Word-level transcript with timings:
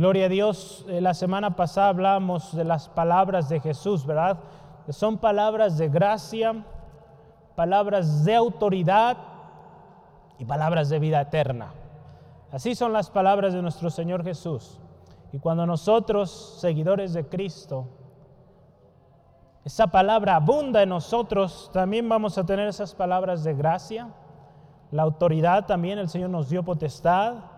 Gloria 0.00 0.24
a 0.24 0.28
Dios, 0.30 0.86
eh, 0.88 1.02
la 1.02 1.12
semana 1.12 1.56
pasada 1.56 1.88
hablamos 1.88 2.56
de 2.56 2.64
las 2.64 2.88
palabras 2.88 3.50
de 3.50 3.60
Jesús, 3.60 4.06
¿verdad? 4.06 4.38
Son 4.88 5.18
palabras 5.18 5.76
de 5.76 5.90
gracia, 5.90 6.64
palabras 7.54 8.24
de 8.24 8.34
autoridad 8.34 9.18
y 10.38 10.46
palabras 10.46 10.88
de 10.88 11.00
vida 11.00 11.20
eterna. 11.20 11.74
Así 12.50 12.74
son 12.74 12.94
las 12.94 13.10
palabras 13.10 13.52
de 13.52 13.60
nuestro 13.60 13.90
Señor 13.90 14.24
Jesús. 14.24 14.80
Y 15.32 15.38
cuando 15.38 15.66
nosotros, 15.66 16.56
seguidores 16.58 17.12
de 17.12 17.26
Cristo, 17.26 17.86
esa 19.66 19.88
palabra 19.88 20.36
abunda 20.36 20.82
en 20.82 20.88
nosotros, 20.88 21.68
también 21.74 22.08
vamos 22.08 22.38
a 22.38 22.46
tener 22.46 22.68
esas 22.68 22.94
palabras 22.94 23.44
de 23.44 23.52
gracia. 23.52 24.08
La 24.92 25.02
autoridad 25.02 25.66
también, 25.66 25.98
el 25.98 26.08
Señor 26.08 26.30
nos 26.30 26.48
dio 26.48 26.62
potestad. 26.62 27.49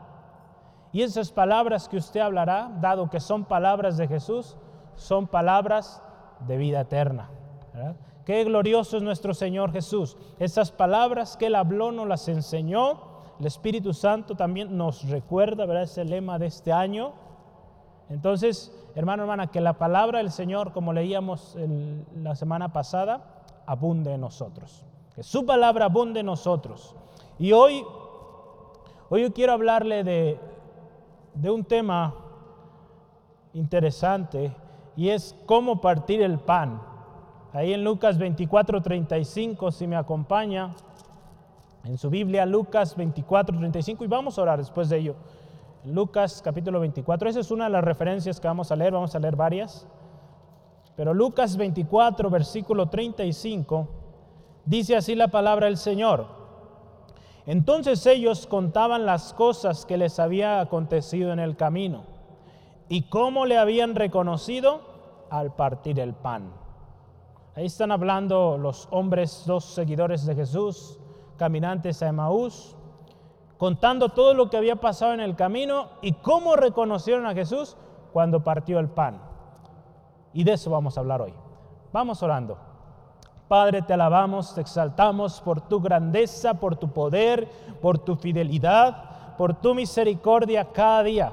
Y 0.93 1.02
esas 1.02 1.32
palabras 1.32 1.88
que 1.88 1.96
usted 1.96 2.20
hablará, 2.20 2.70
dado 2.80 3.09
que 3.09 3.18
son 3.18 3.45
palabras 3.45 3.96
de 3.96 4.06
Jesús, 4.06 4.56
son 4.95 5.27
palabras 5.27 6.02
de 6.46 6.59
vida 6.59 6.83
eterna. 6.83 7.30
Qué 8.27 8.45
glorioso 8.45 8.98
es 8.98 9.02
nuestro 9.02 9.33
Señor 9.33 9.73
Jesús. 9.73 10.16
Esas 10.38 10.70
palabras 10.70 11.36
que 11.36 11.47
Él 11.47 11.55
habló, 11.55 11.92
nos 11.92 12.06
las 12.06 12.28
enseñó. 12.28 13.00
El 13.41 13.47
Espíritu 13.47 13.95
Santo 13.95 14.36
también 14.36 14.77
nos 14.77 15.09
recuerda, 15.09 15.64
¿verdad? 15.66 15.84
Es 15.84 15.97
el 15.97 16.10
lema 16.10 16.38
de 16.38 16.47
este 16.47 16.73
año. 16.73 17.14
Entonces, 18.11 18.70
hermano, 18.95 19.22
hermana, 19.22 19.47
que 19.47 19.62
la 19.62 19.78
palabra 19.78 20.19
del 20.19 20.30
Señor, 20.30 20.72
como 20.72 20.92
leíamos 20.92 21.56
la 22.14 22.36
semana 22.36 22.72
pasada, 22.72 23.45
abunde 23.66 24.12
en 24.12 24.20
nosotros. 24.20 24.84
Que 25.14 25.22
su 25.22 25.47
palabra 25.47 25.86
abunde 25.86 26.20
en 26.20 26.27
nosotros. 26.27 26.95
Y 27.38 27.52
hoy, 27.52 27.84
hoy 29.09 29.22
yo 29.22 29.33
quiero 29.33 29.55
hablarle 29.55 30.05
de, 30.05 30.38
de 31.34 31.50
un 31.50 31.64
tema 31.64 32.14
interesante 33.54 34.54
y 34.96 35.09
es 35.09 35.36
cómo 35.46 35.80
partir 35.80 36.22
el 36.22 36.39
pan. 36.39 36.80
Ahí 37.52 37.72
en 37.72 37.84
Lucas 37.84 38.19
24, 38.19 38.80
35, 38.80 39.72
si 39.72 39.86
me 39.86 39.97
acompaña, 39.97 40.70
en 41.84 41.98
su 41.98 42.08
Biblia, 42.11 42.47
Lucas 42.47 42.97
24, 42.97 43.56
35, 43.58 44.05
y 44.05 44.06
vamos 44.06 44.39
a 44.39 44.42
orar 44.42 44.58
después 44.58 44.89
de 44.89 44.98
ello. 44.98 45.16
Lucas 45.84 46.41
capítulo 46.42 46.78
24, 46.80 47.28
esa 47.28 47.41
es 47.41 47.50
una 47.50 47.64
de 47.64 47.70
las 47.70 47.84
referencias 47.84 48.39
que 48.39 48.46
vamos 48.46 48.70
a 48.70 48.77
leer, 48.77 48.92
vamos 48.92 49.14
a 49.14 49.19
leer 49.19 49.34
varias. 49.34 49.86
Pero 50.94 51.12
Lucas 51.12 51.56
24, 51.56 52.30
versículo 52.30 52.89
35, 52.89 53.89
dice 54.64 54.96
así 54.96 55.14
la 55.14 55.28
palabra 55.28 55.67
del 55.67 55.77
Señor. 55.77 56.42
Entonces 57.47 58.07
ellos 58.07 58.47
contaban 58.47 59.05
las 59.05 59.35
cosas 59.35 59.85
que 59.85 59.97
les 59.97 60.19
había 60.19 60.61
acontecido 60.61 61.33
en 61.33 61.41
el 61.41 61.57
camino 61.57 62.05
y 62.89 63.03
cómo 63.03 63.47
le 63.47 63.59
habían 63.59 63.95
reconocido 63.95 64.81
al 65.31 65.55
partir 65.55 65.98
el 65.98 66.15
pan. 66.15 66.53
Ahí 67.57 67.67
están 67.67 67.91
hablando 67.91 68.57
los 68.59 68.89
hombres, 68.91 69.45
dos 69.47 69.65
seguidores 69.65 70.25
de 70.25 70.35
Jesús, 70.35 70.98
caminantes 71.37 72.03
a 72.03 72.09
Emaús, 72.09 72.77
contando 73.59 74.09
todo 74.11 74.35
lo 74.35 74.48
que 74.48 74.57
había 74.57 74.77
pasado 74.77 75.13
en 75.13 75.20
el 75.20 75.37
camino 75.37 75.89
y 76.01 76.13
cómo 76.13 76.57
reconocieron 76.57 77.27
a 77.27 77.35
Jesús 77.35 77.77
cuando 78.13 78.45
partió 78.45 78.79
el 78.79 78.89
pan. 78.89 79.20
Y 80.33 80.45
de 80.45 80.53
eso 80.53 80.70
vamos 80.70 80.97
a 80.97 81.01
hablar 81.01 81.23
hoy. 81.23 81.35
Vamos 81.93 82.23
orando. 82.23 82.72
Padre, 83.53 83.83
te 83.83 83.92
alabamos, 83.92 84.55
te 84.55 84.62
exaltamos 84.62 85.39
por 85.42 85.61
tu 85.61 85.78
grandeza, 85.78 86.55
por 86.55 86.75
tu 86.75 86.89
poder, 86.89 87.47
por 87.83 87.98
tu 87.98 88.17
fidelidad, 88.17 89.36
por 89.36 89.53
tu 89.53 89.75
misericordia 89.75 90.64
cada 90.72 91.03
día. 91.03 91.33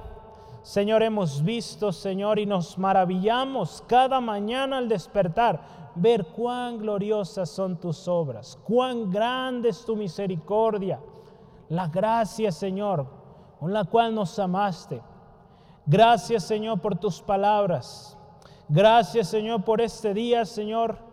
Señor, 0.61 1.01
hemos 1.01 1.41
visto, 1.41 1.93
Señor, 1.93 2.37
y 2.37 2.45
nos 2.45 2.77
maravillamos 2.77 3.81
cada 3.87 4.19
mañana 4.19 4.79
al 4.79 4.89
despertar, 4.89 5.61
ver 5.95 6.25
cuán 6.25 6.79
gloriosas 6.79 7.49
son 7.49 7.77
tus 7.77 8.05
obras, 8.09 8.59
cuán 8.65 9.09
grande 9.09 9.69
es 9.69 9.85
tu 9.85 9.95
misericordia, 9.95 10.99
la 11.69 11.87
gracia, 11.87 12.51
Señor, 12.51 13.07
con 13.61 13.71
la 13.71 13.85
cual 13.85 14.13
nos 14.13 14.37
amaste. 14.39 15.01
Gracias, 15.85 16.43
Señor, 16.43 16.81
por 16.81 16.97
tus 16.97 17.21
palabras. 17.21 18.17
Gracias, 18.67 19.29
Señor, 19.29 19.63
por 19.63 19.79
este 19.79 20.13
día, 20.13 20.43
Señor, 20.43 21.07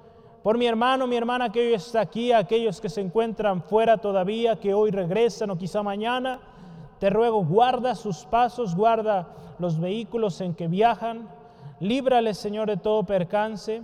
por 0.47 0.59
mi 0.59 0.67
hermano, 0.69 1.09
mi 1.09 1.17
hermana 1.17 1.51
que 1.51 1.59
hoy 1.59 1.75
está 1.75 2.03
aquí, 2.03 2.31
aquellos 2.31 2.81
que 2.81 2.89
se 2.89 3.01
encuentran 3.01 3.65
fuera 3.65 3.99
todavía, 3.99 4.55
que 4.61 4.75
hoy 4.75 4.93
regresan 4.93 5.51
o 5.51 5.59
quizá 5.59 5.83
mañana. 5.83 6.39
Te 7.01 7.11
ruego, 7.11 7.45
guarda 7.45 7.97
sus 7.97 8.25
pasos, 8.27 8.77
guarda 8.77 9.27
los 9.59 9.81
vehículos 9.81 10.41
en 10.41 10.55
que 10.55 10.69
viajan. 10.69 11.29
Líbrale, 11.81 12.33
Señor, 12.33 12.69
de 12.69 12.77
todo 12.77 13.03
percance. 13.03 13.83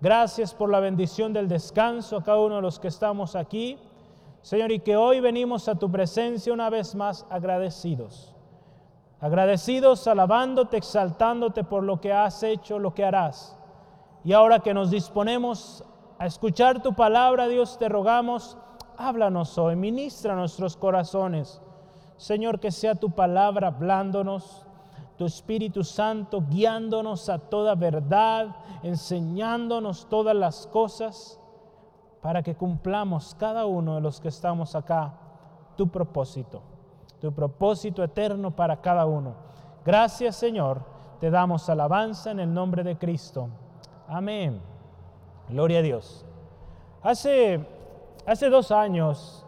Gracias 0.00 0.54
por 0.54 0.70
la 0.70 0.80
bendición 0.80 1.34
del 1.34 1.48
descanso 1.48 2.16
a 2.16 2.24
cada 2.24 2.40
uno 2.40 2.56
de 2.56 2.62
los 2.62 2.80
que 2.80 2.88
estamos 2.88 3.36
aquí. 3.36 3.76
Señor, 4.40 4.72
y 4.72 4.80
que 4.80 4.96
hoy 4.96 5.20
venimos 5.20 5.68
a 5.68 5.74
tu 5.74 5.90
presencia 5.90 6.54
una 6.54 6.70
vez 6.70 6.94
más 6.94 7.26
agradecidos. 7.28 8.34
Agradecidos, 9.20 10.08
alabándote, 10.08 10.78
exaltándote 10.78 11.62
por 11.62 11.82
lo 11.82 12.00
que 12.00 12.10
has 12.10 12.42
hecho, 12.42 12.78
lo 12.78 12.94
que 12.94 13.04
harás. 13.04 13.58
Y 14.24 14.32
ahora 14.32 14.60
que 14.60 14.72
nos 14.72 14.90
disponemos 14.90 15.84
a 16.18 16.26
escuchar 16.26 16.82
tu 16.82 16.94
palabra, 16.94 17.46
Dios, 17.46 17.78
te 17.78 17.90
rogamos, 17.90 18.56
háblanos 18.96 19.58
hoy, 19.58 19.76
ministra 19.76 20.34
nuestros 20.34 20.76
corazones. 20.78 21.60
Señor, 22.16 22.58
que 22.58 22.70
sea 22.70 22.94
tu 22.94 23.10
palabra 23.10 23.68
hablándonos, 23.68 24.66
tu 25.18 25.26
Espíritu 25.26 25.84
Santo 25.84 26.42
guiándonos 26.48 27.28
a 27.28 27.38
toda 27.38 27.74
verdad, 27.74 28.56
enseñándonos 28.82 30.08
todas 30.08 30.34
las 30.34 30.66
cosas, 30.68 31.38
para 32.22 32.42
que 32.42 32.54
cumplamos 32.54 33.34
cada 33.38 33.66
uno 33.66 33.96
de 33.96 34.00
los 34.00 34.22
que 34.22 34.28
estamos 34.28 34.74
acá 34.74 35.12
tu 35.76 35.88
propósito, 35.88 36.62
tu 37.20 37.30
propósito 37.30 38.02
eterno 38.02 38.56
para 38.56 38.80
cada 38.80 39.04
uno. 39.04 39.34
Gracias 39.84 40.36
Señor, 40.36 40.82
te 41.20 41.30
damos 41.30 41.68
alabanza 41.68 42.30
en 42.30 42.40
el 42.40 42.54
nombre 42.54 42.82
de 42.82 42.96
Cristo. 42.96 43.50
Amén. 44.08 44.60
Gloria 45.48 45.78
a 45.78 45.82
Dios. 45.82 46.24
Hace, 47.02 47.64
hace 48.26 48.48
dos 48.48 48.70
años 48.70 49.44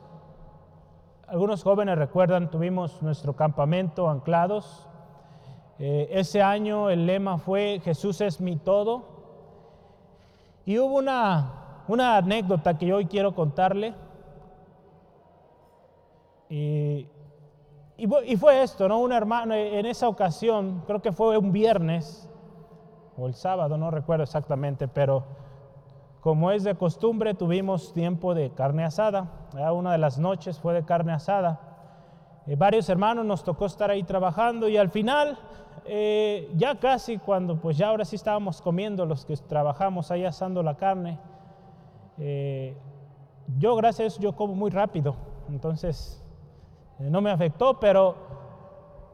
algunos 1.28 1.64
jóvenes 1.64 1.98
recuerdan, 1.98 2.50
tuvimos 2.50 3.02
nuestro 3.02 3.34
campamento 3.34 4.08
anclados. 4.08 4.86
Eh, 5.78 6.08
ese 6.12 6.40
año 6.40 6.88
el 6.88 7.04
lema 7.04 7.38
fue 7.38 7.80
Jesús 7.84 8.20
es 8.20 8.40
mi 8.40 8.56
todo. 8.56 9.04
Y 10.64 10.78
hubo 10.78 10.96
una, 10.96 11.82
una 11.88 12.16
anécdota 12.16 12.78
que 12.78 12.92
hoy 12.92 13.06
quiero 13.06 13.34
contarle. 13.34 13.94
Y, 16.48 17.08
y, 17.96 18.36
fue 18.36 18.62
esto, 18.62 18.86
¿no? 18.86 19.00
Un 19.00 19.10
hermano, 19.10 19.52
en 19.52 19.84
esa 19.84 20.06
ocasión, 20.08 20.84
creo 20.86 21.02
que 21.02 21.10
fue 21.10 21.36
un 21.36 21.50
viernes 21.50 22.25
o 23.16 23.26
el 23.26 23.34
sábado, 23.34 23.76
no 23.76 23.90
recuerdo 23.90 24.24
exactamente, 24.24 24.88
pero 24.88 25.24
como 26.26 26.50
es 26.50 26.64
de 26.64 26.74
costumbre, 26.74 27.34
tuvimos 27.34 27.92
tiempo 27.92 28.34
de 28.34 28.50
carne 28.50 28.84
asada. 28.84 29.30
Una 29.72 29.92
de 29.92 29.98
las 29.98 30.18
noches 30.18 30.58
fue 30.58 30.74
de 30.74 30.84
carne 30.84 31.12
asada. 31.12 31.60
Eh, 32.48 32.56
varios 32.56 32.88
hermanos 32.88 33.24
nos 33.24 33.44
tocó 33.44 33.66
estar 33.66 33.92
ahí 33.92 34.02
trabajando 34.02 34.68
y 34.68 34.76
al 34.76 34.90
final, 34.90 35.38
eh, 35.84 36.50
ya 36.56 36.80
casi 36.80 37.18
cuando, 37.18 37.60
pues 37.60 37.76
ya 37.76 37.90
ahora 37.90 38.04
sí 38.04 38.16
estábamos 38.16 38.60
comiendo 38.60 39.06
los 39.06 39.24
que 39.24 39.36
trabajamos 39.36 40.10
ahí 40.10 40.24
asando 40.24 40.64
la 40.64 40.76
carne. 40.76 41.20
Eh, 42.18 42.76
yo, 43.58 43.76
gracias, 43.76 44.18
yo 44.18 44.34
como 44.34 44.56
muy 44.56 44.70
rápido, 44.70 45.14
entonces 45.48 46.24
no 46.98 47.20
me 47.20 47.30
afectó, 47.30 47.78
pero 47.78 48.16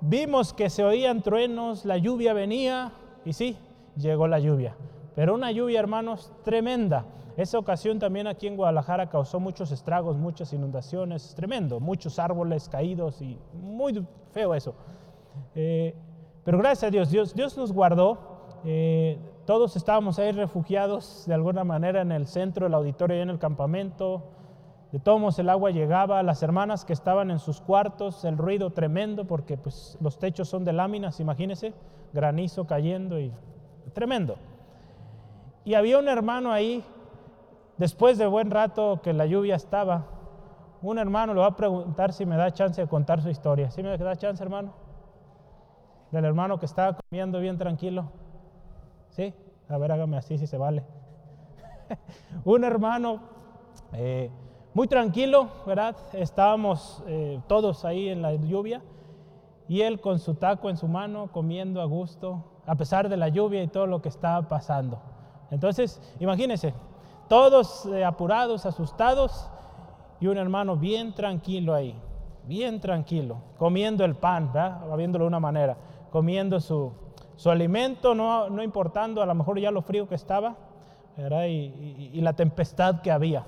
vimos 0.01 0.55
que 0.55 0.71
se 0.71 0.83
oían 0.83 1.21
truenos, 1.21 1.85
la 1.85 1.99
lluvia 1.99 2.33
venía 2.33 2.93
y 3.27 3.35
sí, 3.35 3.59
llegó 3.97 4.29
la 4.29 4.39
lluvia. 4.39 4.77
Pero 5.15 5.35
una 5.35 5.51
lluvia, 5.53 5.81
hermanos, 5.81 6.33
tremenda. 6.43 7.05
Esa 7.37 7.59
ocasión 7.59 7.99
también 7.99 8.27
aquí 8.27 8.47
en 8.47 8.57
Guadalajara 8.57 9.09
causó 9.09 9.41
muchos 9.41 9.73
estragos, 9.73 10.19
muchas 10.19 10.53
inundaciones, 10.53 11.35
tremendo, 11.35 11.81
muchos 11.81 12.19
árboles 12.19 12.69
caídos 12.69 13.23
y 13.23 13.39
muy 13.55 14.07
feo 14.33 14.55
eso. 14.55 14.75
Eh, 15.55 15.95
pero 16.45 16.59
gracias 16.59 16.89
a 16.89 16.91
Dios, 16.91 17.11
Dios, 17.11 17.35
Dios 17.35 17.57
nos 17.57 17.73
guardó. 17.73 18.19
Eh, 18.65 19.19
todos 19.47 19.77
estábamos 19.77 20.19
ahí 20.19 20.33
refugiados 20.33 21.25
de 21.27 21.35
alguna 21.35 21.65
manera 21.65 22.03
en 22.03 22.13
el 22.13 22.27
centro 22.27 22.67
del 22.67 22.75
auditorio 22.75 23.17
y 23.17 23.21
en 23.21 23.31
el 23.31 23.39
campamento. 23.39 24.23
De 24.93 24.99
todos 24.99 25.39
el 25.39 25.49
agua 25.49 25.71
llegaba, 25.71 26.23
las 26.23 26.43
hermanas 26.43 26.85
que 26.85 26.93
estaban 26.93 27.31
en 27.31 27.39
sus 27.39 27.63
cuartos, 27.63 28.27
el 28.27 28.37
ruido 28.37 28.73
tremendo 28.73 29.27
porque 29.27 29.57
pues, 29.57 29.97
los 30.03 30.19
techos 30.19 30.51
son 30.51 30.67
de 30.67 30.75
láminas, 30.75 31.19
imagínense, 31.19 31.73
granizo 32.13 32.67
cayendo 32.67 33.19
y 33.19 33.33
tremendo. 33.93 34.37
Y 35.65 35.75
había 35.75 35.99
un 35.99 36.09
hermano 36.09 36.53
ahí, 36.53 36.85
después 37.77 38.19
de 38.19 38.27
buen 38.27 38.51
rato 38.51 39.01
que 39.03 39.13
la 39.13 39.27
lluvia 39.27 39.57
estaba, 39.57 40.07
un 40.83 40.99
hermano 40.99 41.35
le 41.35 41.41
va 41.41 41.47
a 41.47 41.57
preguntar 41.57 42.13
si 42.13 42.27
me 42.27 42.37
da 42.37 42.53
chance 42.53 42.81
de 42.81 42.89
contar 42.89 43.23
su 43.23 43.29
historia. 43.29 43.71
¿Sí 43.71 43.83
me 43.83 43.97
da 43.97 44.17
chance, 44.17 44.43
hermano? 44.43 44.73
del 46.13 46.27
hermano 46.27 46.59
que 46.59 46.67
estaba 46.67 46.97
comiendo 46.97 47.41
bien 47.41 47.59
tranquilo? 47.59 48.05
¿Sí? 49.09 49.35
A 49.69 49.79
ver, 49.79 49.93
hágame 49.93 50.19
así 50.19 50.39
si 50.39 50.47
se 50.47 50.59
vale. 50.59 50.85
un 52.45 52.65
hermano 52.65 53.21
eh, 53.95 54.31
muy 54.75 54.87
tranquilo, 54.89 55.49
¿verdad? 55.67 55.97
Estábamos 56.13 57.03
eh, 57.07 57.41
todos 57.49 57.85
ahí 57.85 58.09
en 58.09 58.21
la 58.21 58.35
lluvia 58.35 58.83
y 59.69 59.81
él 59.81 60.01
con 60.01 60.19
su 60.19 60.35
taco 60.35 60.69
en 60.69 60.77
su 60.77 60.87
mano 60.87 61.33
comiendo 61.33 61.81
a 61.81 61.87
gusto, 61.87 62.45
a 62.67 62.75
pesar 62.75 63.09
de 63.09 63.17
la 63.17 63.29
lluvia 63.29 63.63
y 63.63 63.69
todo 63.69 63.87
lo 63.87 64.01
que 64.03 64.09
estaba 64.09 64.49
pasando. 64.49 65.01
Entonces, 65.51 66.01
imagínense, 66.21 66.75
todos 67.29 67.87
eh, 67.87 68.05
apurados, 68.05 68.67
asustados 68.67 69.51
y 70.21 70.27
un 70.27 70.39
hermano 70.39 70.77
bien 70.77 71.15
tranquilo 71.15 71.75
ahí, 71.75 71.95
bien 72.45 72.81
tranquilo, 72.81 73.39
comiendo 73.59 74.05
el 74.05 74.15
pan, 74.15 74.53
¿verdad? 74.53 74.97
Viéndolo 74.97 75.25
de 75.25 75.29
una 75.29 75.41
manera, 75.41 75.77
comiendo 76.11 76.61
su, 76.61 76.93
su 77.37 77.51
alimento, 77.51 78.15
no, 78.15 78.49
no 78.51 78.63
importando 78.63 79.23
a 79.23 79.27
lo 79.27 79.35
mejor 79.35 79.59
ya 79.59 79.71
lo 79.71 79.83
frío 79.83 80.09
que 80.09 80.15
estaba 80.15 80.57
y, 81.17 82.21
la 82.21 82.33
tempestad 82.33 83.01
que 83.01 83.11
había. 83.11 83.45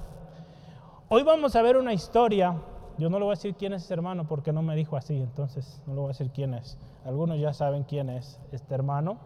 Hoy 1.08 1.22
vamos 1.22 1.54
a 1.56 1.62
ver 1.62 1.76
una 1.76 1.92
historia, 1.92 2.54
yo 2.98 3.10
no 3.10 3.18
le 3.18 3.24
voy 3.24 3.32
a 3.32 3.36
decir 3.36 3.54
quién 3.54 3.72
es 3.72 3.84
ese 3.84 3.94
hermano 3.94 4.26
porque 4.26 4.52
no 4.52 4.62
me 4.62 4.76
dijo 4.76 4.96
así, 4.96 5.16
entonces 5.16 5.82
no 5.86 5.94
le 5.94 6.00
voy 6.00 6.06
a 6.06 6.12
decir 6.12 6.30
quién 6.30 6.54
es. 6.54 6.78
Algunos 7.04 7.38
ya 7.38 7.52
saben 7.52 7.84
quién 7.84 8.08
es 8.10 8.40
este 8.52 8.74
hermano, 8.74 9.18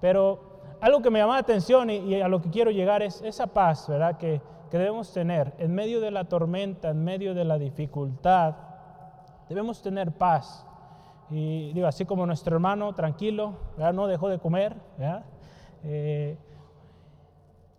pero 0.00 0.40
algo 0.80 1.02
que 1.02 1.10
me 1.10 1.18
llama 1.18 1.34
la 1.34 1.40
atención 1.40 1.90
y, 1.90 2.20
a 2.20 2.28
lo 2.28 2.40
que 2.40 2.50
quiero 2.50 2.70
llegar 2.70 3.02
es 3.02 3.20
esa 3.22 3.48
paz, 3.48 3.88
¿verdad? 3.88 4.16
Que, 4.16 4.40
que 4.70 4.78
debemos 4.78 5.12
tener 5.12 5.52
en 5.58 5.74
medio 5.74 6.00
de 6.00 6.10
la 6.10 6.24
tormenta, 6.24 6.90
en 6.90 7.02
medio 7.02 7.34
de 7.34 7.44
la 7.44 7.58
dificultad, 7.58 8.54
debemos 9.48 9.82
tener 9.82 10.12
paz. 10.12 10.64
Y 11.30 11.72
digo, 11.72 11.86
así 11.86 12.04
como 12.04 12.26
nuestro 12.26 12.54
hermano, 12.54 12.94
tranquilo, 12.94 13.54
no 13.76 14.06
dejó 14.06 14.28
de 14.28 14.38
comer. 14.38 14.76
Eh, 15.84 16.36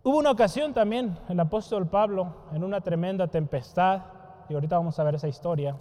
hubo 0.04 0.18
una 0.18 0.32
ocasión 0.32 0.74
también, 0.74 1.18
el 1.30 1.40
apóstol 1.40 1.88
Pablo, 1.88 2.34
en 2.54 2.64
una 2.64 2.82
tremenda 2.82 3.28
tempestad, 3.28 4.02
y 4.50 4.54
ahorita 4.54 4.78
vamos 4.78 5.00
a 5.00 5.04
ver 5.04 5.16
esa 5.16 5.28
historia. 5.28 5.78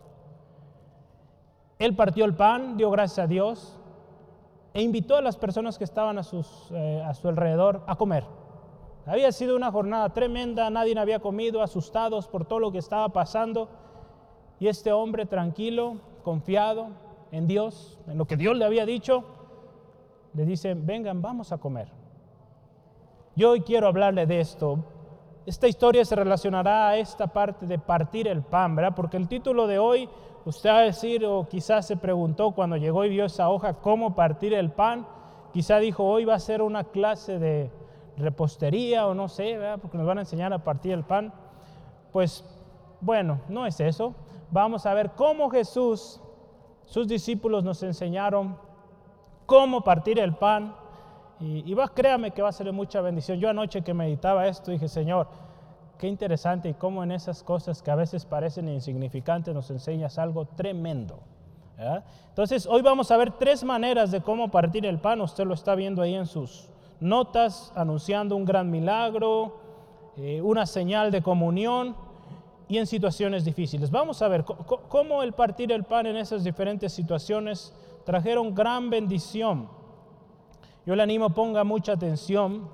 Él 1.79 1.97
partió 1.97 2.25
el 2.25 2.35
pan, 2.35 2.77
dio 2.77 2.91
gracias 2.91 3.25
a 3.25 3.27
Dios 3.27 3.79
e 4.75 4.83
invitó 4.83 5.17
a 5.17 5.23
las 5.23 5.37
personas 5.37 5.79
que 5.79 5.85
estaban 5.85 6.19
eh, 6.19 7.03
a 7.05 7.15
su 7.15 7.29
alrededor 7.29 7.83
a 7.87 7.97
comer. 7.97 8.25
Había 9.07 9.33
sido 9.33 9.57
una 9.57 9.73
jornada 9.73 10.11
tremenda, 10.11 10.69
nadie 10.69 10.99
había 10.99 11.21
comido, 11.21 11.63
asustados 11.63 12.29
por 12.29 12.45
todo 12.45 12.59
lo 12.59 12.71
que 12.71 12.79
estaba 12.79 13.09
pasando. 13.09 13.69
Y 14.61 14.69
este 14.69 14.93
hombre 14.93 15.25
tranquilo, 15.25 15.97
confiado, 16.25 16.89
en 17.31 17.47
Dios, 17.47 17.99
en 18.07 18.19
lo 18.19 18.27
que 18.27 18.37
Dios 18.37 18.57
le 18.57 18.65
había 18.65 18.85
dicho, 18.85 19.25
le 20.35 20.45
dice, 20.45 20.75
vengan, 20.75 21.23
vamos 21.23 21.53
a 21.53 21.59
comer. 21.59 21.89
Yo 23.35 23.51
hoy 23.51 23.61
quiero 23.61 23.87
hablarle 23.87 24.27
de 24.27 24.41
esto. 24.41 24.85
Esta 25.49 25.67
historia 25.67 26.05
se 26.05 26.15
relacionará 26.15 26.91
a 26.91 26.99
esta 26.99 27.27
parte 27.27 27.65
de 27.65 27.79
partir 27.79 28.29
el 28.29 28.43
pan, 28.43 28.77
¿verdad? 28.77 28.93
Porque 28.95 29.17
el 29.17 29.29
título 29.29 29.67
de 29.67 29.79
hoy, 29.79 30.07
usted 30.45 30.69
va 30.69 30.81
a 30.81 30.83
decir, 30.83 31.25
o 31.25 31.49
quizás 31.49 31.87
se 31.87 31.97
preguntó 31.97 32.51
cuando 32.51 32.77
llegó 32.77 33.03
y 33.07 33.09
vio 33.09 33.25
esa 33.25 33.49
hoja, 33.49 33.73
¿cómo 33.73 34.15
partir 34.15 34.53
el 34.53 34.71
pan? 34.71 35.07
Quizá 35.55 35.79
dijo, 35.79 36.05
hoy 36.05 36.27
va 36.27 36.35
a 36.35 36.39
ser 36.39 36.61
una 36.61 36.85
clase 36.85 37.39
de 37.39 37.71
repostería 38.19 39.07
o 39.07 39.15
no 39.15 39.29
sé, 39.29 39.57
¿verdad? 39.57 39.79
Porque 39.81 39.97
nos 39.97 40.07
van 40.07 40.19
a 40.19 40.21
enseñar 40.21 40.53
a 40.53 40.63
partir 40.63 40.93
el 40.93 41.05
pan. 41.05 41.33
Pues 42.13 42.45
bueno, 43.01 43.41
no 43.49 43.65
es 43.65 43.81
eso. 43.81 44.15
Vamos 44.51 44.85
a 44.85 44.93
ver 44.93 45.13
cómo 45.13 45.49
Jesús 45.49 46.21
sus 46.85 47.09
discípulos 47.09 47.65
nos 47.65 47.83
enseñaron 47.83 48.59
cómo 49.47 49.81
partir 49.81 50.19
el 50.19 50.35
pan. 50.35 50.77
Y, 51.41 51.73
va, 51.75 51.89
créame 51.89 52.33
que 52.33 52.43
va 52.43 52.49
a 52.49 52.53
ser 52.53 52.73
mucha 52.73 53.01
bendición. 53.01 53.39
Yo 53.39 53.49
anoche 53.49 53.83
que 53.83 53.95
meditaba 53.95 54.47
esto 54.49 54.73
dije, 54.73 54.89
Señor, 54.89 55.29
qué 55.97 56.09
interesante 56.09 56.69
y 56.69 56.75
cómo 56.75 57.05
en 57.05 57.13
esas 57.13 57.43
cosas 57.43 57.81
que 57.81 57.91
a 57.91 57.95
veces 57.95 58.25
parecen 58.25 58.69
insignificantes 58.69 59.55
nos 59.55 59.71
enseñas 59.71 60.19
algo 60.19 60.47
tremendo. 60.47 61.21
Entonces, 62.31 62.67
hoy 62.67 62.83
vamos 62.83 63.11
a 63.13 63.17
ver 63.17 63.31
tres 63.33 63.63
maneras 63.63 64.11
de 64.11 64.21
cómo 64.21 64.51
partir 64.51 64.85
el 64.85 64.99
pan. 64.99 65.21
Usted 65.21 65.45
lo 65.47 65.55
está 65.55 65.77
viendo 65.77 66.03
ahí 66.03 66.15
en 66.15 66.27
sus 66.27 66.69
notas, 66.99 67.73
anunciando 67.77 68.35
un 68.35 68.45
gran 68.45 68.69
milagro, 68.69 69.61
eh, 70.17 70.41
una 70.43 70.67
señal 70.67 71.13
de 71.13 71.23
comunión 71.23 71.95
y 72.67 72.79
en 72.79 72.87
situaciones 72.87 73.45
difíciles. 73.45 73.93
Vamos 73.93 74.21
a 74.23 74.29
ver 74.29 74.45
cómo 74.45 75.23
el 75.23 75.33
partir 75.35 75.71
el 75.71 75.85
pan 75.85 76.07
en 76.07 76.17
esas 76.17 76.43
diferentes 76.43 76.93
situaciones 76.93 77.73
trajeron 78.05 78.55
gran 78.55 78.91
bendición. 78.91 79.78
Yo 80.89 80.97
le 80.97 81.03
animo, 81.03 81.29
ponga 81.29 81.65
mucha 81.65 81.93
atención. 81.93 82.67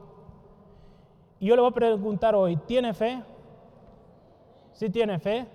Y 1.40 1.48
yo 1.48 1.56
le 1.56 1.62
voy 1.62 1.72
a 1.72 1.74
preguntar 1.74 2.36
hoy, 2.36 2.54
¿tiene 2.54 2.94
fe? 2.94 3.20
¿Sí 4.70 4.88
tiene 4.88 5.18
fe? 5.18 5.48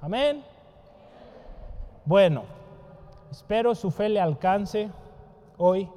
Amén. 0.00 0.44
Bueno, 2.04 2.44
espero 3.32 3.74
su 3.74 3.90
fe 3.90 4.10
le 4.10 4.20
alcance 4.20 4.92
hoy 5.58 5.90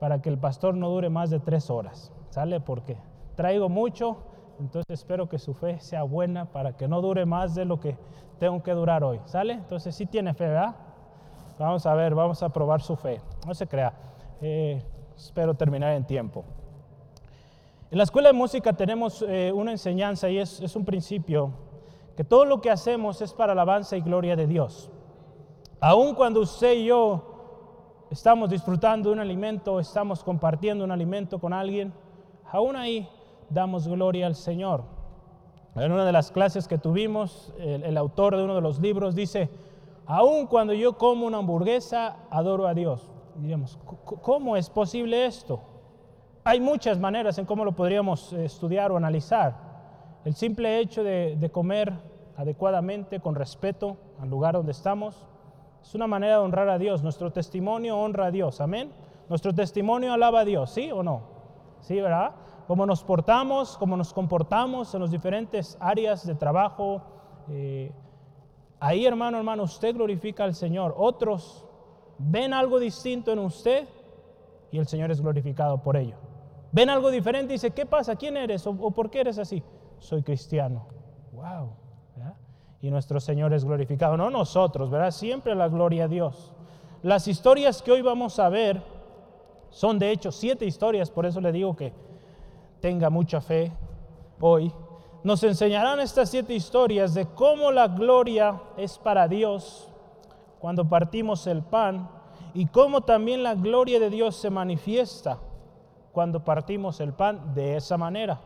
para 0.00 0.22
que 0.22 0.30
el 0.30 0.38
pastor 0.38 0.74
no 0.74 0.88
dure 0.88 1.10
más 1.10 1.28
de 1.28 1.38
tres 1.38 1.68
horas. 1.68 2.10
¿Sale? 2.30 2.58
Porque 2.58 2.96
traigo 3.36 3.68
mucho 3.68 4.16
entonces 4.58 4.88
espero 4.88 5.28
que 5.28 5.38
su 5.38 5.52
fe 5.52 5.80
sea 5.80 6.02
buena 6.02 6.46
para 6.46 6.78
que 6.78 6.88
no 6.88 7.02
dure 7.02 7.26
más 7.26 7.54
de 7.54 7.66
lo 7.66 7.78
que 7.78 7.98
tengo 8.38 8.62
que 8.62 8.72
durar 8.72 9.04
hoy. 9.04 9.20
¿Sale? 9.26 9.52
Entonces 9.52 9.94
sí 9.94 10.06
tiene 10.06 10.32
fe, 10.32 10.48
¿verdad? 10.48 10.76
Vamos 11.58 11.84
a 11.84 11.94
ver, 11.94 12.14
vamos 12.14 12.42
a 12.42 12.48
probar 12.48 12.80
su 12.80 12.96
fe. 12.96 13.20
No 13.46 13.52
se 13.52 13.66
crea. 13.66 13.92
Espero 14.42 15.54
terminar 15.54 15.92
en 15.92 16.04
tiempo. 16.04 16.44
En 17.92 17.98
la 17.98 18.04
escuela 18.04 18.30
de 18.30 18.32
música 18.32 18.72
tenemos 18.72 19.22
eh, 19.22 19.52
una 19.54 19.70
enseñanza 19.70 20.28
y 20.28 20.38
es, 20.38 20.74
un 20.74 20.84
principio 20.84 21.52
que 22.16 22.24
todo 22.24 22.44
lo 22.44 22.60
que 22.60 22.70
hacemos 22.70 23.22
es 23.22 23.32
para 23.32 23.52
alabanza 23.52 23.96
y 23.96 24.00
gloria 24.00 24.34
de 24.34 24.48
Dios. 24.48 24.90
Aun 25.78 26.14
cuando 26.16 26.40
usted 26.40 26.72
y 26.72 26.86
yo 26.86 28.08
estamos 28.10 28.50
disfrutando 28.50 29.12
un 29.12 29.20
alimento, 29.20 29.78
estamos 29.78 30.24
compartiendo 30.24 30.84
un 30.84 30.90
alimento 30.90 31.38
con 31.38 31.52
alguien, 31.52 31.92
aún 32.50 32.74
ahí 32.74 33.08
damos 33.48 33.86
gloria 33.86 34.26
al 34.26 34.34
Señor. 34.34 34.82
En 35.76 35.92
una 35.92 36.04
de 36.04 36.12
las 36.12 36.32
clases 36.32 36.66
que 36.66 36.78
tuvimos, 36.78 37.52
el, 37.58 37.96
autor 37.96 38.36
de 38.36 38.42
uno 38.42 38.56
de 38.56 38.60
los 38.60 38.80
libros 38.80 39.14
dice, 39.14 39.50
aun 40.06 40.46
cuando 40.48 40.72
yo 40.72 40.98
como 40.98 41.26
una 41.26 41.38
hamburguesa, 41.38 42.16
adoro 42.30 42.66
a 42.66 42.74
Dios. 42.74 43.11
Diríamos, 43.36 43.78
¿cómo 44.04 44.56
es 44.56 44.68
posible 44.68 45.26
esto? 45.26 45.60
Hay 46.44 46.60
muchas 46.60 46.98
maneras 46.98 47.38
en 47.38 47.46
cómo 47.46 47.64
lo 47.64 47.72
podríamos 47.72 48.32
estudiar 48.32 48.92
o 48.92 48.96
analizar. 48.96 49.54
El 50.24 50.34
simple 50.34 50.78
hecho 50.78 51.02
de, 51.02 51.36
de 51.36 51.50
comer 51.50 51.92
adecuadamente, 52.36 53.20
con 53.20 53.34
respeto 53.34 53.96
al 54.20 54.28
lugar 54.30 54.54
donde 54.54 54.72
estamos, 54.72 55.26
es 55.82 55.94
una 55.94 56.06
manera 56.06 56.34
de 56.34 56.42
honrar 56.42 56.68
a 56.68 56.78
Dios. 56.78 57.02
Nuestro 57.02 57.32
testimonio 57.32 57.98
honra 57.98 58.26
a 58.26 58.30
Dios. 58.30 58.60
Amén. 58.60 58.92
Nuestro 59.28 59.54
testimonio 59.54 60.12
alaba 60.12 60.40
a 60.40 60.44
Dios, 60.44 60.70
¿sí 60.70 60.90
o 60.90 61.02
no? 61.02 61.22
Sí, 61.80 62.00
¿verdad? 62.00 62.34
cómo 62.66 62.86
nos 62.86 63.02
portamos, 63.02 63.76
cómo 63.76 63.96
nos 63.96 64.12
comportamos 64.12 64.94
en 64.94 65.02
las 65.02 65.10
diferentes 65.10 65.76
áreas 65.80 66.26
de 66.26 66.34
trabajo. 66.34 67.02
Eh, 67.48 67.92
ahí, 68.80 69.04
hermano, 69.04 69.38
hermano, 69.38 69.64
usted 69.64 69.94
glorifica 69.94 70.44
al 70.44 70.54
Señor. 70.54 70.94
Otros 70.96 71.66
ven 72.24 72.54
algo 72.54 72.78
distinto 72.78 73.32
en 73.32 73.38
usted 73.40 73.88
y 74.70 74.78
el 74.78 74.86
Señor 74.86 75.10
es 75.10 75.20
glorificado 75.20 75.82
por 75.82 75.96
ello. 75.96 76.16
Ven 76.70 76.88
algo 76.88 77.10
diferente 77.10 77.52
y 77.52 77.56
dice, 77.56 77.70
¿qué 77.70 77.84
pasa? 77.84 78.16
¿Quién 78.16 78.36
eres? 78.36 78.66
¿O, 78.66 78.90
por 78.90 79.10
qué 79.10 79.20
eres 79.20 79.38
así? 79.38 79.62
Soy 79.98 80.22
cristiano. 80.22 80.86
¡Wow! 81.32 81.76
Y 82.80 82.90
nuestro 82.90 83.20
Señor 83.20 83.52
es 83.52 83.64
glorificado. 83.64 84.16
No 84.16 84.30
nosotros, 84.30 84.90
¿verdad? 84.90 85.12
Siempre 85.12 85.54
la 85.54 85.68
gloria 85.68 86.04
a 86.04 86.08
Dios. 86.08 86.52
Las 87.02 87.28
historias 87.28 87.80
que 87.82 87.92
hoy 87.92 88.02
vamos 88.02 88.38
a 88.38 88.48
ver 88.48 88.82
son 89.70 89.98
de 89.98 90.10
hecho 90.10 90.32
siete 90.32 90.64
historias, 90.64 91.10
por 91.10 91.26
eso 91.26 91.40
le 91.40 91.52
digo 91.52 91.76
que 91.76 91.92
tenga 92.80 93.08
mucha 93.08 93.40
fe 93.40 93.72
hoy, 94.40 94.72
nos 95.22 95.42
enseñarán 95.44 96.00
estas 96.00 96.30
siete 96.30 96.54
historias 96.54 97.14
de 97.14 97.26
cómo 97.26 97.70
la 97.70 97.86
gloria 97.86 98.60
es 98.76 98.98
para 98.98 99.28
Dios 99.28 99.91
cuando 100.62 100.88
partimos 100.88 101.48
el 101.48 101.60
pan 101.60 102.08
y 102.54 102.66
cómo 102.66 103.00
también 103.00 103.42
la 103.42 103.56
gloria 103.56 103.98
de 103.98 104.10
Dios 104.10 104.36
se 104.36 104.48
manifiesta 104.48 105.40
cuando 106.12 106.44
partimos 106.44 107.00
el 107.00 107.12
pan 107.14 107.52
de 107.52 107.76
esa 107.76 107.98
manera. 107.98 108.38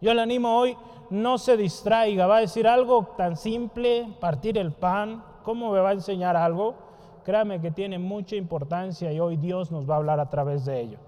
Yo 0.00 0.12
le 0.14 0.20
animo 0.20 0.58
hoy, 0.58 0.76
no 1.10 1.38
se 1.38 1.56
distraiga, 1.56 2.26
va 2.26 2.38
a 2.38 2.40
decir 2.40 2.66
algo 2.66 3.14
tan 3.16 3.36
simple, 3.36 4.08
partir 4.18 4.58
el 4.58 4.72
pan, 4.72 5.22
¿cómo 5.44 5.70
me 5.70 5.78
va 5.78 5.90
a 5.90 5.92
enseñar 5.92 6.36
algo? 6.36 6.74
Créame 7.22 7.60
que 7.60 7.70
tiene 7.70 8.00
mucha 8.00 8.34
importancia 8.34 9.12
y 9.12 9.20
hoy 9.20 9.36
Dios 9.36 9.70
nos 9.70 9.88
va 9.88 9.94
a 9.94 9.98
hablar 9.98 10.18
a 10.18 10.28
través 10.28 10.64
de 10.64 10.80
ello. 10.80 10.98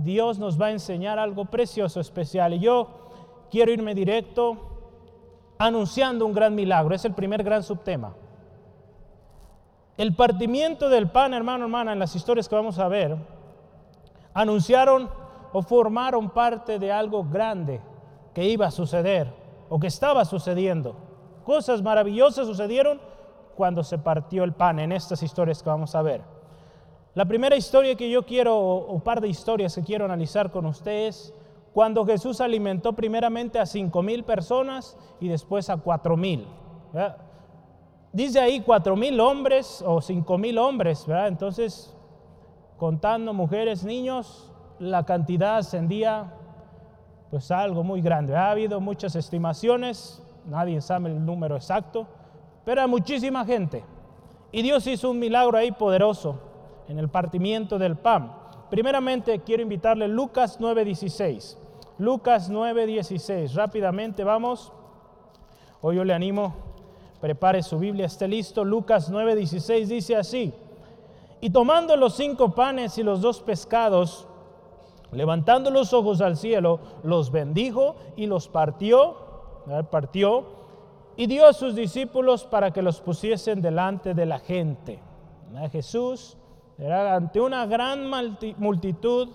Dios 0.00 0.40
nos 0.40 0.60
va 0.60 0.66
a 0.66 0.72
enseñar 0.72 1.20
algo 1.20 1.44
precioso, 1.44 2.00
especial. 2.00 2.54
Y 2.54 2.58
yo 2.58 2.88
quiero 3.52 3.70
irme 3.70 3.94
directo 3.94 4.56
anunciando 5.58 6.26
un 6.26 6.32
gran 6.32 6.56
milagro. 6.56 6.92
Es 6.92 7.04
el 7.04 7.14
primer 7.14 7.44
gran 7.44 7.62
subtema. 7.62 8.16
El 9.96 10.14
partimiento 10.14 10.88
del 10.88 11.10
pan, 11.10 11.34
hermano, 11.34 11.64
hermana, 11.64 11.92
en 11.92 11.98
las 11.98 12.16
historias 12.16 12.48
que 12.48 12.54
vamos 12.54 12.78
a 12.78 12.88
ver, 12.88 13.16
anunciaron 14.34 15.10
o 15.52 15.62
formaron 15.62 16.30
parte 16.30 16.78
de 16.78 16.90
algo 16.90 17.24
grande 17.24 17.80
que 18.34 18.44
iba 18.44 18.66
a 18.66 18.70
suceder 18.70 19.32
o 19.68 19.78
que 19.78 19.86
estaba 19.86 20.24
sucediendo. 20.24 20.96
Cosas 21.44 21.82
maravillosas 21.82 22.46
sucedieron 22.46 23.00
cuando 23.54 23.84
se 23.84 23.98
partió 23.98 24.44
el 24.44 24.52
pan 24.52 24.78
en 24.78 24.92
estas 24.92 25.22
historias 25.22 25.62
que 25.62 25.68
vamos 25.68 25.94
a 25.94 26.02
ver. 26.02 26.22
La 27.14 27.26
primera 27.26 27.56
historia 27.56 27.94
que 27.94 28.10
yo 28.10 28.24
quiero, 28.24 28.56
o 28.58 28.98
par 29.00 29.20
de 29.20 29.28
historias 29.28 29.74
que 29.74 29.82
quiero 29.82 30.06
analizar 30.06 30.50
con 30.50 30.64
ustedes, 30.64 31.34
cuando 31.74 32.06
Jesús 32.06 32.40
alimentó 32.40 32.94
primeramente 32.94 33.58
a 33.58 33.66
cinco 33.66 34.02
mil 34.02 34.24
personas 34.24 34.96
y 35.20 35.28
después 35.28 35.68
a 35.68 35.76
cuatro 35.76 36.16
mil. 36.16 36.46
Dice 38.12 38.40
ahí 38.40 38.60
cuatro 38.60 38.94
mil 38.94 39.18
hombres 39.20 39.82
o 39.86 40.00
cinco 40.02 40.36
mil 40.36 40.58
hombres, 40.58 41.06
¿verdad? 41.06 41.28
Entonces, 41.28 41.94
contando 42.76 43.32
mujeres, 43.32 43.84
niños, 43.84 44.52
la 44.78 45.04
cantidad 45.04 45.56
ascendía 45.56 46.34
pues 47.30 47.50
algo 47.50 47.82
muy 47.82 48.02
grande. 48.02 48.36
Ha 48.36 48.50
habido 48.50 48.80
muchas 48.80 49.16
estimaciones, 49.16 50.22
nadie 50.44 50.82
sabe 50.82 51.10
el 51.10 51.24
número 51.24 51.56
exacto, 51.56 52.06
pero 52.64 52.80
era 52.82 52.86
muchísima 52.86 53.46
gente. 53.46 53.82
Y 54.50 54.60
Dios 54.60 54.86
hizo 54.86 55.10
un 55.10 55.18
milagro 55.18 55.56
ahí 55.56 55.72
poderoso 55.72 56.38
en 56.88 56.98
el 56.98 57.08
partimiento 57.08 57.78
del 57.78 57.96
pan. 57.96 58.34
Primeramente 58.68 59.38
quiero 59.40 59.62
invitarle 59.62 60.08
Lucas 60.08 60.60
9:16. 60.60 61.56
Lucas 61.96 62.50
9:16. 62.50 63.54
Rápidamente 63.54 64.24
vamos. 64.24 64.70
Hoy 65.80 65.96
yo 65.96 66.04
le 66.04 66.12
animo, 66.12 66.54
prepare 67.22 67.62
su 67.62 67.78
Biblia, 67.78 68.06
esté 68.06 68.26
listo. 68.26 68.64
Lucas 68.64 69.08
9:16 69.08 69.86
dice 69.86 70.16
así. 70.16 70.52
Y 71.40 71.50
tomando 71.50 71.96
los 71.96 72.14
cinco 72.14 72.52
panes 72.52 72.98
y 72.98 73.04
los 73.04 73.20
dos 73.20 73.40
pescados, 73.40 74.26
levantando 75.12 75.70
los 75.70 75.92
ojos 75.92 76.20
al 76.20 76.36
cielo, 76.36 76.80
los 77.04 77.30
bendijo 77.30 77.94
y 78.16 78.26
los 78.26 78.48
partió, 78.48 79.16
partió 79.92 80.46
y 81.16 81.28
dio 81.28 81.46
a 81.46 81.52
sus 81.52 81.76
discípulos 81.76 82.44
para 82.44 82.72
que 82.72 82.82
los 82.82 83.00
pusiesen 83.00 83.62
delante 83.62 84.14
de 84.14 84.26
la 84.26 84.40
gente. 84.40 85.00
Jesús 85.70 86.36
era 86.76 87.14
ante 87.14 87.40
una 87.40 87.66
gran 87.66 88.10
multitud. 88.58 89.28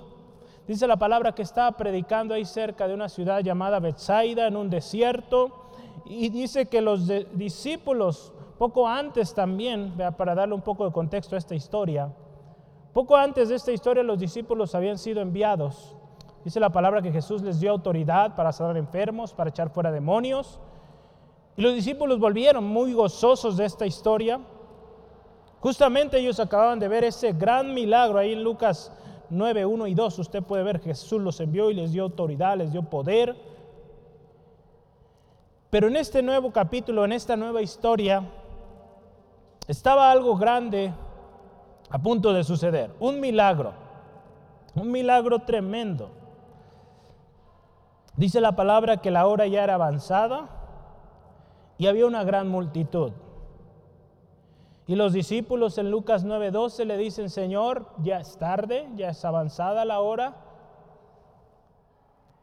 Dice 0.67 0.88
la 0.88 0.98
palabra 0.98 1.32
que 1.32 1.44
estaba 1.44 1.77
predicando 1.77 2.34
ahí 2.34 2.44
cerca 2.44 2.86
de 2.86 2.94
una 2.94 3.08
ciudad 3.08 3.39
llamada 3.39 3.79
Bethsaida 3.79 4.46
en 4.46 4.58
un 4.58 4.70
desierto. 4.70 5.67
Y 6.06 6.30
dice 6.30 6.68
que 6.68 6.82
los 6.82 7.08
discípulos, 7.34 8.34
poco 8.58 8.88
antes 8.88 9.34
también, 9.34 9.94
para 10.18 10.36
darle 10.36 10.56
un 10.56 10.62
poco 10.62 10.86
de 10.86 10.92
contexto 10.92 11.36
a 11.36 11.38
esta 11.38 11.56
historia, 11.56 12.13
poco 12.94 13.16
antes 13.16 13.50
de 13.50 13.56
esta 13.56 13.72
historia 13.72 14.04
los 14.04 14.20
discípulos 14.20 14.74
habían 14.74 14.98
sido 14.98 15.22
enviados. 15.22 15.96
Dice 16.44 16.60
la 16.60 16.72
palabra 16.72 17.01
que 17.01 17.12
Jesús 17.12 17.42
les 17.42 17.60
dio 17.60 17.72
autoridad 17.72 18.36
para 18.36 18.51
sanar 18.51 18.77
enfermos, 18.77 19.34
para 19.34 19.50
echar 19.50 19.70
fuera 19.70 19.92
demonios. 19.92 20.60
Y 21.58 21.62
los 21.62 21.74
discípulos 21.74 22.20
volvieron 22.20 22.63
muy 22.63 22.94
gozosos 22.94 23.58
de 23.58 23.66
esta 23.66 23.86
historia. 23.86 24.39
Justamente 25.60 26.20
ellos 26.20 26.39
acababan 26.39 26.80
de 26.80 26.88
ver 26.88 27.04
ese 27.04 27.34
gran 27.34 27.74
milagro 27.74 28.20
ahí 28.20 28.34
en 28.34 28.44
Lucas 28.44 28.92
9, 29.30 29.66
1 29.66 29.88
y 29.88 29.94
2. 29.94 30.20
Usted 30.20 30.44
puede 30.44 30.63
ver 30.63 30.80
Jesús 30.80 31.22
los 31.22 31.39
envió 31.39 31.70
y 31.70 31.74
les 31.74 31.92
dio 31.92 32.04
autoridad, 32.04 32.58
les 32.58 32.72
dio 32.72 32.84
poder. 32.84 33.36
Pero 35.78 35.90
en 35.90 35.96
este 35.96 36.24
nuevo 36.24 36.52
capítulo, 36.52 37.06
en 37.06 37.12
esta 37.12 37.38
nueva 37.38 37.62
historia, 37.62 38.24
estaba 39.68 40.10
algo 40.10 40.36
grande 40.36 40.92
a 41.92 42.00
punto 42.00 42.34
de 42.34 42.44
suceder. 42.44 42.96
Un 43.00 43.20
milagro. 43.20 43.74
Un 44.74 44.92
milagro 44.92 45.38
tremendo. 45.38 46.10
Dice 48.16 48.42
la 48.42 48.56
palabra 48.56 48.98
que 48.98 49.12
la 49.12 49.28
hora 49.28 49.46
ya 49.46 49.64
era 49.64 49.76
avanzada 49.76 50.50
y 51.78 51.86
había 51.86 52.08
una 52.08 52.24
gran 52.24 52.48
multitud. 52.48 53.12
Y 54.88 54.96
los 54.96 55.14
discípulos 55.14 55.78
en 55.78 55.92
Lucas 55.92 56.26
9:12 56.26 56.86
le 56.86 56.98
dicen, 56.98 57.30
Señor, 57.30 57.86
ya 58.02 58.18
es 58.18 58.36
tarde, 58.40 58.90
ya 58.96 59.10
es 59.10 59.24
avanzada 59.24 59.86
la 59.86 60.00
hora. 60.00 60.38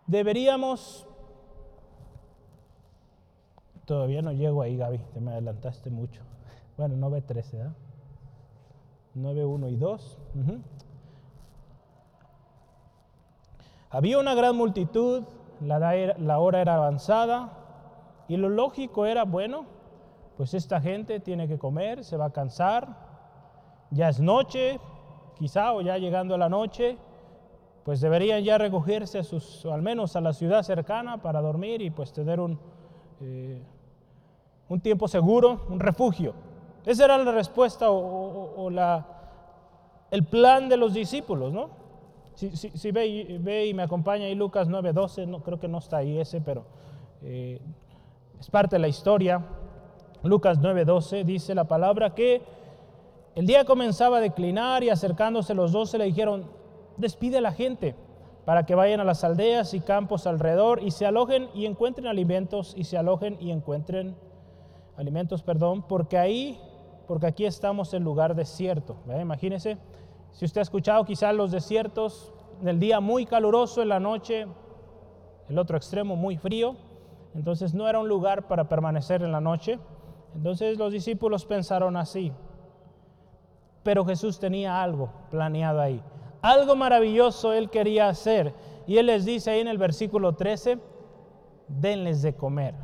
Deberíamos... 0.07 1.09
Todavía 3.87 4.23
no 4.23 4.33
llego 4.33 4.63
ahí, 4.63 4.77
Gaby, 4.77 4.99
te 5.13 5.21
me 5.21 5.33
adelantaste 5.33 5.91
mucho. 5.91 6.23
Bueno, 6.77 6.97
9:13, 6.97 7.67
¿eh? 7.67 7.71
9, 9.15 9.71
y 9.71 9.77
2. 9.77 10.19
Había 13.91 14.19
una 14.19 14.35
gran 14.35 14.57
multitud, 14.57 15.23
la 15.61 16.39
hora 16.39 16.61
era 16.61 16.75
avanzada, 16.75 17.53
y 18.27 18.37
lo 18.37 18.49
lógico 18.49 19.07
era, 19.07 19.25
bueno, 19.25 19.67
pues 20.37 20.55
esta 20.55 20.81
gente 20.81 21.21
tiene 21.21 21.47
que 21.47 21.59
comer, 21.59 22.05
se 22.05 22.17
va 22.17 22.27
a 22.27 22.33
cansar, 22.33 22.89
ya 23.91 24.09
es 24.09 24.19
noche, 24.19 24.81
quizá, 25.39 25.75
o 25.75 25.81
ya 25.81 25.99
llegando 25.99 26.35
a 26.35 26.39
la 26.39 26.49
noche, 26.49 26.99
pues 27.85 28.01
deberían 28.01 28.43
ya 28.43 28.59
recogerse 28.59 29.19
a 29.19 29.23
sus, 29.23 29.65
al 29.67 29.83
menos 29.83 30.17
a 30.17 30.21
la 30.21 30.33
ciudad 30.33 30.63
cercana 30.63 31.21
para 31.23 31.41
dormir 31.41 31.83
y 31.83 31.91
pues 31.91 32.13
tener 32.13 32.41
un, 32.41 32.59
eh, 33.21 33.63
un 34.69 34.81
tiempo 34.81 35.09
seguro, 35.09 35.67
un 35.69 35.81
refugio. 35.81 36.35
Esa 36.85 37.05
era 37.07 37.19
la 37.19 37.33
respuesta 37.33 37.91
o, 37.91 38.69
la, 38.71 39.07
el 40.11 40.25
plan 40.25 40.69
de 40.69 40.77
los 40.77 40.93
discípulos, 40.93 41.53
¿no? 41.53 41.71
Si, 42.35 42.91
ve, 42.91 43.07
y 43.67 43.75
me 43.75 43.83
acompaña 43.83 44.25
ahí 44.25 44.35
Lucas 44.35 44.69
9:12, 44.69 45.27
no, 45.27 45.43
creo 45.43 45.61
que 45.61 45.69
no 45.69 45.79
está 45.79 45.99
ahí 45.99 46.19
ese, 46.19 46.41
pero 46.41 46.65
eh, 47.23 47.61
es 48.41 48.51
parte 48.51 48.77
de 48.77 48.81
la 48.81 48.89
historia. 48.89 49.41
Lucas 50.23 50.61
9:12 50.61 51.25
dice 51.25 51.55
la 51.55 51.65
palabra 51.65 52.15
que 52.15 52.43
el 53.35 53.47
día 53.47 53.65
comenzaba 53.65 54.19
a 54.19 54.21
declinar 54.21 54.85
y 54.85 54.91
acercándose 54.91 55.55
los 55.55 55.73
doce 55.73 55.99
le 55.99 56.05
dijeron, 56.05 56.47
despide 56.97 57.39
a 57.39 57.41
la 57.41 57.53
gente 57.53 57.95
para 58.45 58.67
que 58.67 58.75
vayan 58.75 59.01
a 59.01 59.05
las 59.05 59.25
aldeas 59.25 59.75
y 59.75 59.81
campos 59.81 60.27
alrededor 60.27 60.83
y 60.83 60.91
se 60.91 61.07
alojen 61.07 61.49
y 61.55 61.67
encuentren 61.67 62.07
alimentos 62.07 62.75
y 62.77 62.85
se 62.85 62.97
alojen 62.97 63.37
y 63.41 63.51
encuentren 63.51 64.15
alimentos, 64.15 64.34
perdón, 65.45 65.83
porque 65.89 66.19
ahí, 66.19 66.61
porque 67.07 67.27
aquí 67.27 67.45
estamos 67.45 67.95
en 67.95 68.05
lugar 68.05 68.35
desierto. 68.35 68.97
Imagínense, 69.21 69.79
si 70.33 70.45
usted 70.45 70.61
ha 70.61 70.63
escuchado 70.63 71.05
quizás 71.05 71.35
los 71.35 71.51
desiertos, 71.51 72.33
en 72.61 72.69
el 72.69 72.79
día 72.79 73.01
muy 73.01 73.27
caluroso, 73.27 73.83
en 73.83 73.89
la 73.89 74.01
noche, 74.01 74.47
el 75.49 75.59
otro 75.59 75.77
extremo 75.77 76.17
muy 76.17 76.37
frío, 76.37 76.77
entonces 77.35 77.75
no 77.75 77.89
era 77.89 77.99
un 77.99 78.09
lugar 78.09 78.47
para 78.47 78.69
permanecer 78.69 79.23
en 79.23 79.33
la 79.33 79.41
noche. 79.41 79.79
Entonces 80.35 80.79
los 80.79 80.93
discípulos 80.93 81.45
pensaron 81.45 81.97
así. 81.97 82.33
Pero 83.83 84.05
Jesús 84.05 84.39
tenía 84.39 84.83
algo 84.83 85.11
planeado 85.31 85.81
ahí. 85.81 86.03
Algo 86.43 86.77
maravilloso 86.77 87.53
él 87.53 87.71
quería 87.71 88.09
hacer. 88.09 88.55
Y 88.87 88.99
él 88.99 89.07
les 89.07 89.25
dice 89.25 89.51
ahí 89.51 89.61
en 89.61 89.69
el 89.69 89.79
versículo 89.79 90.35
13, 90.35 90.79
denles 91.69 92.23
de 92.23 92.35
comer. 92.35 92.75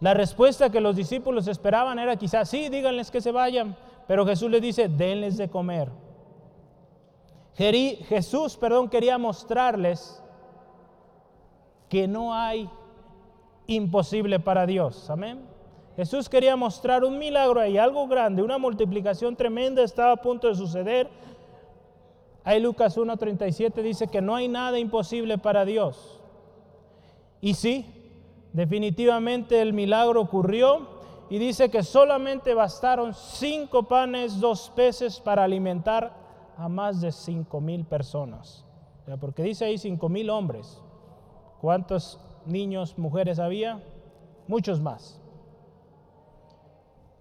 La 0.00 0.14
respuesta 0.14 0.70
que 0.70 0.80
los 0.80 0.94
discípulos 0.94 1.48
esperaban 1.48 1.98
era 1.98 2.16
quizás, 2.16 2.48
sí, 2.48 2.68
díganles 2.68 3.10
que 3.10 3.20
se 3.20 3.32
vayan, 3.32 3.76
pero 4.06 4.24
Jesús 4.24 4.50
les 4.50 4.62
dice, 4.62 4.88
denles 4.88 5.36
de 5.36 5.48
comer. 5.48 5.90
Jesús, 7.54 8.56
perdón, 8.56 8.88
quería 8.88 9.18
mostrarles 9.18 10.22
que 11.88 12.06
no 12.06 12.32
hay 12.32 12.70
imposible 13.66 14.38
para 14.38 14.64
Dios. 14.64 15.10
Amén. 15.10 15.44
Jesús 15.96 16.28
quería 16.28 16.54
mostrar 16.54 17.02
un 17.02 17.18
milagro 17.18 17.58
ahí, 17.58 17.76
algo 17.76 18.06
grande, 18.06 18.42
una 18.42 18.58
multiplicación 18.58 19.34
tremenda 19.34 19.82
estaba 19.82 20.12
a 20.12 20.16
punto 20.16 20.46
de 20.46 20.54
suceder. 20.54 21.08
Ahí 22.44 22.60
Lucas 22.60 22.96
1.37 22.96 23.82
dice 23.82 24.06
que 24.06 24.22
no 24.22 24.36
hay 24.36 24.46
nada 24.46 24.78
imposible 24.78 25.38
para 25.38 25.64
Dios. 25.64 26.20
Y 27.40 27.54
sí, 27.54 27.97
definitivamente 28.52 29.60
el 29.60 29.72
milagro 29.72 30.20
ocurrió 30.20 30.98
y 31.30 31.38
dice 31.38 31.70
que 31.70 31.82
solamente 31.82 32.54
bastaron 32.54 33.14
cinco 33.14 33.84
panes, 33.84 34.40
dos 34.40 34.72
peces 34.74 35.20
para 35.20 35.44
alimentar 35.44 36.12
a 36.56 36.68
más 36.68 37.00
de 37.00 37.12
cinco 37.12 37.60
mil 37.60 37.84
personas. 37.84 38.64
Porque 39.20 39.42
dice 39.42 39.64
ahí 39.64 39.78
cinco 39.78 40.08
mil 40.08 40.30
hombres. 40.30 40.82
¿Cuántos 41.60 42.20
niños, 42.46 42.96
mujeres 42.98 43.38
había? 43.38 43.82
Muchos 44.46 44.80
más. 44.80 45.20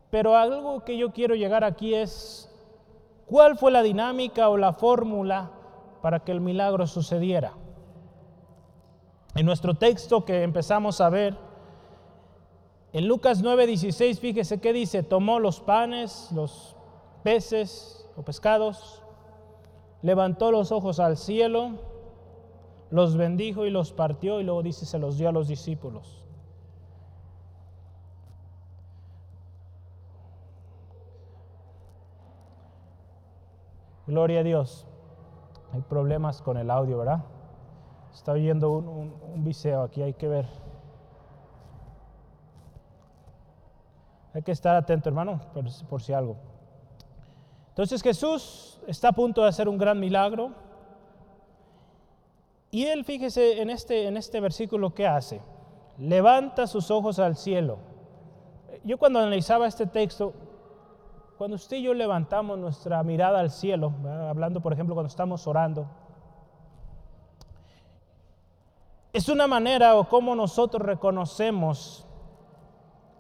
Pero 0.10 0.36
algo 0.36 0.84
que 0.86 0.98
yo 0.98 1.12
quiero 1.12 1.36
llegar 1.36 1.64
aquí 1.64 1.94
es, 1.94 2.50
¿cuál 3.26 3.58
fue 3.58 3.72
la 3.72 3.84
dinámica 3.84 4.50
o 4.50 4.58
la 4.58 4.74
fórmula 4.74 5.52
para 6.02 6.22
que 6.22 6.32
el 6.32 6.40
milagro 6.40 6.88
sucediera? 6.88 7.54
En 9.38 9.46
nuestro 9.46 9.76
texto 9.76 10.26
que 10.26 10.42
empezamos 10.42 11.00
a 11.00 11.10
ver, 11.10 11.38
En 12.94 13.08
Lucas 13.08 13.44
9:16, 13.44 14.20
fíjese 14.20 14.60
qué 14.60 14.74
dice, 14.74 15.04
tomó 15.04 15.40
los 15.40 15.60
panes, 15.60 16.32
los 16.32 16.76
peces 17.22 18.10
o 18.16 18.24
pescados, 18.24 19.04
levantó 20.02 20.52
los 20.52 20.72
ojos 20.72 21.00
al 21.00 21.18
cielo, 21.18 21.74
los 22.90 23.16
bendijo 23.16 23.66
y 23.66 23.70
los 23.70 23.92
partió 23.92 24.40
y 24.40 24.44
luego 24.44 24.64
dice, 24.64 24.88
se 24.88 24.98
los 24.98 25.18
dio 25.20 25.30
a 25.30 25.32
los 25.32 25.48
discípulos. 25.48 26.24
Gloria 34.08 34.40
a 34.40 34.44
Dios. 34.44 34.88
Hay 35.74 35.82
problemas 35.82 36.42
con 36.42 36.58
el 36.58 36.72
audio, 36.72 36.98
¿verdad? 36.98 37.26
Está 38.18 38.32
oyendo 38.32 38.72
un, 38.72 39.14
un, 39.36 39.44
viseo 39.44 39.84
aquí, 39.84 40.02
hay 40.02 40.16
que 40.16 40.28
ver. 40.28 40.48
Hay 44.34 44.42
que 44.42 44.52
estar 44.52 44.76
atento, 44.76 45.08
hermano, 45.08 45.40
por, 45.88 46.02
si 46.02 46.14
algo. 46.14 46.36
Entonces 47.70 48.02
Jesús 48.02 48.82
está 48.88 49.10
a 49.10 49.12
punto 49.12 49.44
de 49.44 49.50
hacer 49.50 49.70
un 49.70 49.78
gran 49.78 50.00
milagro. 50.00 50.52
Y 52.72 52.86
él, 52.86 53.06
fíjese 53.06 53.62
en 53.62 53.70
este, 53.70 54.08
en 54.08 54.18
este 54.18 54.42
versículo, 54.42 54.96
¿qué 54.96 55.06
hace? 55.06 55.40
Levanta 56.00 56.66
sus 56.66 56.90
ojos 56.90 57.20
al 57.20 57.36
cielo. 57.36 57.78
Yo 58.84 58.98
cuando 58.98 59.20
analizaba 59.20 59.68
este 59.68 59.86
texto, 59.86 60.34
cuando 61.38 61.56
usted 61.56 61.78
y 61.78 61.84
yo 61.84 61.94
levantamos 61.94 62.58
nuestra 62.58 63.04
mirada 63.04 63.40
al 63.40 63.52
cielo, 63.52 63.94
hablando 64.28 64.60
por 64.60 64.74
ejemplo 64.74 64.96
cuando 64.96 65.08
estamos 65.08 65.46
orando, 65.46 65.88
es 69.14 69.30
una 69.30 69.48
manera 69.48 69.96
o 69.96 70.08
cómo 70.10 70.36
nosotros 70.36 70.86
reconocemos 70.86 72.06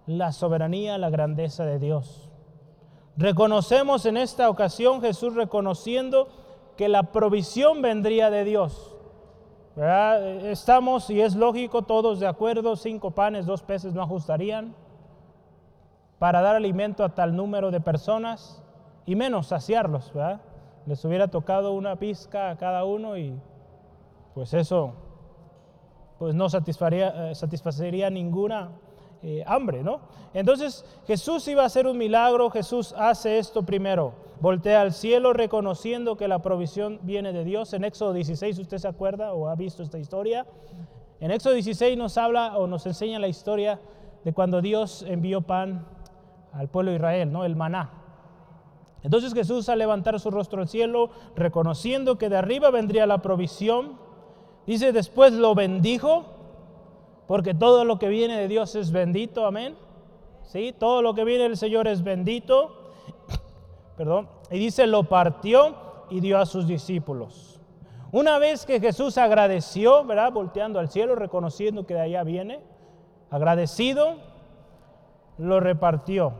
la 0.05 0.31
soberanía, 0.31 0.97
la 0.97 1.09
grandeza 1.09 1.65
de 1.65 1.79
Dios. 1.79 2.29
Reconocemos 3.17 4.05
en 4.05 4.17
esta 4.17 4.49
ocasión 4.49 5.01
Jesús 5.01 5.35
reconociendo 5.35 6.29
que 6.77 6.87
la 6.87 7.11
provisión 7.11 7.81
vendría 7.81 8.29
de 8.29 8.43
Dios. 8.43 8.95
Estamos, 10.43 11.09
y 11.09 11.21
es 11.21 11.35
lógico, 11.35 11.83
todos 11.83 12.19
de 12.19 12.27
acuerdo, 12.27 12.75
cinco 12.75 13.11
panes, 13.11 13.45
dos 13.45 13.63
peces 13.63 13.93
no 13.93 14.01
ajustarían 14.01 14.75
para 16.19 16.41
dar 16.41 16.55
alimento 16.55 17.03
a 17.03 17.09
tal 17.09 17.35
número 17.35 17.69
de 17.69 17.79
personas 17.79 18.63
y 19.05 19.15
menos 19.15 19.47
saciarlos, 19.47 20.11
¿verdad? 20.13 20.41
Les 20.85 21.03
hubiera 21.05 21.27
tocado 21.27 21.73
una 21.73 21.95
pizca 21.97 22.49
a 22.49 22.57
cada 22.57 22.85
uno 22.85 23.17
y 23.17 23.39
pues 24.33 24.53
eso 24.53 24.93
pues 26.19 26.35
no 26.35 26.49
satisfaría, 26.49 27.31
eh, 27.31 27.35
satisfacería 27.35 28.09
ninguna 28.09 28.71
eh, 29.23 29.43
hambre, 29.47 29.83
¿no? 29.83 30.01
Entonces 30.33 30.85
Jesús 31.07 31.47
iba 31.47 31.63
a 31.63 31.65
hacer 31.65 31.87
un 31.87 31.97
milagro, 31.97 32.49
Jesús 32.49 32.93
hace 32.97 33.39
esto 33.39 33.63
primero, 33.63 34.13
voltea 34.39 34.81
al 34.81 34.93
cielo 34.93 35.33
reconociendo 35.33 36.17
que 36.17 36.27
la 36.27 36.41
provisión 36.41 36.99
viene 37.01 37.33
de 37.33 37.43
Dios. 37.43 37.73
En 37.73 37.83
Éxodo 37.83 38.13
16, 38.13 38.59
¿usted 38.59 38.77
se 38.77 38.87
acuerda 38.87 39.33
o 39.33 39.47
ha 39.47 39.55
visto 39.55 39.81
esta 39.81 39.97
historia? 39.97 40.45
En 41.19 41.31
Éxodo 41.31 41.55
16 41.55 41.97
nos 41.97 42.17
habla 42.17 42.57
o 42.57 42.67
nos 42.67 42.85
enseña 42.85 43.17
la 43.17 43.27
historia 43.27 43.79
de 44.23 44.33
cuando 44.33 44.61
Dios 44.61 45.03
envió 45.07 45.41
pan 45.41 45.87
al 46.53 46.69
pueblo 46.69 46.91
de 46.91 46.97
Israel, 46.97 47.31
¿no? 47.31 47.43
El 47.43 47.55
maná. 47.55 47.91
Entonces 49.03 49.33
Jesús 49.33 49.69
al 49.69 49.79
levantar 49.79 50.19
su 50.19 50.31
rostro 50.31 50.61
al 50.61 50.67
cielo, 50.67 51.11
reconociendo 51.35 52.17
que 52.17 52.29
de 52.29 52.37
arriba 52.37 52.69
vendría 52.71 53.05
la 53.05 53.21
provisión, 53.21 53.97
dice 54.67 54.91
después 54.91 55.33
lo 55.33 55.55
bendijo, 55.55 56.25
porque 57.27 57.53
todo 57.53 57.85
lo 57.85 57.97
que 57.97 58.07
viene 58.07 58.39
de 58.39 58.47
Dios 58.47 58.75
es 58.75 58.91
bendito, 58.91 59.45
amén. 59.45 59.75
¿Sí? 60.43 60.73
Todo 60.77 61.01
lo 61.01 61.13
que 61.13 61.25
viene 61.25 61.43
del 61.43 61.57
Señor 61.57 61.87
es 61.87 62.03
bendito. 62.03 62.91
Perdón. 63.97 64.29
Y 64.51 64.59
dice 64.59 64.87
lo 64.87 65.03
partió 65.03 65.75
y 66.09 66.19
dio 66.19 66.37
a 66.37 66.45
sus 66.45 66.67
discípulos. 66.67 67.59
Una 68.11 68.39
vez 68.39 68.65
que 68.65 68.79
Jesús 68.79 69.17
agradeció, 69.17 70.05
¿verdad? 70.05 70.31
Volteando 70.31 70.79
al 70.79 70.89
cielo, 70.89 71.15
reconociendo 71.15 71.85
que 71.85 71.95
de 71.95 72.01
allá 72.01 72.23
viene, 72.23 72.61
agradecido, 73.29 74.15
lo 75.37 75.59
repartió. 75.59 76.33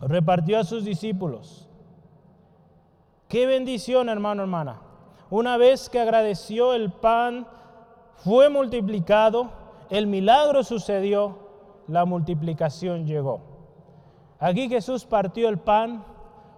Repartió 0.00 0.60
a 0.60 0.64
sus 0.64 0.84
discípulos. 0.84 1.68
Qué 3.28 3.46
bendición, 3.46 4.08
hermano, 4.08 4.42
hermana. 4.42 4.80
Una 5.32 5.56
vez 5.56 5.88
que 5.88 5.98
agradeció 5.98 6.74
el 6.74 6.92
pan, 6.92 7.46
fue 8.16 8.50
multiplicado, 8.50 9.50
el 9.88 10.06
milagro 10.06 10.62
sucedió, 10.62 11.38
la 11.88 12.04
multiplicación 12.04 13.06
llegó. 13.06 13.40
Aquí 14.38 14.68
Jesús 14.68 15.06
partió 15.06 15.48
el 15.48 15.56
pan, 15.56 16.04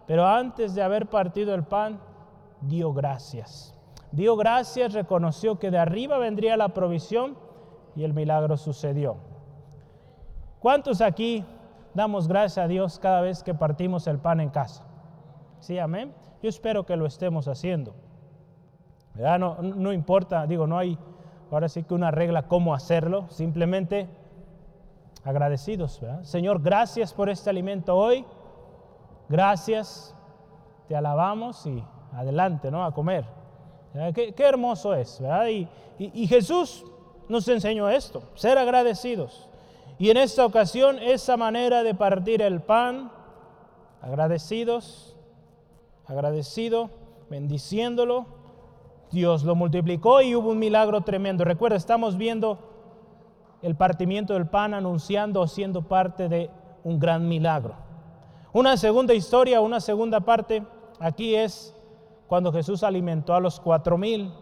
pero 0.09 0.27
antes 0.27 0.75
de 0.75 0.83
haber 0.83 1.07
partido 1.07 1.55
el 1.55 1.63
pan, 1.63 2.01
dio 2.63 2.93
gracias. 2.93 3.79
Dio 4.11 4.35
gracias, 4.37 4.93
reconoció 4.93 5.57
que 5.61 5.71
de 5.71 5.79
arriba 5.79 6.19
vendría 6.19 6.57
la 6.57 6.71
provisión 6.71 7.37
y 7.95 8.03
el 8.03 8.13
milagro 8.13 8.57
sucedió. 8.57 9.19
¿Cuántos 10.59 11.01
aquí 11.01 11.45
damos 11.95 12.27
gracias 12.27 12.65
a 12.65 12.67
Dios 12.67 12.99
cada 12.99 13.21
vez 13.21 13.45
que 13.45 13.55
partimos 13.55 14.09
el 14.09 14.19
pan 14.19 14.41
en 14.41 14.51
casa? 14.51 14.85
Sí, 15.61 15.79
amén. 15.79 16.13
Yo 16.43 16.49
espero 16.49 16.85
que 16.85 16.97
lo 16.97 17.07
estemos 17.07 17.47
haciendo. 17.47 17.95
No, 19.15 19.93
importa, 19.93 20.47
digo, 20.47 20.67
no 20.67 20.79
hay 20.79 20.99
ahora 21.51 21.69
sí 21.69 21.85
que 21.85 21.95
una 21.95 22.11
regla 22.11 22.49
cómo 22.49 22.75
hacerlo, 22.75 23.27
simplemente 23.31 24.09
agradecidos. 25.25 26.01
Señor, 26.23 26.61
gracias 26.61 27.13
por 27.13 27.29
este 27.29 27.51
alimento 27.51 27.97
hoy. 27.97 28.25
Gracias, 29.29 30.15
te 30.89 30.97
alabamos 30.97 31.65
y 31.67 31.83
adelante, 32.13 32.71
¿no? 32.71 32.85
A 32.85 32.93
comer. 32.93 33.25
Qué, 34.15 34.35
hermoso 34.39 34.95
es, 34.95 35.21
¿verdad? 35.21 35.47
y 35.47 36.27
Jesús 36.27 36.85
nos 37.29 37.47
enseñó 37.49 37.89
esto, 37.89 38.23
ser 38.35 38.59
agradecidos. 38.59 39.49
Y 39.99 40.11
en 40.11 40.17
esta 40.17 40.45
ocasión 40.45 40.99
esa 40.99 41.37
manera 41.37 41.83
de 41.83 41.95
partir 41.95 42.43
el 42.43 42.61
pan, 42.61 43.11
agradecidos, 44.03 45.17
agradecido, 46.07 46.91
bendiciéndolo, 47.31 48.27
Dios 49.11 49.45
lo 49.45 49.55
multiplicó 49.55 50.23
y 50.23 50.35
hubo 50.35 50.51
un 50.51 50.59
milagro 50.59 51.03
tremendo. 51.03 51.45
Recuerda, 51.45 51.77
estamos 51.77 52.17
viendo 52.17 52.59
el 53.63 53.77
partimiento 53.77 54.35
del 54.35 54.47
pan 54.47 54.75
anunciando 54.75 55.41
o 55.41 55.47
siendo 55.47 55.83
parte 55.83 56.29
de 56.29 56.51
un 56.83 56.99
gran 56.99 57.29
milagro. 57.29 57.75
Una 58.53 58.77
segunda 58.77 59.15
historia, 59.15 59.61
una 59.61 59.81
segunda 59.81 60.21
parte, 60.21 60.63
aquí 61.01 61.35
es 61.35 61.75
cuando 62.27 62.53
Jesús 62.53 62.83
alimentó 62.83 63.35
a 63.35 63.41
los 63.41 63.61
cuatro 63.61 63.97
mil. 63.99 64.33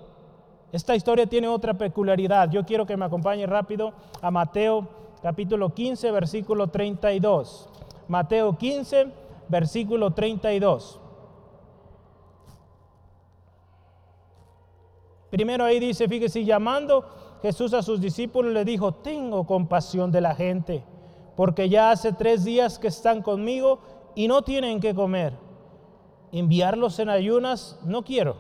Esta 0.73 0.97
historia 0.97 1.27
tiene 1.27 1.49
otra 1.49 1.75
peculiaridad. 1.75 2.51
Yo 2.51 2.65
quiero 2.65 2.87
que 2.87 2.97
me 2.97 3.05
acompañe 3.05 3.47
rápido 3.47 3.93
a 4.21 4.31
Mateo 4.31 4.89
capítulo 5.23 5.73
15, 5.73 6.11
versículo 6.11 6.69
32. 6.69 7.69
Mateo 8.09 8.57
15, 8.57 9.09
versículo 9.49 10.11
32. 10.13 11.02
Primero 15.33 15.65
ahí 15.65 15.81
dice, 15.81 16.07
fíjese, 16.07 16.45
llamando 16.45 17.05
Jesús 17.43 17.73
a 17.75 17.83
sus 17.83 18.01
discípulos 18.01 18.53
le 18.53 18.65
dijo, 18.65 18.93
tengo 18.93 19.47
compasión 19.47 20.13
de 20.13 20.21
la 20.21 20.37
gente, 20.37 20.85
porque 21.35 21.69
ya 21.69 21.91
hace 21.91 22.13
tres 22.13 22.45
días 22.45 22.79
que 22.79 22.89
están 22.89 23.23
conmigo 23.23 23.81
y 24.15 24.29
no 24.29 24.43
tienen 24.43 24.79
que 24.79 24.95
comer. 24.95 25.33
Enviarlos 26.31 26.99
en 26.99 27.09
ayunas 27.09 27.81
no 27.83 28.05
quiero, 28.05 28.37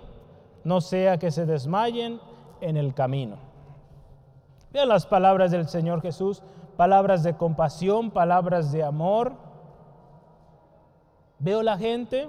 no 0.62 0.80
sea 0.80 1.18
que 1.18 1.30
se 1.30 1.46
desmayen 1.46 2.20
en 2.60 2.76
el 2.76 2.94
camino. 2.94 3.38
Vean 4.70 4.88
las 4.88 5.06
palabras 5.06 5.50
del 5.50 5.68
Señor 5.68 6.02
Jesús 6.02 6.42
palabras 6.76 7.22
de 7.22 7.36
compasión, 7.36 8.10
palabras 8.10 8.72
de 8.72 8.82
amor. 8.82 9.34
Veo 11.38 11.62
la 11.62 11.76
gente, 11.76 12.28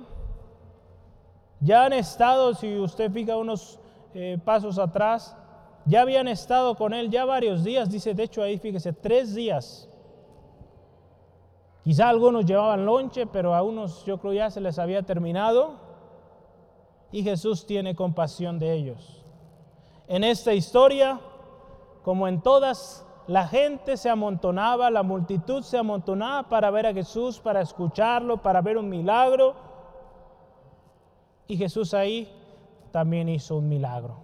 ya 1.60 1.86
han 1.86 1.94
estado, 1.94 2.54
si 2.56 2.78
usted 2.80 3.12
fija 3.12 3.38
unos 3.38 3.80
eh, 4.14 4.38
pasos 4.44 4.78
atrás, 4.80 5.36
ya 5.86 6.02
habían 6.02 6.28
estado 6.28 6.76
con 6.76 6.94
él 6.94 7.10
ya 7.10 7.26
varios 7.26 7.64
días, 7.64 7.90
dice, 7.90 8.14
de 8.14 8.24
hecho 8.24 8.42
ahí 8.42 8.58
fíjese, 8.58 8.94
tres 8.94 9.34
días. 9.36 9.90
Quizá 11.84 12.08
algunos 12.08 12.46
llevaban 12.46 12.86
lonche, 12.86 13.26
pero 13.26 13.54
a 13.54 13.62
unos 13.62 14.06
yo 14.06 14.18
creo 14.18 14.34
ya 14.34 14.50
se 14.50 14.62
les 14.62 14.80
había 14.80 15.04
terminado. 15.04 15.76
Y 17.12 17.24
Jesús 17.24 17.66
tiene 17.66 17.94
compasión 17.94 18.58
de 18.58 18.74
ellos. 18.74 19.22
En 20.08 20.24
esta 20.24 20.54
historia, 20.54 21.20
como 22.02 22.28
en 22.28 22.42
todas, 22.42 23.06
la 23.28 23.48
gente 23.48 23.98
se 23.98 24.10
amontonaba, 24.10 24.90
la 24.90 25.04
multitud 25.04 25.62
se 25.64 25.78
amontonaba 25.78 26.48
para 26.50 26.72
ver 26.72 26.88
a 26.88 26.94
Jesús, 26.94 27.40
para 27.40 27.62
escucharlo, 27.62 28.38
para 28.38 28.62
ver 28.62 28.78
un 28.78 28.90
milagro. 28.90 29.56
Y 31.48 31.58
Jesús 31.58 31.94
ahí 31.94 32.32
también 32.94 33.28
hizo 33.28 33.58
un 33.58 33.68
milagro. 33.68 34.20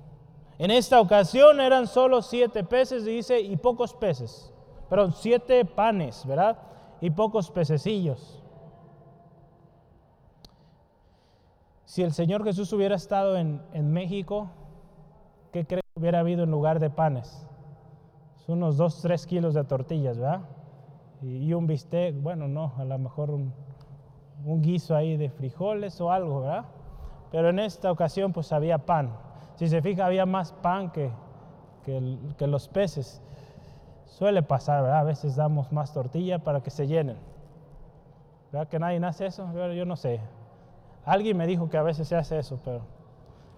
En 0.59 0.71
esta 0.71 1.01
ocasión 1.01 1.59
eran 1.59 1.87
solo 1.87 2.21
siete 2.21 2.63
peces, 2.63 3.03
dice, 3.03 3.41
y 3.41 3.57
pocos 3.57 3.93
peces. 3.93 4.53
perdón, 4.89 5.13
siete 5.13 5.65
panes, 5.65 6.25
¿verdad? 6.25 6.57
Y 7.01 7.09
pocos 7.09 7.49
pececillos. 7.51 8.41
Si 11.85 12.03
el 12.03 12.13
Señor 12.13 12.43
Jesús 12.43 12.71
hubiera 12.71 12.95
estado 12.95 13.35
en, 13.35 13.61
en 13.73 13.91
México, 13.91 14.51
¿qué 15.51 15.65
cree 15.65 15.81
que 15.81 15.99
hubiera 15.99 16.19
habido 16.19 16.43
en 16.43 16.51
lugar 16.51 16.79
de 16.79 16.89
panes? 16.89 17.49
unos 18.49 18.77
dos, 18.77 18.99
tres 19.01 19.27
kilos 19.27 19.53
de 19.53 19.63
tortillas, 19.63 20.17
¿verdad? 20.17 20.41
Y, 21.21 21.53
un 21.53 21.67
bistec, 21.67 22.19
bueno, 22.19 22.47
no, 22.47 22.73
a 22.77 22.83
lo 22.83 22.97
mejor 22.97 23.29
un, 23.29 23.53
un 24.43 24.61
guiso 24.61 24.95
ahí 24.95 25.17
de 25.17 25.29
frijoles 25.29 26.01
o 26.01 26.11
algo, 26.11 26.41
¿verdad? 26.41 26.65
Pero 27.31 27.49
en 27.49 27.59
esta 27.59 27.91
ocasión 27.91 28.33
pues 28.33 28.51
había 28.51 28.77
pan. 28.79 29.11
Si 29.55 29.67
se 29.67 29.81
fija, 29.81 30.05
había 30.05 30.25
más 30.25 30.51
pan 30.53 30.91
que, 30.91 31.11
que, 31.83 32.47
los 32.47 32.67
peces. 32.67 33.21
Suele 34.05 34.41
pasar, 34.41 34.83
¿verdad? 34.83 34.99
A 34.99 35.03
veces 35.03 35.35
damos 35.35 35.71
más 35.71 35.93
tortilla 35.93 36.39
para 36.39 36.61
que 36.61 36.69
se 36.69 36.87
llenen. 36.87 37.17
¿Verdad 38.51 38.67
que 38.67 38.79
nadie 38.79 39.05
hace 39.05 39.27
eso? 39.27 39.47
Yo 39.73 39.85
no 39.85 39.95
sé. 39.95 40.19
Alguien 41.05 41.37
me 41.37 41.47
dijo 41.47 41.69
que 41.69 41.77
a 41.77 41.83
veces 41.83 42.07
se 42.07 42.15
hace 42.15 42.39
eso, 42.39 42.59
pero 42.63 42.81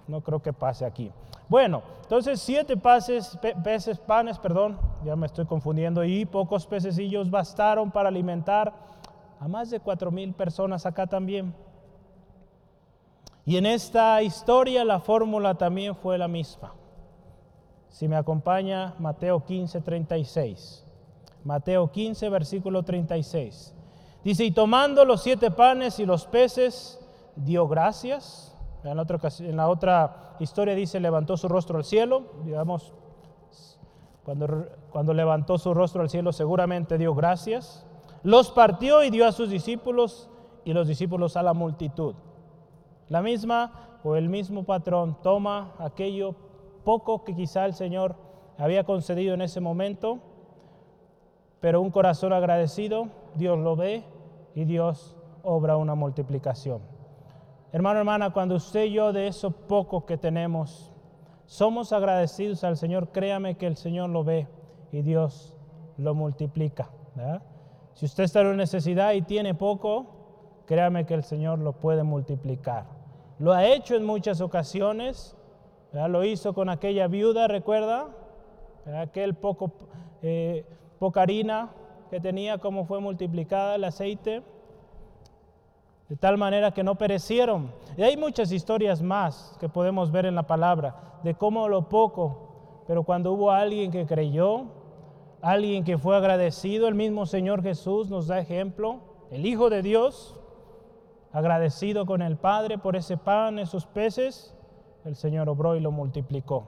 no 0.07 0.21
creo 0.21 0.41
que 0.41 0.53
pase 0.53 0.86
aquí. 0.86 1.12
Bueno, 1.47 1.81
entonces 2.03 2.39
siete 2.39 2.77
peces, 2.77 3.38
peces, 3.63 3.99
panes, 3.99 4.39
perdón, 4.39 4.79
ya 5.03 5.15
me 5.15 5.25
estoy 5.25 5.45
confundiendo, 5.45 6.03
y 6.03 6.25
pocos 6.25 6.65
pececillos 6.65 7.29
bastaron 7.29 7.91
para 7.91 8.10
alimentar 8.10 8.73
a 9.39 9.47
más 9.47 9.69
de 9.69 9.79
cuatro 9.79 10.12
mil 10.12 10.34
personas 10.34 10.86
acá 10.86 11.07
también. 11.07 11.53
Y 13.45 13.58
en 13.58 13.65
esta 13.65 14.21
historia 14.21 14.86
la 14.86 14.99
fórmula 14.99 15.56
también 15.56 15.95
fue 15.95 16.17
la 16.17 16.27
misma. 16.27 16.73
Si 17.89 18.08
me 18.08 18.15
acompaña 18.15 18.93
Mateo 18.99 19.43
15, 19.43 19.82
36. 19.82 20.86
Mateo 21.43 21.91
15, 21.91 22.30
versículo 22.30 22.84
36. 22.84 23.73
Dice, 24.23 24.45
y 24.45 24.51
tomando 24.51 25.04
los 25.06 25.23
siete 25.23 25.49
panes 25.49 25.99
y 25.99 26.06
los 26.06 26.25
peces, 26.25 26.99
dio 27.36 27.67
gracias 27.67 28.51
en 28.84 28.97
la, 28.97 29.04
otra, 29.04 29.19
en 29.39 29.58
la 29.58 29.69
otra 29.69 30.36
historia 30.39 30.73
dice, 30.73 30.99
levantó 30.99 31.38
su 31.38 31.47
rostro 31.47 31.77
al 31.77 31.84
cielo, 31.84 32.23
digamos, 32.43 32.93
cuando, 34.23 34.67
cuando 34.91 35.13
levantó 35.13 35.58
su 35.58 35.73
rostro 35.73 36.01
al 36.01 36.10
cielo 36.10 36.32
seguramente 36.32 36.97
dio 36.97 37.13
gracias, 37.13 37.86
los 38.23 38.51
partió 38.51 39.04
y 39.04 39.10
dio 39.10 39.27
a 39.27 39.32
sus 39.32 39.49
discípulos 39.49 40.30
y 40.63 40.73
los 40.73 40.88
discípulos 40.88 41.38
a 41.38 41.43
la 41.43 41.54
multitud. 41.54 42.15
La 43.12 43.21
misma 43.21 44.00
o 44.06 44.15
el 44.15 44.30
mismo 44.30 44.63
patrón 44.63 45.17
toma 45.21 45.74
aquello 45.80 46.34
poco 46.86 47.26
que 47.26 47.36
quizá 47.36 47.65
el 47.65 47.74
Señor 47.74 48.15
había 48.58 48.86
concedido 48.86 49.34
en 49.34 49.41
ese 49.41 49.60
momento, 49.60 50.19
pero 51.60 51.82
un 51.82 51.91
corazón 51.91 52.32
agradecido, 52.32 53.10
Dios 53.36 53.60
lo 53.60 53.76
ve 53.76 54.06
y 54.56 54.63
Dios 54.63 55.17
obra 55.43 55.76
una 55.76 55.93
multiplicación. 55.93 56.84
Hermano, 57.74 58.00
hermana, 58.00 58.32
cuando 58.32 58.56
usted 58.56 58.86
y 58.86 58.93
yo 58.93 59.12
de 59.12 59.28
eso 59.28 59.52
poco 59.52 60.06
que 60.06 60.17
tenemos, 60.17 60.93
somos 61.45 61.91
agradecidos 61.91 62.63
al 62.63 62.78
Señor, 62.78 63.10
créame 63.10 63.58
que 63.58 63.67
el 63.67 63.76
Señor 63.76 64.10
lo 64.10 64.24
ve 64.24 64.47
y 64.93 65.02
Dios 65.02 65.58
lo 65.97 66.15
multiplica. 66.15 66.89
Si 67.93 68.06
usted 68.06 68.24
está 68.24 68.39
en 68.39 68.56
necesidad 68.56 69.12
y 69.12 69.21
tiene 69.21 69.54
poco, 69.54 70.06
créame 70.65 71.06
que 71.06 71.13
el 71.13 71.24
Señor 71.24 71.60
lo 71.60 71.74
puede 71.74 72.04
multiplicar. 72.04 73.01
Lo 73.41 73.54
ha 73.54 73.65
hecho 73.65 73.95
en 73.95 74.06
muchas 74.06 74.39
ocasiones, 74.39 75.36
lo 75.91 76.23
hizo 76.23 76.54
con 76.54 76.69
aquella 76.69 77.08
viuda, 77.08 77.47
recuerda, 77.47 78.10
aquel 78.99 79.34
poco, 79.34 79.71
eh, 80.21 80.63
poca 80.99 81.23
harina 81.23 81.71
que 82.12 82.19
tenía, 82.19 82.60
cómo 82.60 82.86
fue 82.86 82.99
multiplicada 82.99 83.73
el 83.73 83.84
aceite 83.84 84.43
de 86.08 86.15
tal 86.17 86.38
manera 86.38 86.69
que 86.69 86.84
no 86.84 86.99
perecieron. 86.99 87.71
Y 87.97 88.04
hay 88.04 88.15
muchas 88.15 88.51
historias 88.51 89.01
más 89.01 89.58
que 89.60 89.67
podemos 89.67 90.12
ver 90.12 90.27
en 90.27 90.36
la 90.36 90.45
palabra, 90.45 91.19
de 91.23 91.34
cómo 91.34 91.67
lo 91.67 91.89
poco, 91.89 92.84
pero 92.86 93.01
cuando 93.01 93.32
hubo 93.32 93.49
alguien 93.49 93.89
que 93.89 94.06
creyó, 94.06 94.65
alguien 95.41 95.84
que 95.84 95.97
fue 95.97 96.15
agradecido, 96.15 96.88
el 96.88 96.93
mismo 96.93 97.25
Señor 97.25 97.63
Jesús 97.63 98.08
nos 98.08 98.27
da 98.27 98.38
ejemplo, 98.38 98.99
el 99.32 99.47
Hijo 99.47 99.71
de 99.71 99.82
Dios, 99.82 100.39
agradecido 101.34 102.06
con 102.06 102.22
el 102.22 102.38
Padre 102.38 102.78
por 102.78 102.96
ese 102.96 103.17
pan, 103.17 103.60
esos 103.60 103.86
peces, 103.86 104.56
el 105.06 105.15
Señor 105.15 105.50
obró 105.50 105.76
y 105.76 105.80
lo 105.80 105.91
multiplicó. 105.91 106.65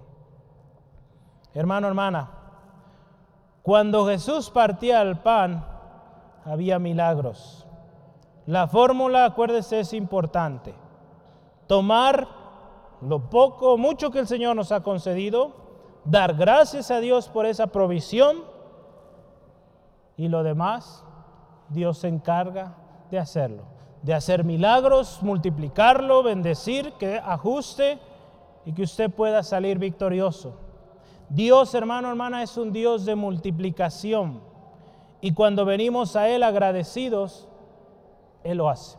Hermano, 1.54 1.88
hermana, 1.88 2.32
cuando 3.62 4.06
Jesús 4.08 4.50
partía 4.50 5.02
el 5.02 5.20
pan, 5.20 5.66
había 6.46 6.80
milagros. 6.80 7.68
La 8.46 8.68
fórmula, 8.68 9.26
acuérdese, 9.26 9.80
es 9.80 9.94
importante. 9.94 10.74
Tomar 11.68 12.28
lo 13.02 13.30
poco, 13.30 13.78
mucho 13.78 14.12
que 14.12 14.20
el 14.20 14.28
Señor 14.28 14.56
nos 14.56 14.72
ha 14.72 14.82
concedido, 14.82 15.52
dar 16.06 16.36
gracias 16.36 16.92
a 16.92 17.00
Dios 17.00 17.30
por 17.30 17.46
esa 17.46 17.68
provisión 17.68 18.38
y 20.16 20.28
lo 20.28 20.44
demás, 20.44 21.04
Dios 21.70 21.98
se 22.00 22.08
encarga 22.08 22.76
de 23.10 23.20
hacerlo, 23.20 23.64
de 24.04 24.14
hacer 24.14 24.44
milagros, 24.44 25.20
multiplicarlo, 25.22 26.24
bendecir, 26.24 26.94
que 26.94 27.18
ajuste 27.18 28.00
y 28.66 28.74
que 28.74 28.84
usted 28.84 29.10
pueda 29.10 29.44
salir 29.44 29.80
victorioso. 29.80 30.56
Dios, 31.30 31.74
hermano, 31.74 32.10
hermana, 32.10 32.44
es 32.44 32.58
un 32.58 32.72
Dios 32.72 33.06
de 33.06 33.16
multiplicación. 33.16 34.42
Y 35.22 35.34
cuando 35.34 35.66
venimos 35.66 36.16
a 36.16 36.30
Él 36.30 36.44
agradecidos, 36.44 37.48
él 38.44 38.58
lo 38.58 38.70
hace. 38.70 38.98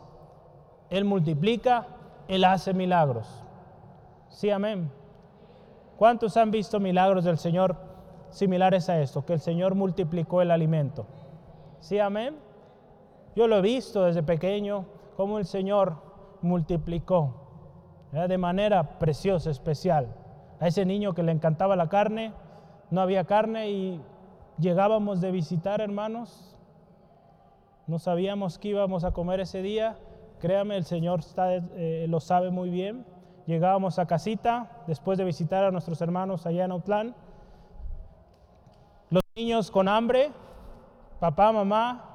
Él 0.89 1.05
multiplica, 1.05 1.87
Él 2.27 2.43
hace 2.43 2.73
milagros. 2.73 3.27
Sí, 4.29 4.49
amén. 4.49 4.91
¿Cuántos 5.97 6.35
han 6.35 6.51
visto 6.51 6.79
milagros 6.79 7.23
del 7.23 7.37
Señor 7.37 7.77
similares 8.29 8.89
a 8.89 8.99
esto? 8.99 9.25
Que 9.25 9.33
el 9.33 9.39
Señor 9.39 9.75
multiplicó 9.75 10.41
el 10.41 10.51
alimento. 10.51 11.05
Sí, 11.79 11.99
amén. 11.99 12.37
Yo 13.35 13.47
lo 13.47 13.57
he 13.57 13.61
visto 13.61 14.03
desde 14.03 14.23
pequeño, 14.23 14.85
cómo 15.15 15.39
el 15.39 15.45
Señor 15.45 15.95
multiplicó 16.41 17.41
de 18.11 18.37
manera 18.37 18.97
preciosa, 18.99 19.49
especial. 19.49 20.15
A 20.59 20.67
ese 20.67 20.85
niño 20.85 21.13
que 21.13 21.23
le 21.23 21.31
encantaba 21.31 21.75
la 21.75 21.89
carne, 21.89 22.33
no 22.89 23.01
había 23.01 23.25
carne 23.25 23.69
y 23.69 24.01
llegábamos 24.57 25.19
de 25.21 25.31
visitar 25.31 25.81
hermanos 25.81 26.55
no 27.87 27.99
sabíamos 27.99 28.57
qué 28.57 28.69
íbamos 28.69 29.03
a 29.03 29.11
comer 29.11 29.39
ese 29.39 29.61
día. 29.61 29.97
Créame, 30.39 30.75
el 30.75 30.85
Señor 30.85 31.21
eh, 31.37 32.07
lo 32.09 32.19
sabe 32.19 32.49
muy 32.49 32.69
bien. 32.69 33.05
Llegábamos 33.45 33.99
a 33.99 34.07
casita 34.07 34.83
después 34.87 35.19
de 35.19 35.23
visitar 35.23 35.63
a 35.63 35.71
nuestros 35.71 36.01
hermanos 36.01 36.47
allá 36.47 36.65
en 36.65 36.71
Otlán. 36.71 37.15
Los 39.11 39.21
niños 39.35 39.69
con 39.69 39.87
hambre, 39.87 40.31
papá, 41.19 41.51
mamá, 41.51 42.14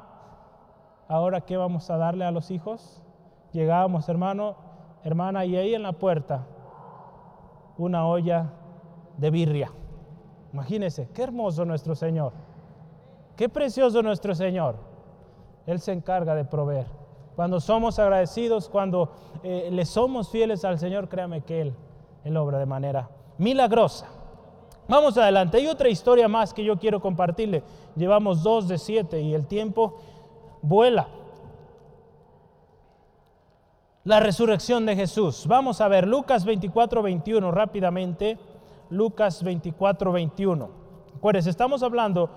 ahora 1.10 1.40
qué 1.40 1.56
vamos 1.56 1.90
a 1.90 1.96
darle 1.96 2.24
a 2.24 2.30
los 2.30 2.52
hijos. 2.52 3.02
Llegábamos, 3.52 4.08
hermano, 4.08 4.54
hermana, 5.02 5.44
y 5.44 5.56
ahí 5.56 5.74
en 5.74 5.82
la 5.82 5.92
puerta 5.92 6.46
una 7.76 8.06
olla 8.06 8.52
de 9.16 9.30
birria. 9.30 9.72
Imagínense, 10.52 11.08
qué 11.12 11.24
hermoso 11.24 11.64
nuestro 11.64 11.96
Señor. 11.96 12.32
Qué 13.36 13.48
precioso 13.48 14.02
nuestro 14.02 14.34
Señor. 14.36 14.76
Él 15.66 15.80
se 15.80 15.92
encarga 15.92 16.34
de 16.36 16.44
proveer. 16.44 16.86
Cuando 17.34 17.58
somos 17.58 17.98
agradecidos, 17.98 18.68
cuando 18.68 19.10
eh, 19.42 19.68
le 19.72 19.84
somos 19.86 20.28
fieles 20.28 20.64
al 20.64 20.78
Señor, 20.78 21.08
créame 21.08 21.40
que 21.40 21.60
Él, 21.60 21.74
Él 22.22 22.36
obra 22.36 22.58
de 22.58 22.66
manera 22.66 23.10
milagrosa. 23.36 24.06
Vamos 24.90 25.16
adelante. 25.16 25.56
Hay 25.56 25.68
otra 25.68 25.88
historia 25.88 26.26
más 26.26 26.52
que 26.52 26.64
yo 26.64 26.76
quiero 26.76 27.00
compartirle. 27.00 27.62
Llevamos 27.94 28.42
dos 28.42 28.66
de 28.66 28.76
siete 28.76 29.20
y 29.20 29.34
el 29.34 29.46
tiempo 29.46 29.96
vuela. 30.62 31.08
La 34.04 34.20
resurrección 34.20 34.86
de 34.86 34.96
Jesús. 34.96 35.46
Vamos 35.46 35.80
a 35.80 35.88
ver 35.88 36.06
Lucas 36.06 36.44
24, 36.44 37.02
21 37.02 37.50
rápidamente. 37.50 38.38
Lucas 38.88 39.42
24, 39.42 40.12
21. 40.12 40.70
Acuérdense, 41.16 41.50
estamos 41.50 41.82
hablando 41.82 42.30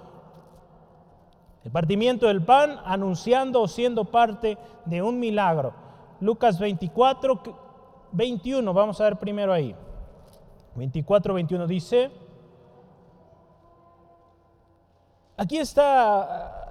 el 1.63 1.71
partimiento 1.71 2.27
del 2.27 2.43
pan 2.43 2.79
anunciando 2.83 3.61
o 3.61 3.67
siendo 3.67 4.05
parte 4.05 4.57
de 4.85 5.01
un 5.01 5.19
milagro. 5.19 5.73
Lucas 6.19 6.59
24, 6.59 7.41
21, 8.11 8.73
vamos 8.73 8.99
a 8.99 9.05
ver 9.05 9.17
primero 9.17 9.53
ahí. 9.53 9.73
24, 10.75 11.33
21 11.33 11.67
dice, 11.67 12.11
aquí 15.37 15.57
está, 15.57 16.62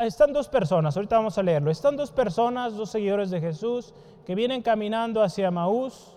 están 0.00 0.32
dos 0.32 0.48
personas, 0.48 0.96
ahorita 0.96 1.16
vamos 1.16 1.38
a 1.38 1.42
leerlo, 1.42 1.70
están 1.70 1.96
dos 1.96 2.10
personas, 2.10 2.76
dos 2.76 2.90
seguidores 2.90 3.30
de 3.30 3.40
Jesús, 3.40 3.94
que 4.26 4.34
vienen 4.34 4.62
caminando 4.62 5.22
hacia 5.22 5.50
Maús, 5.50 6.16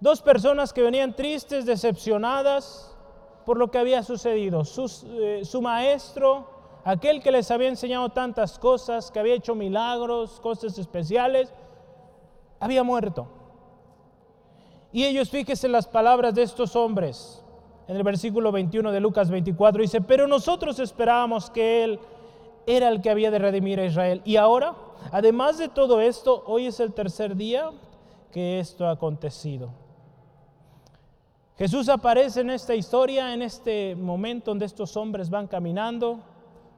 dos 0.00 0.22
personas 0.22 0.72
que 0.72 0.82
venían 0.82 1.14
tristes, 1.14 1.66
decepcionadas, 1.66 2.96
por 3.44 3.58
lo 3.58 3.70
que 3.70 3.78
había 3.78 4.02
sucedido. 4.02 4.62
Eh, 4.62 5.40
su 5.44 5.62
maestro, 5.62 6.48
aquel 6.84 7.22
que 7.22 7.32
les 7.32 7.50
había 7.50 7.68
enseñado 7.68 8.10
tantas 8.10 8.58
cosas, 8.58 9.10
que 9.10 9.18
había 9.18 9.34
hecho 9.34 9.54
milagros, 9.54 10.38
cosas 10.40 10.78
especiales, 10.78 11.52
había 12.60 12.82
muerto. 12.82 13.28
Y 14.92 15.04
ellos, 15.04 15.30
fíjense 15.30 15.68
las 15.68 15.86
palabras 15.86 16.34
de 16.34 16.42
estos 16.42 16.76
hombres. 16.76 17.42
En 17.88 17.96
el 17.96 18.02
versículo 18.02 18.52
21 18.52 18.92
de 18.92 19.00
Lucas 19.00 19.30
24 19.30 19.80
dice, 19.80 20.00
pero 20.02 20.26
nosotros 20.26 20.78
esperábamos 20.78 21.48
que 21.48 21.84
Él 21.84 22.00
era 22.68 22.88
el 22.88 23.00
que 23.00 23.10
había 23.10 23.30
de 23.30 23.38
redimir 23.38 23.80
a 23.80 23.86
Israel. 23.86 24.20
Y 24.24 24.36
ahora, 24.36 24.74
además 25.10 25.56
de 25.56 25.68
todo 25.68 26.00
esto, 26.00 26.44
hoy 26.46 26.66
es 26.66 26.78
el 26.80 26.92
tercer 26.92 27.34
día 27.34 27.70
que 28.30 28.60
esto 28.60 28.86
ha 28.86 28.90
acontecido. 28.90 29.70
Jesús 31.56 31.88
aparece 31.88 32.42
en 32.42 32.50
esta 32.50 32.74
historia, 32.74 33.32
en 33.32 33.42
este 33.42 33.96
momento 33.96 34.50
donde 34.50 34.66
estos 34.66 34.96
hombres 34.96 35.30
van 35.30 35.48
caminando, 35.48 36.20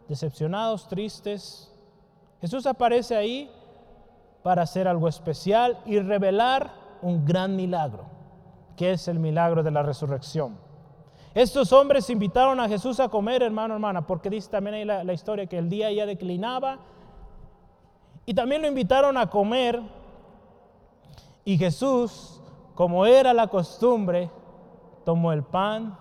decepcionados, 0.08 0.88
tristes. 0.88 1.70
Jesús 2.40 2.64
aparece 2.66 3.16
ahí 3.16 3.50
para 4.42 4.62
hacer 4.62 4.88
algo 4.88 5.08
especial 5.08 5.78
y 5.84 5.98
revelar 5.98 6.72
un 7.02 7.26
gran 7.26 7.56
milagro, 7.56 8.04
que 8.76 8.92
es 8.92 9.08
el 9.08 9.18
milagro 9.18 9.62
de 9.62 9.70
la 9.70 9.82
resurrección. 9.82 10.69
Estos 11.34 11.72
hombres 11.72 12.10
invitaron 12.10 12.58
a 12.58 12.68
Jesús 12.68 12.98
a 12.98 13.08
comer, 13.08 13.42
hermano, 13.42 13.74
hermana, 13.74 14.06
porque 14.06 14.28
dice 14.28 14.50
también 14.50 14.74
ahí 14.74 14.84
la, 14.84 15.12
historia 15.12 15.46
que 15.46 15.58
el 15.58 15.68
día 15.68 15.92
ya 15.92 16.04
declinaba. 16.04 16.78
Y 18.26 18.34
también 18.34 18.62
lo 18.62 18.68
invitaron 18.68 19.16
a 19.16 19.30
comer. 19.30 19.80
Y 21.44 21.56
Jesús, 21.56 22.40
como 22.74 23.06
era 23.06 23.32
la 23.32 23.46
costumbre, 23.46 24.28
tomó 25.04 25.32
el 25.32 25.44
pan, 25.44 25.96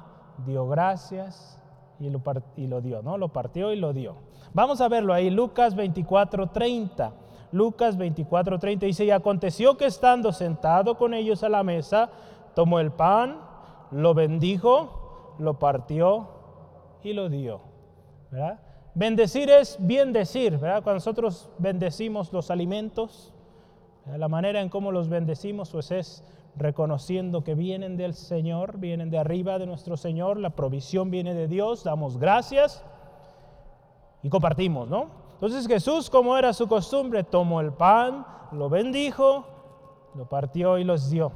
dio 0.47 0.67
gracias 0.67 1.59
y 1.99 2.09
lo, 2.09 2.21
y 2.57 2.67
lo 2.67 2.81
dio, 2.81 3.03
¿no? 3.03 3.17
Lo 3.17 3.29
partió 3.29 3.71
y 3.71 3.75
lo 3.75 3.93
dio. 3.93 4.15
Vamos 4.53 4.81
a 4.81 4.87
verlo 4.87 5.13
ahí, 5.13 5.29
Lucas 5.29 5.75
24, 5.75 6.47
30. 6.47 7.13
Lucas 7.51 7.97
24, 7.97 8.59
30 8.59 8.85
dice, 8.85 9.05
y 9.05 9.11
aconteció 9.11 9.77
que 9.77 9.85
estando 9.85 10.31
sentado 10.31 10.97
con 10.97 11.13
ellos 11.13 11.43
a 11.43 11.49
la 11.49 11.63
mesa, 11.63 12.09
tomó 12.55 12.79
el 12.79 12.91
pan, 12.91 13.37
lo 13.91 14.13
bendijo, 14.13 14.98
lo 15.39 15.57
partió 15.57 16.27
y 17.03 17.13
lo 17.13 17.29
dio. 17.29 17.61
Bendecir 18.93 19.49
es 19.49 19.77
bien 19.79 20.13
decir, 20.13 20.57
¿verdad? 20.57 20.83
Cuando 20.83 20.95
nosotros 20.95 21.49
bendecimos 21.57 22.31
los 22.33 22.51
alimentos, 22.51 23.33
la 24.05 24.27
manera 24.27 24.61
en 24.61 24.69
cómo 24.69 24.91
los 24.91 25.09
bendecimos 25.09 25.71
pues 25.71 25.91
es 25.91 26.23
reconociendo 26.55 27.43
que 27.43 27.55
vienen 27.55 27.95
del 27.95 28.13
Señor, 28.13 28.77
vienen 28.77 29.09
de 29.09 29.17
arriba 29.17 29.59
de 29.59 29.65
nuestro 29.65 29.95
Señor, 29.95 30.37
la 30.37 30.49
provisión 30.51 31.09
viene 31.09 31.33
de 31.33 31.47
Dios, 31.47 31.83
damos 31.83 32.17
gracias 32.17 32.83
y 34.23 34.29
compartimos, 34.29 34.89
¿no? 34.89 35.07
Entonces 35.35 35.67
Jesús, 35.67 36.09
como 36.09 36.37
era 36.37 36.51
su 36.51 36.67
costumbre, 36.67 37.23
tomó 37.23 37.61
el 37.61 37.71
pan, 37.71 38.25
lo 38.51 38.67
bendijo, 38.67 39.45
lo 40.15 40.27
partió 40.27 40.77
y 40.77 40.83
los 40.83 41.09
dio. 41.09 41.31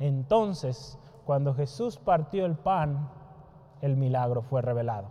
Entonces, 0.00 0.98
cuando 1.24 1.54
Jesús 1.54 1.98
partió 1.98 2.46
el 2.46 2.56
pan, 2.56 3.08
el 3.80 3.96
milagro 3.96 4.42
fue 4.42 4.62
revelado. 4.62 5.08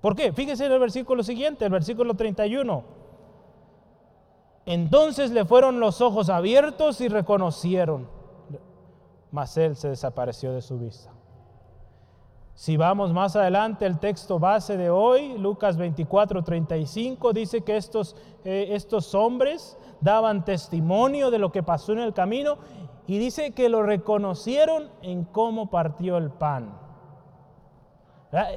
¿Por 0.00 0.14
qué? 0.14 0.32
Fíjese 0.32 0.66
en 0.66 0.72
el 0.72 0.78
versículo 0.78 1.22
siguiente, 1.22 1.64
el 1.64 1.70
versículo 1.70 2.14
31. 2.14 2.84
Entonces 4.66 5.30
le 5.30 5.44
fueron 5.44 5.80
los 5.80 6.00
ojos 6.00 6.28
abiertos 6.28 7.00
y 7.00 7.08
reconocieron, 7.08 8.08
mas 9.30 9.56
él 9.56 9.76
se 9.76 9.88
desapareció 9.88 10.52
de 10.52 10.62
su 10.62 10.78
vista. 10.78 11.10
Si 12.54 12.76
vamos 12.76 13.12
más 13.12 13.34
adelante, 13.34 13.84
el 13.84 13.98
texto 13.98 14.38
base 14.38 14.76
de 14.76 14.88
hoy, 14.88 15.36
Lucas 15.38 15.76
24, 15.76 16.44
35, 16.44 17.32
dice 17.32 17.62
que 17.62 17.76
estos, 17.76 18.14
eh, 18.44 18.68
estos 18.70 19.14
hombres 19.14 19.76
daban 20.00 20.44
testimonio 20.44 21.30
de 21.32 21.38
lo 21.38 21.50
que 21.50 21.64
pasó 21.64 21.92
en 21.92 21.98
el 21.98 22.14
camino 22.14 22.58
y 23.06 23.18
dice 23.18 23.52
que 23.52 23.68
lo 23.68 23.82
reconocieron 23.82 24.90
en 25.02 25.24
cómo 25.24 25.70
partió 25.70 26.16
el 26.16 26.30
pan. 26.30 26.78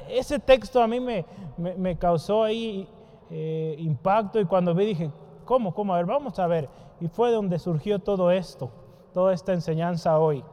Ese 0.08 0.38
texto 0.38 0.82
a 0.82 0.88
mí 0.88 0.98
me, 0.98 1.24
me, 1.56 1.96
causó 1.96 2.42
ahí 2.42 2.88
eh, 3.30 3.76
impacto 3.78 4.40
y 4.40 4.44
cuando 4.44 4.74
vi 4.74 4.86
dije, 4.86 5.12
¿Cómo? 5.48 5.72
¿Cómo? 5.72 5.94
A 5.94 5.96
ver, 5.96 6.04
vamos 6.04 6.38
a 6.38 6.46
ver. 6.46 6.68
Y 7.00 7.08
fue 7.08 7.32
donde 7.32 7.58
surgió 7.58 8.00
todo 8.00 8.30
esto, 8.30 8.70
toda 9.14 9.32
esta 9.32 9.54
enseñanza 9.54 10.18
hoy. 10.18 10.44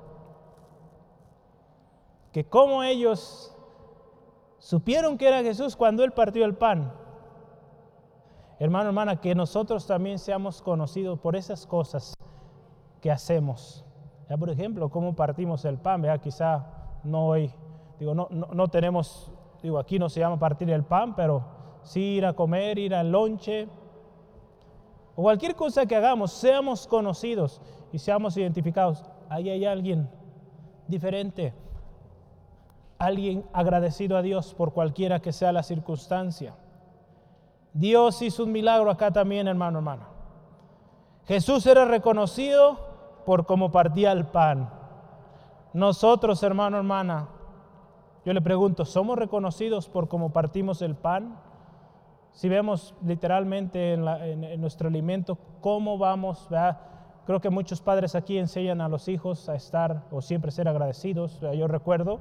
Que 2.32 2.46
cómo 2.46 2.82
ellos 2.82 3.54
supieron 4.58 5.18
que 5.18 5.28
era 5.28 5.44
Jesús 5.44 5.76
cuando 5.76 6.06
Él 6.06 6.14
partió 6.14 6.46
el 6.46 6.56
pan. 6.56 6.94
Hermano, 8.58 8.88
hermana, 8.88 9.20
que 9.20 9.36
nosotros 9.36 9.86
también 9.86 10.18
seamos 10.18 10.62
conocidos 10.62 11.20
por 11.20 11.36
esas 11.36 11.68
cosas 11.68 12.14
que 13.02 13.12
hacemos. 13.12 13.85
Ya, 14.30 14.38
por 14.38 14.50
ejemplo, 14.50 14.90
cómo 14.90 15.16
partimos 15.16 15.66
el 15.66 15.78
pan, 15.78 16.04
quizá 16.20 16.66
no 17.04 17.28
hoy, 17.28 17.52
digo, 18.00 18.16
no, 18.16 18.28
no, 18.32 18.48
no 18.48 18.68
tenemos, 18.70 19.32
digo, 19.62 19.78
aquí 19.78 20.00
no 20.00 20.10
se 20.10 20.20
llama 20.20 20.40
partir 20.40 20.70
el 20.72 20.84
pan, 20.84 21.16
pero 21.16 21.44
sí 21.84 22.16
ir 22.18 22.26
a 22.26 22.34
comer, 22.34 22.80
ir 22.80 22.96
al 22.96 23.12
lonche, 23.12 23.68
o 25.16 25.22
cualquier 25.22 25.56
cosa 25.56 25.86
que 25.86 25.96
hagamos, 25.96 26.32
seamos 26.32 26.88
conocidos 26.88 27.62
y 27.92 28.00
seamos 28.00 28.36
identificados. 28.36 29.06
Ahí 29.30 29.50
hay 29.50 29.66
alguien 29.66 30.10
diferente, 30.88 31.54
alguien 32.98 33.46
agradecido 33.54 34.18
a 34.18 34.22
Dios 34.22 34.54
por 34.56 34.74
cualquiera 34.74 35.22
que 35.22 35.32
sea 35.32 35.52
la 35.52 35.64
circunstancia. 35.64 36.56
Dios 37.74 38.22
hizo 38.22 38.44
un 38.44 38.52
milagro 38.52 38.90
acá 38.90 39.12
también, 39.12 39.48
hermano, 39.48 39.80
hermano. 39.80 40.04
Jesús 41.26 41.66
era 41.66 41.86
reconocido 41.86 42.95
por 43.26 43.46
cómo 43.46 43.72
partía 43.72 44.12
el 44.12 44.26
pan. 44.26 44.70
Nosotros, 45.74 46.42
hermano, 46.44 46.78
hermana, 46.78 47.28
yo 48.24 48.34
le 48.34 48.42
pregunto, 48.42 48.86
¿somos 48.86 49.18
reconocidos 49.18 49.90
por 49.90 50.08
cómo 50.08 50.32
partimos 50.32 50.82
el 50.82 50.96
pan? 50.96 51.38
si 52.36 52.50
vemos 52.50 52.94
literalmente 53.02 53.94
en, 53.94 54.60
nuestro 54.62 54.90
alimento 54.90 55.38
cómo 55.62 55.98
vamos, 55.98 56.48
creo 57.26 57.40
que 57.40 57.50
muchos 57.50 57.82
padres 57.82 58.14
aquí 58.14 58.38
enseñan 58.38 58.82
a 58.82 58.90
los 58.90 59.08
hijos 59.08 59.48
a 59.48 59.56
estar 59.56 60.04
o 60.12 60.22
siempre 60.22 60.52
ser 60.52 60.68
agradecidos. 60.68 61.40
Yo 61.40 61.68
recuerdo 61.70 62.20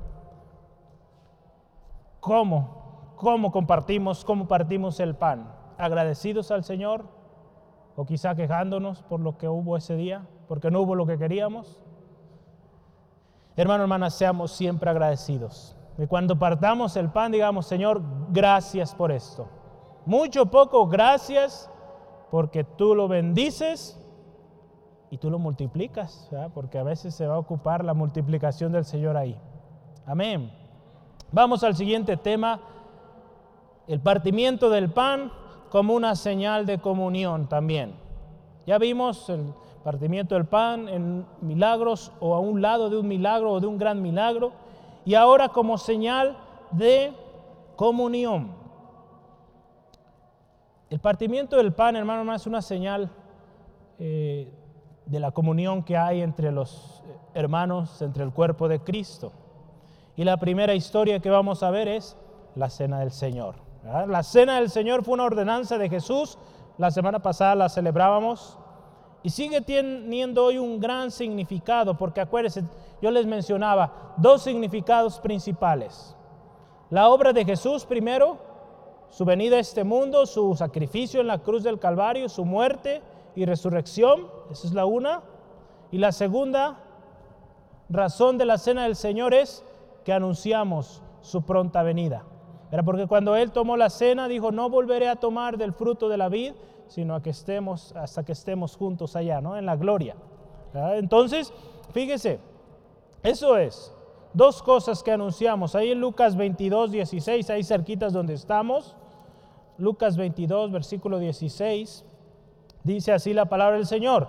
cómo, 2.21 3.14
cómo 3.17 3.51
compartimos, 3.51 4.25
cómo 4.25 4.47
partimos 4.47 5.01
el 5.01 5.17
pan, 5.17 5.53
agradecidos 5.79 6.53
al 6.53 6.62
Señor 6.62 7.07
o 7.96 8.04
quizá 8.04 8.35
quejándonos 8.35 9.02
por 9.02 9.20
lo 9.20 9.38
que 9.38 9.48
hubo 9.48 9.76
ese 9.76 9.96
día, 9.96 10.26
porque 10.48 10.70
no 10.70 10.80
hubo 10.80 10.94
lo 10.94 11.07
que 11.07 11.18
queríamos. 11.18 11.83
Hermano, 13.57 13.85
hermana, 13.85 14.11
seamos 14.11 14.50
siempre 14.50 14.90
agradecidos. 14.90 15.76
Y 15.96 16.07
cuando 16.07 16.38
partamos 16.38 16.96
el 16.96 17.11
pan, 17.11 17.30
digamos, 17.30 17.66
Señor, 17.66 18.02
gracias 18.30 18.94
por 18.94 19.12
esto. 19.12 19.48
Mucho, 20.07 20.46
poco, 20.46 20.88
gracias, 20.88 21.70
porque 22.30 22.64
tú 22.64 22.94
lo 22.96 23.07
bendices 23.07 24.00
y 25.11 25.18
tú 25.18 25.30
lo 25.30 25.38
multiplicas, 25.38 26.28
porque 26.52 26.78
a 26.78 26.83
veces 26.83 27.14
se 27.14 27.28
va 27.28 27.37
a 27.37 27.38
ocupar 27.38 27.85
la 27.85 27.94
multiplicación 27.94 28.72
del 28.72 28.85
Señor 28.85 29.16
ahí. 29.16 29.38
Amén. 30.04 30.52
Vamos 31.30 31.62
al 31.62 31.76
siguiente 31.76 32.16
tema, 32.16 32.61
el 33.87 34.00
partimiento 34.00 34.68
del 34.70 34.90
pan 34.90 35.30
como 35.74 35.94
una 35.94 36.14
señal 36.14 36.66
de 36.66 36.78
comunión 36.78 37.48
también. 37.48 37.96
Ya 38.64 38.78
vimos 38.78 39.28
el 39.28 39.52
partimiento 39.82 40.37
del 40.37 40.44
pan 40.44 40.88
en 40.88 41.26
milagros 41.40 42.12
o 42.20 42.37
a 42.37 42.38
un 42.38 42.62
lado 42.62 42.90
de 42.90 42.96
un 42.96 43.08
milagro 43.08 43.50
o 43.50 43.58
de 43.58 43.66
un 43.66 43.76
gran 43.76 44.00
milagro 44.00 44.52
y 45.04 45.16
ahora 45.16 45.48
como 45.48 45.76
señal 45.76 46.38
de 46.70 47.12
comunión. 47.74 48.52
El 50.90 51.00
partimiento 51.00 51.56
del 51.56 51.72
pan, 51.72 51.96
hermano, 51.96 52.32
es 52.32 52.46
una 52.46 52.62
señal 52.62 53.10
eh, 53.98 54.48
de 55.06 55.18
la 55.18 55.32
comunión 55.32 55.82
que 55.82 55.96
hay 55.96 56.20
entre 56.20 56.52
los 56.52 57.02
hermanos, 57.34 58.00
entre 58.00 58.22
el 58.22 58.30
cuerpo 58.30 58.68
de 58.68 58.78
Cristo. 58.78 59.32
Y 60.14 60.22
la 60.22 60.37
primera 60.37 60.72
historia 60.72 61.18
que 61.18 61.30
vamos 61.30 61.64
a 61.64 61.72
ver 61.72 61.88
es 61.88 62.16
la 62.54 62.70
cena 62.70 63.00
del 63.00 63.10
Señor. 63.10 63.63
La 63.85 64.23
cena 64.23 64.57
del 64.57 64.70
Señor 64.70 65.05
fue 65.05 65.14
una 65.14 65.25
ordenanza 65.25 65.77
de 65.79 65.88
Jesús. 65.88 66.38
La 66.79 66.90
semana 66.90 67.20
pasada 67.20 67.55
la 67.55 67.68
celebrábamos 67.68 68.59
y 69.23 69.31
sigue 69.31 69.61
teniendo 69.61 70.44
hoy 70.44 70.59
un 70.59 70.81
gran 70.81 71.11
significado, 71.11 71.97
porque 71.97 72.20
acuérdense, 72.20 72.64
yo 73.01 73.11
les 73.11 73.27
mencionaba 73.27 74.14
dos 74.16 74.42
significados 74.42 75.20
principales. 75.20 76.16
La 76.90 77.09
obra 77.09 77.33
de 77.33 77.44
Jesús 77.44 77.85
primero 77.85 78.38
su 79.14 79.25
venida 79.25 79.57
a 79.57 79.61
este 79.61 79.85
mundo, 79.85 80.27
su 80.27 80.57
sacrificio 80.57 81.20
en 81.20 81.29
la 81.29 81.38
cruz 81.38 81.62
del 81.62 81.79
Calvario, 81.79 82.29
su 82.29 82.44
muerte 82.44 83.01
y 83.37 83.44
resurrección, 83.44 84.27
esa 84.51 84.66
es 84.66 84.73
la 84.73 84.87
una. 84.87 85.23
Y 85.92 85.99
la 85.99 86.11
segunda 86.11 86.81
razón 87.88 88.38
de 88.38 88.44
la 88.44 88.59
cena 88.59 88.83
del 88.83 88.97
Señor 88.97 89.33
es 89.33 89.62
que 90.05 90.12
anunciamos 90.12 91.01
su 91.20 91.42
pronta 91.42 91.85
venida. 91.85 92.25
Era 92.74 92.82
porque 92.82 93.06
cuando 93.06 93.37
él 93.37 93.52
tomó 93.52 93.76
la 93.76 93.88
cena 93.88 94.26
dijo, 94.26 94.50
no 94.50 94.68
volveré 94.68 95.08
a 95.08 95.14
tomar 95.14 95.56
del 95.58 95.72
fruto 95.72 96.08
de 96.08 96.16
la 96.16 96.28
vid, 96.28 96.54
sino 96.88 97.22
que 97.22 97.30
estemos, 97.30 97.94
hasta 97.94 98.24
que 98.24 98.32
estemos 98.32 98.76
juntos 98.76 99.14
allá, 99.14 99.40
¿no? 99.40 99.56
En 99.56 99.64
la 99.64 99.76
gloria. 99.76 100.16
Entonces, 100.74 101.52
fíjese, 101.92 102.40
eso 103.22 103.56
es. 103.56 103.94
Dos 104.32 104.60
cosas 104.60 105.04
que 105.04 105.12
anunciamos. 105.12 105.76
Ahí 105.76 105.92
en 105.92 106.00
Lucas 106.00 106.34
22, 106.34 106.90
16, 106.90 107.48
ahí 107.50 107.62
cerquitas 107.62 108.12
donde 108.12 108.34
estamos. 108.34 108.96
Lucas 109.78 110.16
22, 110.16 110.72
versículo 110.72 111.20
16. 111.20 112.04
Dice 112.82 113.12
así 113.12 113.34
la 113.34 113.44
palabra 113.44 113.76
del 113.76 113.87
Señor. 113.87 114.26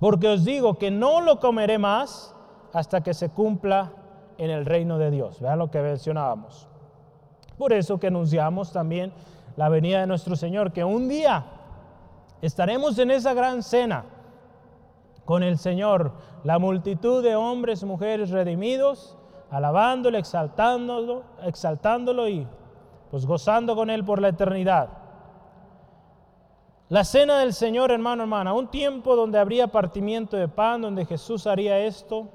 Porque 0.00 0.26
os 0.26 0.44
digo 0.44 0.74
que 0.74 0.90
no 0.90 1.20
lo 1.20 1.38
comeré 1.38 1.78
más 1.78 2.34
hasta 2.72 3.04
que 3.04 3.14
se 3.14 3.28
cumpla 3.28 3.92
en 4.38 4.50
el 4.50 4.66
reino 4.66 4.98
de 4.98 5.12
Dios. 5.12 5.40
Vean 5.40 5.60
lo 5.60 5.70
que 5.70 5.80
mencionábamos. 5.80 6.68
Por 7.58 7.72
eso 7.72 7.98
que 7.98 8.08
anunciamos 8.08 8.72
también 8.72 9.12
la 9.56 9.68
venida 9.68 10.00
de 10.00 10.06
nuestro 10.06 10.36
Señor, 10.36 10.72
que 10.72 10.84
un 10.84 11.08
día 11.08 11.44
estaremos 12.42 12.98
en 12.98 13.10
esa 13.10 13.34
gran 13.34 13.62
cena 13.62 14.04
con 15.24 15.42
el 15.42 15.58
Señor, 15.58 16.12
la 16.44 16.58
multitud 16.58 17.22
de 17.22 17.34
hombres, 17.34 17.82
y 17.82 17.86
mujeres 17.86 18.30
redimidos, 18.30 19.16
alabándolo, 19.50 20.18
exaltándolo, 20.18 21.24
exaltándolo 21.42 22.28
y 22.28 22.46
pues 23.10 23.26
gozando 23.26 23.74
con 23.74 23.90
Él 23.90 24.04
por 24.04 24.20
la 24.20 24.28
eternidad. 24.28 24.88
La 26.88 27.02
cena 27.02 27.40
del 27.40 27.52
Señor, 27.52 27.90
hermano, 27.90 28.22
hermana, 28.22 28.52
un 28.52 28.68
tiempo 28.68 29.16
donde 29.16 29.38
habría 29.38 29.66
partimiento 29.66 30.36
de 30.36 30.46
pan, 30.46 30.82
donde 30.82 31.04
Jesús 31.04 31.46
haría 31.46 31.78
esto. 31.80 32.28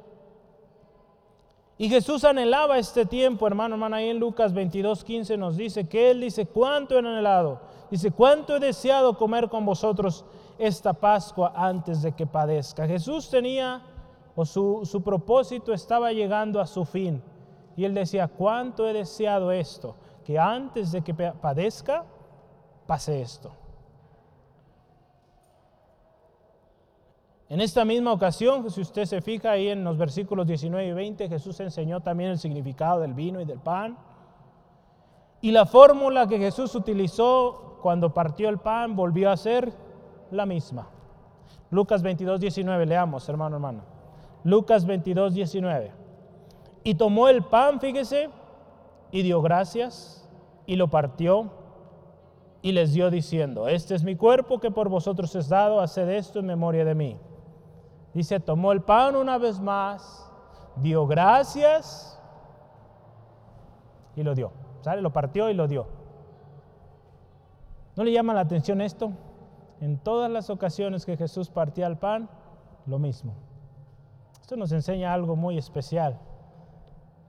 Y 1.82 1.89
Jesús 1.89 2.24
anhelaba 2.26 2.78
este 2.78 3.08
tiempo, 3.08 3.48
hermano, 3.48 3.74
hermana, 3.74 3.98
ahí 3.98 4.10
en 4.10 4.20
Lucas 4.20 4.54
22, 4.54 5.04
15 5.04 5.36
nos 5.36 5.58
dice 5.58 5.89
que 5.89 6.12
Él 6.12 6.22
dice, 6.22 6.46
¿cuánto 6.46 6.94
he 6.94 7.00
anhelado? 7.00 7.60
Dice, 7.89 8.12
¿cuánto 8.12 8.56
he 8.56 8.60
deseado 8.60 9.17
comer 9.17 9.50
con 9.50 9.65
vosotros 9.65 10.24
esta 10.60 10.94
Pascua 10.94 11.52
antes 11.56 12.04
de 12.04 12.12
que 12.12 12.28
padezca? 12.28 12.86
Jesús 12.86 13.32
tenía, 13.32 13.82
o 14.36 14.46
su, 14.46 14.82
su 14.86 15.02
propósito 15.02 15.74
estaba 15.74 16.13
llegando 16.13 16.62
a 16.62 16.67
su 16.67 16.86
fin. 16.86 17.20
Y 17.76 17.84
Él 17.84 17.96
decía, 17.96 18.28
¿cuánto 18.28 18.88
he 18.88 18.94
deseado 18.94 19.52
esto? 19.52 19.96
Que 20.24 20.38
antes 20.38 20.91
de 20.91 21.02
que 21.02 21.15
padezca, 21.15 22.06
pase 22.86 23.24
esto. 23.24 23.54
En 27.52 27.60
esta 27.60 27.84
misma 27.84 28.14
ocasión, 28.14 28.72
si 28.72 28.80
usted 28.80 29.04
se 29.04 29.22
fija 29.22 29.52
ahí 29.52 29.68
en 29.68 29.84
los 29.84 29.98
versículos 29.98 30.48
19 30.48 30.88
y 30.88 30.94
20, 30.94 31.28
Jesús 31.28 31.60
enseñó 31.60 32.00
también 32.00 32.30
el 32.30 32.38
significado 32.38 33.02
del 33.02 33.14
vino 33.14 33.42
y 33.42 33.46
del 33.46 33.60
pan. 33.60 33.98
Y 35.42 35.52
la 35.52 35.66
fórmula 35.66 36.28
que 36.28 36.38
Jesús 36.38 36.74
utilizó 36.76 37.78
cuando 37.82 38.14
partió 38.14 38.48
el 38.48 38.60
pan 38.60 38.96
volvió 38.96 39.30
a 39.30 39.36
ser 39.36 39.74
la 40.32 40.46
misma. 40.46 40.88
Lucas 41.72 42.02
22, 42.02 42.40
19, 42.40 42.86
leamos, 42.86 43.28
hermano, 43.28 43.58
hermano. 43.58 43.82
Lucas 44.46 44.86
22, 44.86 45.34
19. 45.34 45.92
Y 46.86 46.96
tomó 46.96 47.28
el 47.28 47.44
pan, 47.44 47.82
fíjese, 47.82 48.30
y 49.12 49.24
dio 49.24 49.42
gracias, 49.42 50.26
y 50.66 50.78
lo 50.78 50.88
partió, 50.88 51.52
y 52.62 52.72
les 52.72 52.94
dio 52.94 53.12
diciendo, 53.12 53.68
este 53.68 53.94
es 53.94 54.06
mi 54.06 54.16
cuerpo 54.16 54.62
que 54.62 54.72
por 54.72 54.88
vosotros 54.88 55.36
es 55.36 55.50
dado, 55.50 55.82
haced 55.82 56.08
esto 56.08 56.40
en 56.40 56.46
memoria 56.46 56.86
de 56.86 56.96
mí. 56.96 57.18
Dice, 58.13 58.39
tomó 58.39 58.71
el 58.71 58.82
pan 58.82 59.15
una 59.15 59.38
vez 59.38 59.60
más, 59.60 60.30
dio 60.78 61.08
gracias 61.08 62.19
y 64.15 64.24
lo 64.24 64.36
dio. 64.36 64.52
¿Sale? 64.82 65.02
Lo 65.02 65.13
partió 65.13 65.50
y 65.50 65.54
lo 65.54 65.67
dio. 65.67 65.88
¿No 67.95 68.04
le 68.04 68.12
llama 68.12 68.34
la 68.34 68.41
atención 68.41 68.82
esto? 68.82 69.12
En 69.80 69.97
todas 69.97 70.30
las 70.30 70.50
ocasiones 70.50 71.06
que 71.06 71.17
Jesús 71.17 71.50
partía 71.50 71.88
el 71.88 71.97
pan, 71.97 72.30
lo 72.86 73.00
mismo. 73.00 73.34
Esto 74.41 74.56
nos 74.56 74.71
enseña 74.71 75.13
algo 75.13 75.36
muy 75.36 75.58
especial 75.58 76.19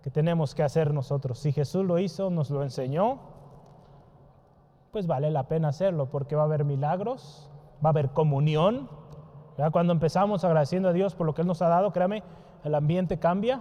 que 0.03 0.11
tenemos 0.11 0.55
que 0.55 0.63
hacer 0.63 0.93
nosotros. 0.93 1.39
Si 1.39 1.53
Jesús 1.53 1.85
lo 1.85 1.99
hizo, 1.99 2.31
nos 2.31 2.51
lo 2.51 2.63
enseñó, 2.63 3.21
pues 4.91 5.07
vale 5.07 5.31
la 5.31 5.49
pena 5.49 5.69
hacerlo 5.69 6.11
porque 6.11 6.37
va 6.37 6.43
a 6.43 6.47
haber 6.47 6.65
milagros, 6.65 7.49
va 7.85 7.91
a 7.91 7.93
haber 7.93 8.11
comunión, 8.11 8.89
cuando 9.73 9.93
empezamos 9.93 10.45
agradeciendo 10.45 10.89
a 10.89 10.93
Dios 10.93 11.15
por 11.15 11.27
lo 11.27 11.35
que 11.35 11.43
Él 11.43 11.49
nos 11.49 11.63
ha 11.63 11.69
dado, 11.69 11.93
créame, 11.93 12.23
el 12.65 12.75
ambiente 12.75 13.19
cambia. 13.19 13.61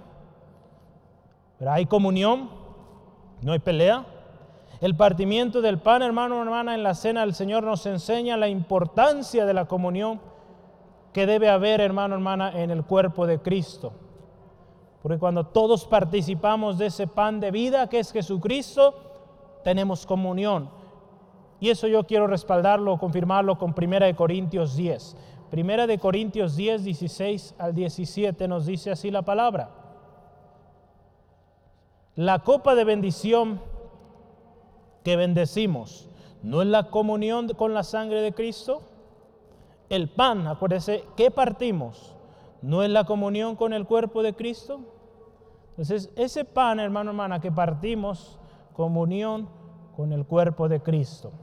Pero 1.60 1.72
hay 1.72 1.86
comunión, 1.86 2.50
no 3.42 3.52
hay 3.52 3.60
pelea. 3.60 4.06
El 4.80 4.96
partimiento 4.96 5.62
del 5.62 5.78
pan, 5.78 6.02
hermano, 6.02 6.42
hermana, 6.42 6.74
en 6.74 6.82
la 6.82 6.96
cena 6.96 7.22
del 7.22 7.36
Señor 7.36 7.64
nos 7.64 7.86
enseña 7.86 8.36
la 8.36 8.48
importancia 8.48 9.46
de 9.46 9.54
la 9.54 9.66
comunión 9.66 10.20
que 11.14 11.28
debe 11.28 11.50
haber, 11.50 11.82
hermano, 11.82 12.16
hermana, 12.16 12.60
en 12.60 12.72
el 12.72 12.84
cuerpo 12.84 13.28
de 13.28 13.40
Cristo. 13.40 13.94
Porque 15.02 15.20
cuando 15.20 15.46
todos 15.46 15.86
participamos 15.86 16.78
de 16.78 16.88
ese 16.88 17.08
pan 17.08 17.40
de 17.40 17.52
vida 17.52 17.88
que 17.90 18.00
es 18.00 18.12
Jesucristo, 18.12 18.96
tenemos 19.64 20.06
comunión. 20.06 20.70
Y 21.60 21.70
eso 21.70 21.88
yo 21.88 22.04
quiero 22.06 22.26
respaldarlo, 22.26 22.98
confirmarlo 22.98 23.58
con 23.58 23.76
1 23.78 24.16
Corintios 24.16 24.76
10. 24.76 25.16
Primera 25.52 25.86
de 25.86 26.00
Corintios 26.00 26.56
10, 26.56 26.86
16 26.86 27.56
al 27.58 27.76
17 27.76 28.48
nos 28.48 28.66
dice 28.66 28.90
así 28.90 29.12
la 29.12 29.24
palabra. 29.24 29.70
La 32.16 32.40
copa 32.40 32.74
de 32.74 32.86
bendición 32.86 33.60
que 35.04 35.18
bendecimos, 35.18 36.08
¿no 36.42 36.62
es 36.62 36.70
la 36.70 36.90
comunión 36.90 37.50
con 37.50 37.74
la 37.74 37.84
sangre 37.84 38.22
de 38.22 38.34
Cristo? 38.34 38.82
El 39.90 40.08
pan, 40.08 40.48
acuérdese, 40.48 41.04
¿qué 41.18 41.32
partimos? 41.32 42.16
¿No 42.62 42.82
es 42.82 42.90
la 42.90 43.04
comunión 43.04 43.58
con 43.58 43.74
el 43.74 43.86
cuerpo 43.86 44.24
de 44.24 44.34
Cristo? 44.34 44.80
Entonces, 45.72 46.12
ese 46.16 46.46
pan, 46.46 46.80
hermano, 46.80 47.12
hermana, 47.12 47.42
que 47.42 47.52
partimos, 47.52 48.40
comunión 48.72 49.50
con 49.98 50.14
el 50.14 50.26
cuerpo 50.26 50.70
de 50.70 50.82
Cristo. 50.82 51.34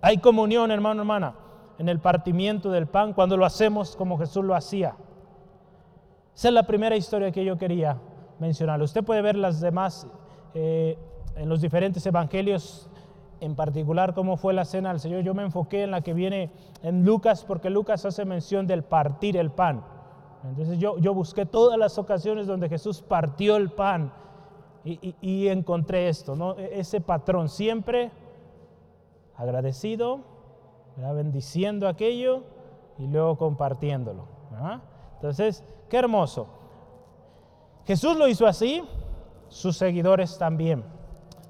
Hay 0.00 0.18
comunión, 0.18 0.72
hermano, 0.72 1.02
hermana 1.02 1.49
en 1.80 1.88
el 1.88 1.98
partimiento 1.98 2.70
del 2.70 2.86
pan 2.86 3.14
cuando 3.14 3.38
lo 3.38 3.46
hacemos 3.46 3.96
como 3.96 4.18
Jesús 4.18 4.44
lo 4.44 4.54
hacía. 4.54 4.96
Esa 6.34 6.48
es 6.48 6.54
la 6.54 6.64
primera 6.64 6.94
historia 6.94 7.32
que 7.32 7.42
yo 7.42 7.56
quería 7.56 7.96
mencionar. 8.38 8.82
Usted 8.82 9.02
puede 9.02 9.22
ver 9.22 9.34
las 9.34 9.62
demás 9.62 10.06
eh, 10.52 10.98
en 11.36 11.48
los 11.48 11.62
diferentes 11.62 12.04
evangelios, 12.04 12.90
en 13.40 13.54
particular 13.54 14.12
cómo 14.12 14.36
fue 14.36 14.52
la 14.52 14.66
cena 14.66 14.90
del 14.90 15.00
Señor. 15.00 15.22
Yo 15.22 15.32
me 15.32 15.42
enfoqué 15.42 15.84
en 15.84 15.90
la 15.90 16.02
que 16.02 16.12
viene 16.12 16.50
en 16.82 17.06
Lucas 17.06 17.46
porque 17.48 17.70
Lucas 17.70 18.04
hace 18.04 18.26
mención 18.26 18.66
del 18.66 18.82
partir 18.82 19.38
el 19.38 19.50
pan. 19.50 19.82
Entonces 20.44 20.78
yo, 20.78 20.98
yo 20.98 21.14
busqué 21.14 21.46
todas 21.46 21.78
las 21.78 21.96
ocasiones 21.96 22.46
donde 22.46 22.68
Jesús 22.68 23.00
partió 23.00 23.56
el 23.56 23.70
pan 23.70 24.12
y, 24.84 25.14
y 25.22 25.48
encontré 25.48 26.10
esto, 26.10 26.36
¿no? 26.36 26.58
E, 26.58 26.78
ese 26.78 27.00
patrón 27.00 27.48
siempre 27.48 28.10
agradecido, 29.34 30.29
bendiciendo 30.96 31.88
aquello 31.88 32.42
y 32.98 33.06
luego 33.06 33.36
compartiéndolo. 33.38 34.24
Entonces, 35.14 35.64
qué 35.88 35.98
hermoso. 35.98 36.46
Jesús 37.86 38.16
lo 38.16 38.28
hizo 38.28 38.46
así, 38.46 38.84
sus 39.48 39.76
seguidores 39.76 40.38
también. 40.38 40.84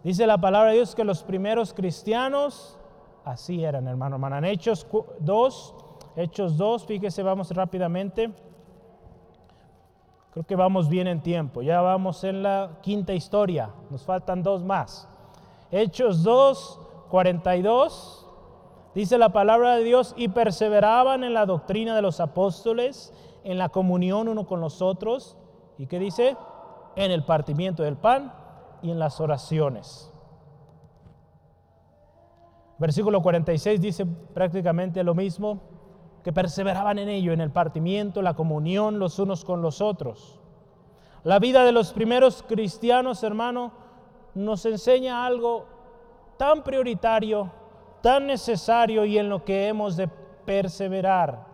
Dice 0.03 0.27
la 0.27 0.39
palabra 0.39 0.71
de 0.71 0.77
Dios 0.77 0.95
que 0.95 1.05
los 1.05 1.23
primeros 1.23 1.75
cristianos 1.75 2.79
así 3.25 3.65
eran, 3.65 3.87
hermano, 3.87 4.17
hermano. 4.17 4.39
En 4.39 4.45
Hechos 4.45 4.87
2, 5.21 5.75
Hechos 6.17 6.57
2, 6.57 6.87
fíjese, 6.87 7.23
vamos 7.23 7.51
rápidamente. 7.51 8.33
Creo 10.33 10.47
que 10.47 10.57
vamos 10.57 10.89
bien 10.89 11.09
en 11.09 11.21
tiempo. 11.21 11.61
Ya 11.61 11.81
vamos 11.81 12.23
en 12.25 12.43
la 12.43 12.79
quinta 12.83 13.13
historia. 13.13 13.71
Nos 13.91 14.05
faltan 14.05 14.43
dos 14.43 14.63
más. 14.63 15.09
Hechos 15.71 16.23
2, 16.23 16.81
42 17.11 18.20
Dice 18.95 19.19
la 19.19 19.29
palabra 19.29 19.77
de 19.77 19.85
Dios, 19.85 20.15
y 20.17 20.29
perseveraban 20.29 21.23
en 21.23 21.35
la 21.35 21.47
doctrina 21.47 21.95
de 21.95 22.03
los 22.03 22.19
apóstoles, 22.21 23.13
en 23.45 23.59
la 23.59 23.69
comunión 23.69 24.29
uno 24.29 24.47
con 24.47 24.61
los 24.61 24.83
otros. 24.83 25.37
¿Y 25.79 25.87
qué 25.87 25.99
dice? 25.99 26.37
En 26.97 27.11
el 27.11 27.25
partimiento 27.25 27.83
del 27.83 27.97
pan 27.97 28.33
y 28.83 28.91
en 28.91 28.99
las 28.99 29.21
oraciones. 29.21 30.13
Versículo 32.79 33.23
46 33.23 33.81
dice 33.81 34.07
prácticamente 34.07 35.05
lo 35.05 35.15
mismo, 35.15 35.61
que 36.25 36.33
perseveraban 36.33 36.99
en 36.99 37.09
ello, 37.09 37.33
en 37.33 37.41
el 37.41 37.51
partimiento, 37.51 38.23
la 38.23 38.35
comunión 38.35 38.99
los 38.99 39.19
unos 39.19 39.45
con 39.45 39.63
los 39.63 39.81
otros. 39.81 40.41
La 41.23 41.39
vida 41.39 41.65
de 41.65 41.73
los 41.73 41.93
primeros 41.93 42.43
cristianos, 42.43 43.23
hermano, 43.23 43.73
nos 44.35 44.65
enseña 44.67 45.25
algo 45.25 45.67
tan 46.37 46.63
prioritario 46.63 47.51
tan 48.03 48.27
necesario 48.27 49.05
y 49.05 49.19
en 49.19 49.29
lo 49.29 49.45
que 49.45 49.69
hemos 49.69 49.97
de 49.97 50.09
perseverar. 50.45 51.47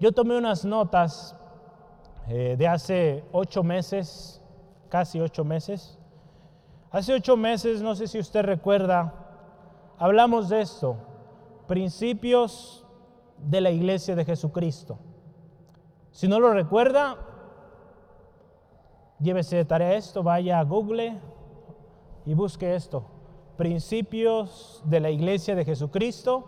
Yo 0.00 0.12
tomé 0.12 0.36
unas 0.36 0.64
notas 0.64 1.34
eh, 2.28 2.56
de 2.58 2.68
hace 2.68 3.24
ocho 3.32 3.62
meses, 3.62 4.40
casi 4.88 5.20
ocho 5.20 5.44
meses. 5.44 5.98
Hace 6.90 7.14
ocho 7.14 7.36
meses, 7.36 7.82
no 7.82 7.94
sé 7.94 8.06
si 8.06 8.18
usted 8.18 8.42
recuerda, 8.42 9.12
hablamos 9.98 10.48
de 10.48 10.60
esto, 10.60 10.96
principios 11.66 12.86
de 13.38 13.60
la 13.60 13.70
iglesia 13.70 14.14
de 14.14 14.24
Jesucristo. 14.24 14.98
Si 16.12 16.28
no 16.28 16.40
lo 16.40 16.52
recuerda, 16.52 17.16
llévese 19.20 19.56
de 19.56 19.64
tarea 19.64 19.94
esto, 19.94 20.22
vaya 20.22 20.60
a 20.60 20.64
Google 20.64 21.18
y 22.24 22.34
busque 22.34 22.74
esto, 22.74 23.04
principios 23.58 24.80
de 24.86 25.00
la 25.00 25.10
iglesia 25.10 25.54
de 25.54 25.66
Jesucristo, 25.66 26.44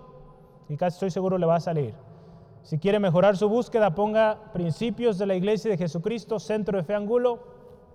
y 0.68 0.76
casi 0.76 0.94
estoy 0.94 1.10
seguro 1.10 1.36
le 1.36 1.44
va 1.44 1.56
a 1.56 1.60
salir. 1.60 1.92
Si 2.62 2.78
quiere 2.78 2.98
mejorar 2.98 3.36
su 3.36 3.48
búsqueda, 3.48 3.94
ponga 3.94 4.52
principios 4.52 5.18
de 5.18 5.26
la 5.26 5.34
iglesia 5.34 5.70
de 5.70 5.76
Jesucristo, 5.76 6.38
centro 6.38 6.78
de 6.78 6.84
fe 6.84 6.94
angulo, 6.94 7.40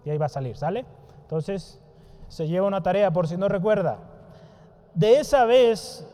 y 0.04 0.10
ahí 0.10 0.18
va 0.18 0.28
a 0.28 0.30
salir, 0.30 0.58
¿sale? 0.58 0.86
Entonces, 1.22 1.82
se 2.28 2.48
lleva 2.48 2.68
una 2.68 2.84
tarea 2.84 3.12
por 3.12 3.28
si 3.28 3.38
no 3.38 3.48
recuerda. 3.48 4.00
De 4.94 5.20
esa 5.20 5.46
vez, 5.46 6.06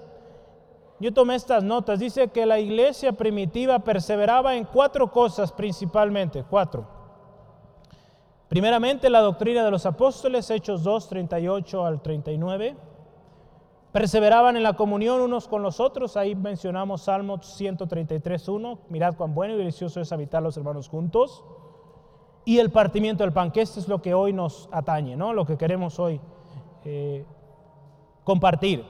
yo 0.99 1.11
tomé 1.11 1.35
estas 1.35 1.63
notas. 1.63 1.99
Dice 1.99 2.27
que 2.27 2.45
la 2.45 2.59
iglesia 2.59 3.13
primitiva 3.13 3.79
perseveraba 3.79 4.55
en 4.55 4.65
cuatro 4.65 5.11
cosas 5.11 5.51
principalmente, 5.51 6.45
cuatro. 6.47 6.85
Primeramente, 8.47 9.09
la 9.09 9.21
doctrina 9.21 9.63
de 9.63 9.71
los 9.71 9.85
apóstoles, 9.85 10.51
Hechos 10.51 10.83
2, 10.83 11.07
38 11.07 11.85
al 11.85 12.01
39. 12.01 12.90
Perseveraban 13.91 14.55
en 14.55 14.63
la 14.63 14.73
comunión 14.73 15.19
unos 15.19 15.49
con 15.49 15.63
los 15.63 15.81
otros. 15.81 16.15
Ahí 16.15 16.33
mencionamos 16.33 17.01
Salmo 17.01 17.39
133.1. 17.39 18.79
Mirad 18.89 19.15
cuán 19.15 19.35
bueno 19.35 19.55
y 19.55 19.57
delicioso 19.57 19.99
es 19.99 20.11
habitar 20.13 20.41
los 20.41 20.55
hermanos 20.55 20.87
juntos. 20.87 21.43
Y 22.45 22.59
el 22.59 22.71
partimiento 22.71 23.23
del 23.23 23.33
pan, 23.33 23.51
que 23.51 23.61
esto 23.61 23.79
es 23.79 23.87
lo 23.87 24.01
que 24.01 24.13
hoy 24.13 24.33
nos 24.33 24.69
atañe, 24.71 25.15
¿no? 25.15 25.33
lo 25.33 25.45
que 25.45 25.57
queremos 25.57 25.99
hoy 25.99 26.19
eh, 26.85 27.25
compartir. 28.23 28.83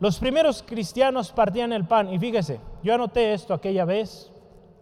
Los 0.00 0.18
primeros 0.18 0.62
cristianos 0.62 1.32
partían 1.32 1.72
el 1.72 1.86
pan. 1.86 2.12
Y 2.12 2.18
fíjese, 2.18 2.60
yo 2.82 2.94
anoté 2.94 3.32
esto 3.32 3.54
aquella 3.54 3.84
vez, 3.84 4.30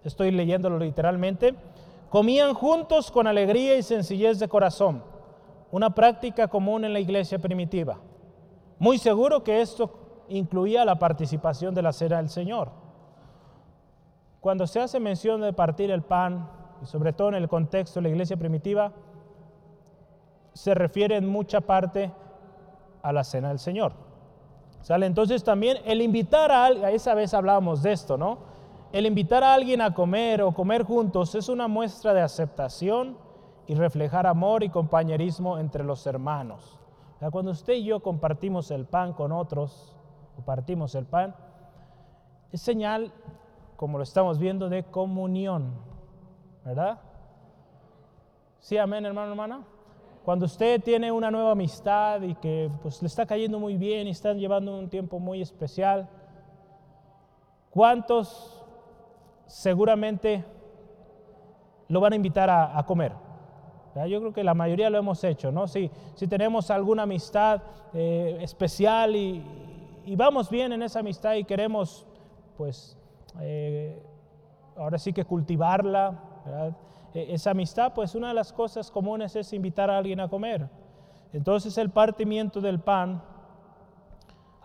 estoy 0.04 0.32
leyéndolo 0.32 0.78
literalmente. 0.78 1.54
Comían 2.10 2.54
juntos 2.54 3.10
con 3.10 3.26
alegría 3.26 3.76
y 3.76 3.82
sencillez 3.82 4.38
de 4.38 4.48
corazón. 4.48 5.02
Una 5.70 5.94
práctica 5.94 6.48
común 6.48 6.84
en 6.84 6.92
la 6.92 7.00
iglesia 7.00 7.38
primitiva. 7.38 7.98
Muy 8.78 8.98
seguro 8.98 9.42
que 9.42 9.62
esto 9.62 9.90
incluía 10.28 10.84
la 10.84 10.98
participación 10.98 11.74
de 11.74 11.82
la 11.82 11.92
cena 11.92 12.18
del 12.18 12.28
Señor. 12.28 12.70
Cuando 14.40 14.66
se 14.66 14.80
hace 14.80 15.00
mención 15.00 15.40
de 15.40 15.52
partir 15.52 15.90
el 15.90 16.02
pan, 16.02 16.48
y 16.82 16.86
sobre 16.86 17.12
todo 17.12 17.28
en 17.28 17.36
el 17.36 17.48
contexto 17.48 18.00
de 18.00 18.04
la 18.04 18.08
iglesia 18.10 18.36
primitiva, 18.36 18.92
se 20.52 20.74
refiere 20.74 21.16
en 21.16 21.26
mucha 21.26 21.60
parte 21.60 22.12
a 23.02 23.12
la 23.12 23.24
cena 23.24 23.48
del 23.48 23.58
Señor. 23.58 23.92
¿Sale? 24.82 25.06
Entonces 25.06 25.42
también 25.42 25.78
el 25.84 26.00
invitar 26.00 26.52
a 26.52 26.66
alguien, 26.66 26.88
esa 26.90 27.14
vez 27.14 27.34
hablábamos 27.34 27.82
de 27.82 27.92
esto, 27.92 28.16
¿no? 28.16 28.38
El 28.92 29.06
invitar 29.06 29.42
a 29.42 29.54
alguien 29.54 29.80
a 29.80 29.94
comer 29.94 30.42
o 30.42 30.52
comer 30.52 30.84
juntos 30.84 31.34
es 31.34 31.48
una 31.48 31.66
muestra 31.66 32.14
de 32.14 32.20
aceptación 32.20 33.16
y 33.66 33.74
reflejar 33.74 34.26
amor 34.26 34.62
y 34.62 34.68
compañerismo 34.68 35.58
entre 35.58 35.82
los 35.82 36.06
hermanos 36.06 36.75
cuando 37.30 37.50
usted 37.50 37.74
y 37.74 37.84
yo 37.84 38.00
compartimos 38.00 38.70
el 38.70 38.84
pan 38.84 39.12
con 39.12 39.32
otros, 39.32 39.94
o 40.36 40.98
el 40.98 41.06
pan, 41.06 41.34
es 42.52 42.60
señal, 42.60 43.12
como 43.76 43.98
lo 43.98 44.04
estamos 44.04 44.38
viendo, 44.38 44.68
de 44.68 44.84
comunión, 44.84 45.72
¿verdad? 46.64 47.00
Sí, 48.60 48.76
amén, 48.76 49.06
hermano, 49.06 49.30
hermana. 49.30 49.64
Cuando 50.24 50.46
usted 50.46 50.82
tiene 50.82 51.10
una 51.10 51.30
nueva 51.30 51.52
amistad 51.52 52.20
y 52.22 52.34
que 52.34 52.70
pues, 52.82 53.00
le 53.00 53.06
está 53.06 53.24
cayendo 53.26 53.58
muy 53.58 53.76
bien 53.76 54.08
y 54.08 54.10
están 54.10 54.38
llevando 54.38 54.76
un 54.76 54.88
tiempo 54.88 55.18
muy 55.18 55.40
especial, 55.40 56.08
¿cuántos 57.70 58.64
seguramente 59.46 60.44
lo 61.88 62.00
van 62.00 62.12
a 62.12 62.16
invitar 62.16 62.50
a 62.50 62.82
comer? 62.84 63.25
Yo 64.04 64.20
creo 64.20 64.32
que 64.32 64.44
la 64.44 64.52
mayoría 64.52 64.90
lo 64.90 64.98
hemos 64.98 65.24
hecho, 65.24 65.50
¿no? 65.50 65.66
Si, 65.66 65.90
si 66.14 66.26
tenemos 66.26 66.70
alguna 66.70 67.04
amistad 67.04 67.62
eh, 67.94 68.36
especial 68.42 69.16
y, 69.16 69.42
vamos 70.16 70.50
bien 70.50 70.72
en 70.72 70.82
esa 70.82 71.00
amistad 71.00 71.34
y 71.34 71.44
queremos, 71.44 72.04
pues, 72.58 72.98
eh, 73.40 73.98
ahora 74.76 74.98
sí 74.98 75.12
que 75.12 75.24
cultivarla, 75.24 76.20
e, 77.14 77.32
esa 77.32 77.52
amistad, 77.52 77.94
pues 77.94 78.14
una 78.14 78.28
de 78.28 78.34
las 78.34 78.52
cosas 78.52 78.90
comunes 78.90 79.34
es 79.34 79.52
invitar 79.54 79.90
a 79.90 79.96
alguien 79.96 80.20
a 80.20 80.28
comer. 80.28 80.68
Entonces 81.32 81.78
el 81.78 81.90
partimiento 81.90 82.60
del 82.60 82.78
pan 82.80 83.22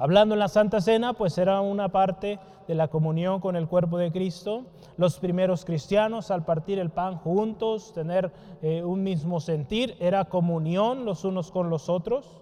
Hablando 0.01 0.33
en 0.33 0.39
la 0.39 0.47
Santa 0.47 0.81
Cena, 0.81 1.13
pues 1.13 1.37
era 1.37 1.61
una 1.61 1.89
parte 1.89 2.39
de 2.67 2.73
la 2.73 2.87
comunión 2.87 3.39
con 3.39 3.55
el 3.55 3.67
cuerpo 3.67 3.99
de 3.99 4.11
Cristo. 4.11 4.63
Los 4.97 5.19
primeros 5.19 5.63
cristianos 5.63 6.31
al 6.31 6.43
partir 6.43 6.79
el 6.79 6.89
pan 6.89 7.17
juntos, 7.17 7.93
tener 7.93 8.31
eh, 8.63 8.83
un 8.83 9.03
mismo 9.03 9.39
sentir, 9.39 9.95
era 9.99 10.25
comunión 10.25 11.05
los 11.05 11.23
unos 11.23 11.51
con 11.51 11.69
los 11.69 11.87
otros. 11.87 12.41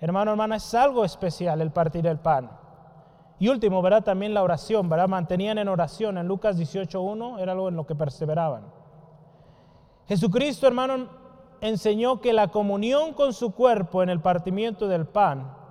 Hermano, 0.00 0.32
hermana, 0.32 0.56
es 0.56 0.74
algo 0.74 1.04
especial 1.04 1.60
el 1.60 1.70
partir 1.70 2.04
el 2.08 2.18
pan. 2.18 2.50
Y 3.38 3.46
último, 3.46 3.80
¿verdad? 3.80 4.02
También 4.02 4.34
la 4.34 4.42
oración, 4.42 4.88
¿verdad? 4.88 5.06
Mantenían 5.06 5.58
en 5.58 5.68
oración. 5.68 6.18
En 6.18 6.26
Lucas 6.26 6.58
18.1 6.58 7.38
era 7.38 7.52
algo 7.52 7.68
en 7.68 7.76
lo 7.76 7.86
que 7.86 7.94
perseveraban. 7.94 8.64
Jesucristo, 10.08 10.66
hermano, 10.66 11.06
enseñó 11.60 12.20
que 12.20 12.32
la 12.32 12.48
comunión 12.48 13.12
con 13.12 13.32
su 13.32 13.52
cuerpo 13.54 14.02
en 14.02 14.08
el 14.08 14.18
partimiento 14.20 14.88
del 14.88 15.06
pan 15.06 15.62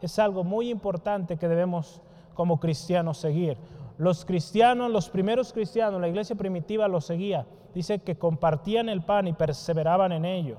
es 0.00 0.18
algo 0.18 0.44
muy 0.44 0.70
importante 0.70 1.36
que 1.36 1.48
debemos 1.48 2.00
como 2.34 2.60
cristianos 2.60 3.18
seguir. 3.18 3.58
Los 3.98 4.24
cristianos, 4.24 4.92
los 4.92 5.08
primeros 5.10 5.52
cristianos, 5.52 6.00
la 6.00 6.08
iglesia 6.08 6.36
primitiva 6.36 6.86
lo 6.86 7.00
seguía. 7.00 7.46
Dice 7.74 7.98
que 7.98 8.16
compartían 8.16 8.88
el 8.88 9.02
pan 9.02 9.26
y 9.26 9.32
perseveraban 9.32 10.12
en 10.12 10.24
ello. 10.24 10.56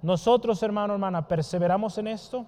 Nosotros, 0.00 0.62
hermano, 0.62 0.94
hermana, 0.94 1.28
perseveramos 1.28 1.98
en 1.98 2.08
esto. 2.08 2.46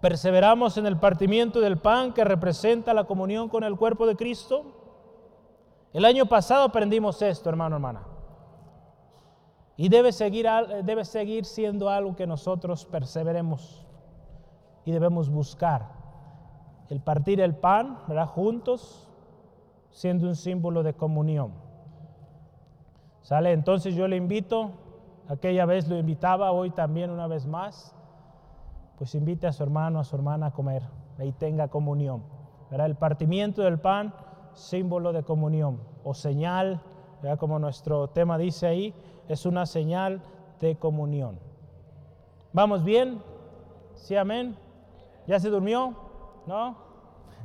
Perseveramos 0.00 0.76
en 0.76 0.86
el 0.86 0.98
partimiento 0.98 1.60
del 1.60 1.78
pan 1.78 2.12
que 2.12 2.24
representa 2.24 2.92
la 2.92 3.04
comunión 3.04 3.48
con 3.48 3.62
el 3.62 3.76
cuerpo 3.76 4.06
de 4.06 4.16
Cristo. 4.16 4.64
El 5.92 6.04
año 6.04 6.26
pasado 6.26 6.64
aprendimos 6.64 7.22
esto, 7.22 7.48
hermano, 7.48 7.76
hermana. 7.76 8.02
Y 9.76 9.88
debe 9.88 10.10
seguir, 10.12 10.48
debe 10.82 11.04
seguir 11.04 11.44
siendo 11.44 11.88
algo 11.88 12.16
que 12.16 12.26
nosotros 12.26 12.84
perseveremos 12.84 13.87
y 14.88 14.90
debemos 14.90 15.28
buscar 15.28 15.86
el 16.88 17.02
partir 17.02 17.42
el 17.42 17.54
pan, 17.54 17.98
¿verdad? 18.08 18.26
Juntos, 18.26 19.06
siendo 19.90 20.26
un 20.26 20.34
símbolo 20.34 20.82
de 20.82 20.94
comunión. 20.94 21.52
¿Sale? 23.20 23.52
Entonces 23.52 23.94
yo 23.94 24.08
le 24.08 24.16
invito, 24.16 24.70
aquella 25.28 25.66
vez 25.66 25.88
lo 25.88 25.98
invitaba, 25.98 26.52
hoy 26.52 26.70
también 26.70 27.10
una 27.10 27.26
vez 27.26 27.46
más, 27.46 27.94
pues 28.96 29.14
invite 29.14 29.46
a 29.46 29.52
su 29.52 29.62
hermano, 29.62 30.00
a 30.00 30.04
su 30.04 30.16
hermana 30.16 30.46
a 30.46 30.50
comer 30.52 30.84
y 31.22 31.32
tenga 31.32 31.68
comunión. 31.68 32.22
¿verdad? 32.70 32.86
El 32.86 32.96
partimiento 32.96 33.60
del 33.60 33.78
pan, 33.78 34.14
símbolo 34.54 35.12
de 35.12 35.22
comunión 35.22 35.82
o 36.02 36.14
señal, 36.14 36.80
¿verdad? 37.20 37.38
como 37.38 37.58
nuestro 37.58 38.08
tema 38.08 38.38
dice 38.38 38.66
ahí, 38.66 38.94
es 39.28 39.44
una 39.44 39.66
señal 39.66 40.22
de 40.60 40.76
comunión. 40.76 41.38
¿Vamos 42.54 42.82
bien? 42.82 43.20
¿Sí, 43.92 44.16
amén? 44.16 44.56
¿Ya 45.28 45.38
se 45.38 45.50
durmió? 45.50 45.94
¿No? 46.46 46.74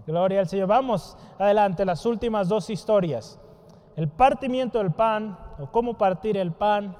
Gloria 0.07 0.39
al 0.39 0.47
Señor. 0.47 0.67
Vamos 0.67 1.17
adelante, 1.37 1.83
las 1.83 2.05
últimas 2.05 2.47
dos 2.47 2.69
historias. 2.69 3.37
El 3.97 4.07
partimiento 4.07 4.77
del 4.77 4.91
pan 4.91 5.37
o 5.59 5.67
cómo 5.67 5.97
partir 5.97 6.37
el 6.37 6.53
pan 6.53 6.95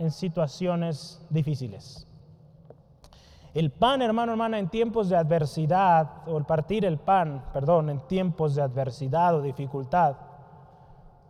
en 0.00 0.10
situaciones 0.10 1.24
difíciles. 1.30 2.08
El 3.54 3.70
pan, 3.70 4.02
hermano, 4.02 4.32
hermana, 4.32 4.58
en 4.58 4.68
tiempos 4.68 5.08
de 5.08 5.16
adversidad, 5.16 6.26
o 6.26 6.36
el 6.36 6.44
partir 6.44 6.84
el 6.84 6.98
pan, 6.98 7.44
perdón, 7.52 7.88
en 7.88 8.00
tiempos 8.00 8.56
de 8.56 8.62
adversidad 8.62 9.36
o 9.36 9.40
dificultad, 9.40 10.16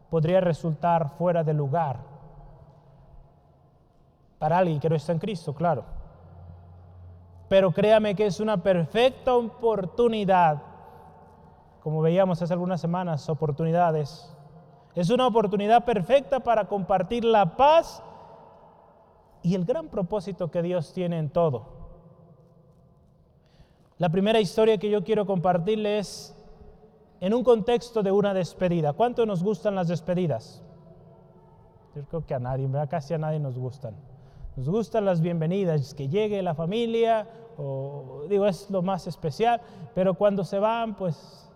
podría 0.09 0.41
resultar 0.41 1.11
fuera 1.19 1.45
de 1.45 1.53
lugar 1.53 1.99
para 4.39 4.57
alguien 4.57 4.81
que 4.81 4.89
no 4.89 4.97
está 4.97 5.13
en 5.13 5.19
Cristo, 5.19 5.55
claro. 5.55 5.85
Pero 7.55 7.71
créame 7.71 8.17
que 8.17 8.27
es 8.27 8.41
una 8.41 8.61
perfecta 8.65 9.33
oportunidad, 9.33 10.61
como 11.85 12.03
veíamos 12.03 12.43
hace 12.43 12.53
algunas 12.53 12.81
semanas, 12.81 13.29
oportunidades. 13.29 14.29
Es 14.97 15.09
una 15.09 15.29
oportunidad 15.29 15.85
perfecta 15.85 16.41
para 16.41 16.67
compartir 16.67 17.25
la 17.25 17.57
paz 17.57 18.03
y 19.45 19.55
el 19.55 19.65
gran 19.65 19.87
propósito 19.87 20.51
que 20.51 20.63
Dios 20.63 20.93
tiene 20.93 21.17
en 21.17 21.31
todo. 21.31 21.69
La 23.99 24.09
primera 24.09 24.41
historia 24.41 24.79
que 24.79 24.91
yo 24.91 25.05
quiero 25.05 25.25
compartirles 25.25 26.09
es 26.09 26.37
en 27.21 27.35
un 27.35 27.45
contexto 27.45 28.03
de 28.03 28.11
una 28.11 28.35
despedida. 28.35 28.95
¿Cuánto 28.95 29.27
nos 29.27 29.45
gustan 29.45 29.77
las 29.77 29.87
despedidas? 29.87 30.61
Yo 31.95 32.03
creo 32.03 32.27
que 32.27 32.35
a 32.35 32.41
nadie, 32.41 32.69
casi 32.89 33.15
a 33.15 33.19
nadie 33.19 33.39
nos 33.39 33.57
gustan. 33.57 33.95
Nos 34.57 34.69
gustan 34.69 35.05
las 35.05 35.21
bienvenidas, 35.21 35.95
que 35.95 36.09
llegue 36.09 36.41
la 36.43 36.55
familia, 36.55 37.29
o 37.59 38.25
digo, 38.29 38.47
es 38.47 38.71
lo 38.71 38.83
más 38.83 39.07
especial, 39.07 39.61
pero 39.95 40.15
cuando 40.15 40.45
se 40.45 40.59
van, 40.59 40.95
pues, 40.95 41.51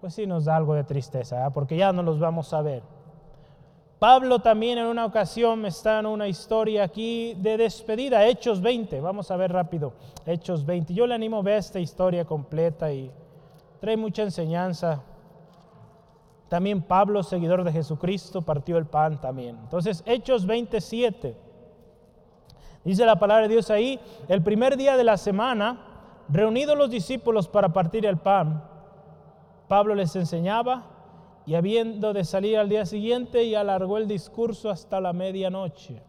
pues 0.00 0.14
sí 0.14 0.26
nos 0.26 0.44
da 0.44 0.56
algo 0.56 0.74
de 0.74 0.84
tristeza, 0.84 1.50
porque 1.50 1.76
ya 1.76 1.92
no 1.92 2.02
los 2.02 2.18
vamos 2.18 2.52
a 2.52 2.62
ver. 2.62 2.82
Pablo 3.98 4.40
también 4.40 4.76
en 4.78 4.86
una 4.86 5.06
ocasión 5.06 5.64
está 5.64 6.00
en 6.00 6.06
una 6.06 6.28
historia 6.28 6.84
aquí 6.84 7.34
de 7.38 7.56
despedida, 7.56 8.26
Hechos 8.26 8.60
20, 8.60 9.00
vamos 9.00 9.30
a 9.30 9.36
ver 9.36 9.52
rápido, 9.52 9.94
Hechos 10.26 10.66
20. 10.66 10.92
Yo 10.92 11.06
le 11.06 11.14
animo 11.14 11.38
a 11.38 11.42
ver 11.42 11.58
esta 11.58 11.80
historia 11.80 12.24
completa 12.24 12.92
y 12.92 13.10
trae 13.80 13.96
mucha 13.96 14.22
enseñanza. 14.22 15.02
También 16.48 16.82
Pablo, 16.82 17.22
seguidor 17.22 17.64
de 17.64 17.72
Jesucristo, 17.72 18.42
partió 18.42 18.76
el 18.76 18.86
pan 18.86 19.20
también. 19.20 19.56
Entonces, 19.56 20.02
Hechos 20.06 20.44
27. 20.44 21.43
Dice 22.84 23.06
la 23.06 23.16
palabra 23.16 23.48
de 23.48 23.54
Dios 23.54 23.70
ahí, 23.70 23.98
el 24.28 24.42
primer 24.42 24.76
día 24.76 24.96
de 24.96 25.04
la 25.04 25.16
semana, 25.16 25.78
reunidos 26.28 26.76
los 26.76 26.90
discípulos 26.90 27.48
para 27.48 27.72
partir 27.72 28.04
el 28.04 28.18
pan, 28.18 28.62
Pablo 29.68 29.94
les 29.94 30.14
enseñaba 30.16 30.84
y 31.46 31.54
habiendo 31.54 32.12
de 32.12 32.24
salir 32.24 32.58
al 32.58 32.68
día 32.68 32.84
siguiente 32.84 33.44
y 33.44 33.54
alargó 33.54 33.96
el 33.96 34.06
discurso 34.06 34.70
hasta 34.70 35.00
la 35.00 35.12
medianoche. 35.14 36.02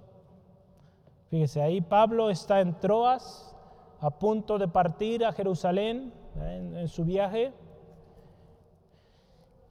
Fíjese, 1.30 1.61
ahí 1.61 1.80
Pablo 1.82 2.30
está 2.30 2.59
en 2.59 2.78
Troas, 2.80 3.55
a 4.01 4.09
punto 4.09 4.57
de 4.57 4.67
partir 4.67 5.26
a 5.26 5.32
Jerusalén 5.32 6.13
en, 6.36 6.78
en 6.78 6.88
su 6.89 7.05
viaje. 7.05 7.53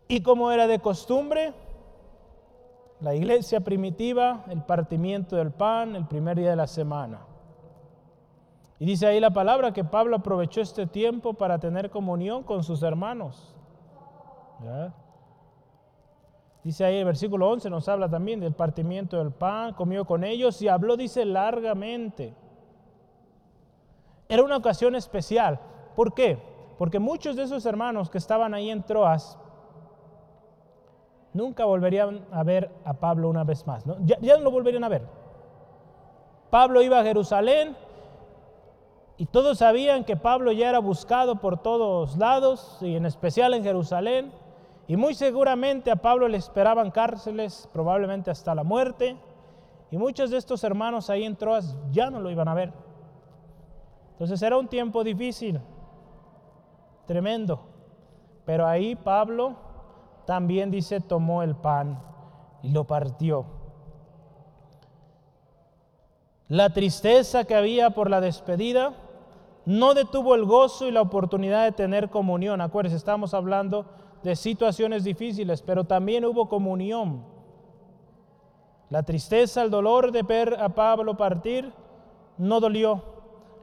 Y 0.09 0.23
como 0.23 0.51
era 0.51 0.67
de 0.67 0.79
costumbre, 0.79 1.53
la 3.05 3.15
iglesia 3.15 3.61
primitiva, 3.61 4.45
el 4.49 4.63
partimiento 4.63 5.37
del 5.37 5.51
pan, 5.51 5.95
el 5.95 6.07
primer 6.07 6.39
día 6.39 6.49
de 6.49 6.57
la 6.57 6.67
semana. 6.67 7.21
Y 8.79 8.87
dice 8.87 9.07
ahí 9.07 9.21
la 9.21 9.31
palabra 9.31 9.75
que 9.75 9.85
Pablo 9.85 10.17
aprovechó 10.17 10.63
este 10.63 10.87
tiempo 10.87 11.35
para 11.35 11.59
tener 11.59 11.91
comunión 11.91 12.43
con 12.45 12.65
sus 12.65 12.83
hermanos. 12.83 13.55
Dice 16.63 16.87
ahí 16.87 16.97
el 16.97 17.05
versículo 17.05 17.51
11, 17.51 17.69
nos 17.69 17.91
habla 17.91 18.09
también 18.09 18.41
del 18.41 18.55
partimiento 18.55 19.19
del 19.19 19.33
pan, 19.33 19.75
comió 19.75 20.07
con 20.07 20.25
ellos 20.25 20.63
y 20.63 20.69
habló, 20.69 20.97
dice, 20.97 21.27
largamente. 21.27 22.35
Era 24.31 24.43
una 24.43 24.57
ocasión 24.57 24.95
especial. 24.95 25.61
¿Por 25.95 26.15
qué? 26.15 26.39
Porque 26.79 26.99
muchos 26.99 27.37
de 27.37 27.43
esos 27.43 27.67
hermanos 27.67 28.09
que 28.09 28.17
estaban 28.17 28.55
ahí 28.55 28.71
en 28.71 28.83
Troas 28.83 29.39
nunca 31.35 31.67
volverían 31.67 32.25
a 32.33 32.43
ver 32.43 32.71
a 32.85 32.95
Pablo 32.95 33.29
una 33.29 33.45
vez 33.45 33.67
más. 33.67 33.85
Ya, 34.05 34.19
ya 34.21 34.39
no 34.39 34.45
lo 34.45 34.51
volverían 34.51 34.85
a 34.85 34.89
ver. 34.89 35.03
Pablo 36.49 36.81
iba 36.81 37.01
a 37.01 37.05
Jerusalén 37.05 37.77
y 39.19 39.27
todos 39.27 39.59
sabían 39.59 40.05
que 40.05 40.17
Pablo 40.17 40.53
ya 40.53 40.69
era 40.69 40.79
buscado 40.79 41.37
por 41.37 41.59
todos 41.59 42.17
lados 42.17 42.79
y 42.81 42.97
en 42.97 43.07
especial 43.07 43.53
en 43.55 43.63
Jerusalén. 43.63 44.33
Y 44.87 44.97
muy 44.97 45.15
seguramente 45.15 45.91
a 45.91 45.97
Pablo 45.97 46.29
le 46.29 46.37
esperaban 46.37 46.91
cárceles, 46.91 47.69
probablemente 47.73 48.31
hasta 48.31 48.55
la 48.55 48.65
muerte. 48.65 49.17
Y 49.91 49.99
muchos 49.99 50.31
de 50.31 50.37
estos 50.37 50.63
hermanos 50.65 51.11
ahí 51.11 51.25
en 51.25 51.37
Troas 51.37 51.77
ya 51.91 52.11
no 52.11 52.21
lo 52.21 52.31
iban 52.31 52.49
a 52.49 52.55
ver. 52.55 52.73
Entonces 54.13 54.41
era 54.43 54.57
un 54.57 54.69
tiempo 54.69 55.03
difícil, 55.03 55.61
tremendo. 57.07 57.61
Pero 58.45 58.67
ahí 58.67 58.95
Pablo 58.95 59.57
también 60.27 60.71
dice, 60.71 61.01
tomó 61.01 61.43
el 61.43 61.55
pan 61.55 62.03
y 62.63 62.71
lo 62.71 62.85
partió. 62.85 63.47
La 66.49 66.71
tristeza 66.71 67.45
que 67.45 67.55
había 67.55 67.91
por 67.91 68.11
la 68.11 68.21
despedida 68.21 68.93
no 69.65 69.95
detuvo 69.95 70.35
el 70.35 70.45
gozo 70.45 70.87
y 70.87 70.91
la 70.91 71.01
oportunidad 71.01 71.65
de 71.65 71.73
tener 71.73 72.11
comunión. 72.11 72.61
Acuérdense, 72.61 72.97
estamos 72.97 73.33
hablando 73.33 73.87
de 74.23 74.37
situaciones 74.37 75.05
difíciles, 75.05 75.63
pero 75.63 75.85
también 75.85 76.25
hubo 76.25 76.49
comunión. 76.49 77.25
La 78.91 79.03
tristeza, 79.03 79.63
el 79.63 79.71
dolor 79.71 80.13
de 80.13 80.23
ver 80.23 80.57
a 80.61 80.69
Pablo 80.69 81.17
partir 81.17 81.73
no 82.37 82.61
dolió 82.61 83.03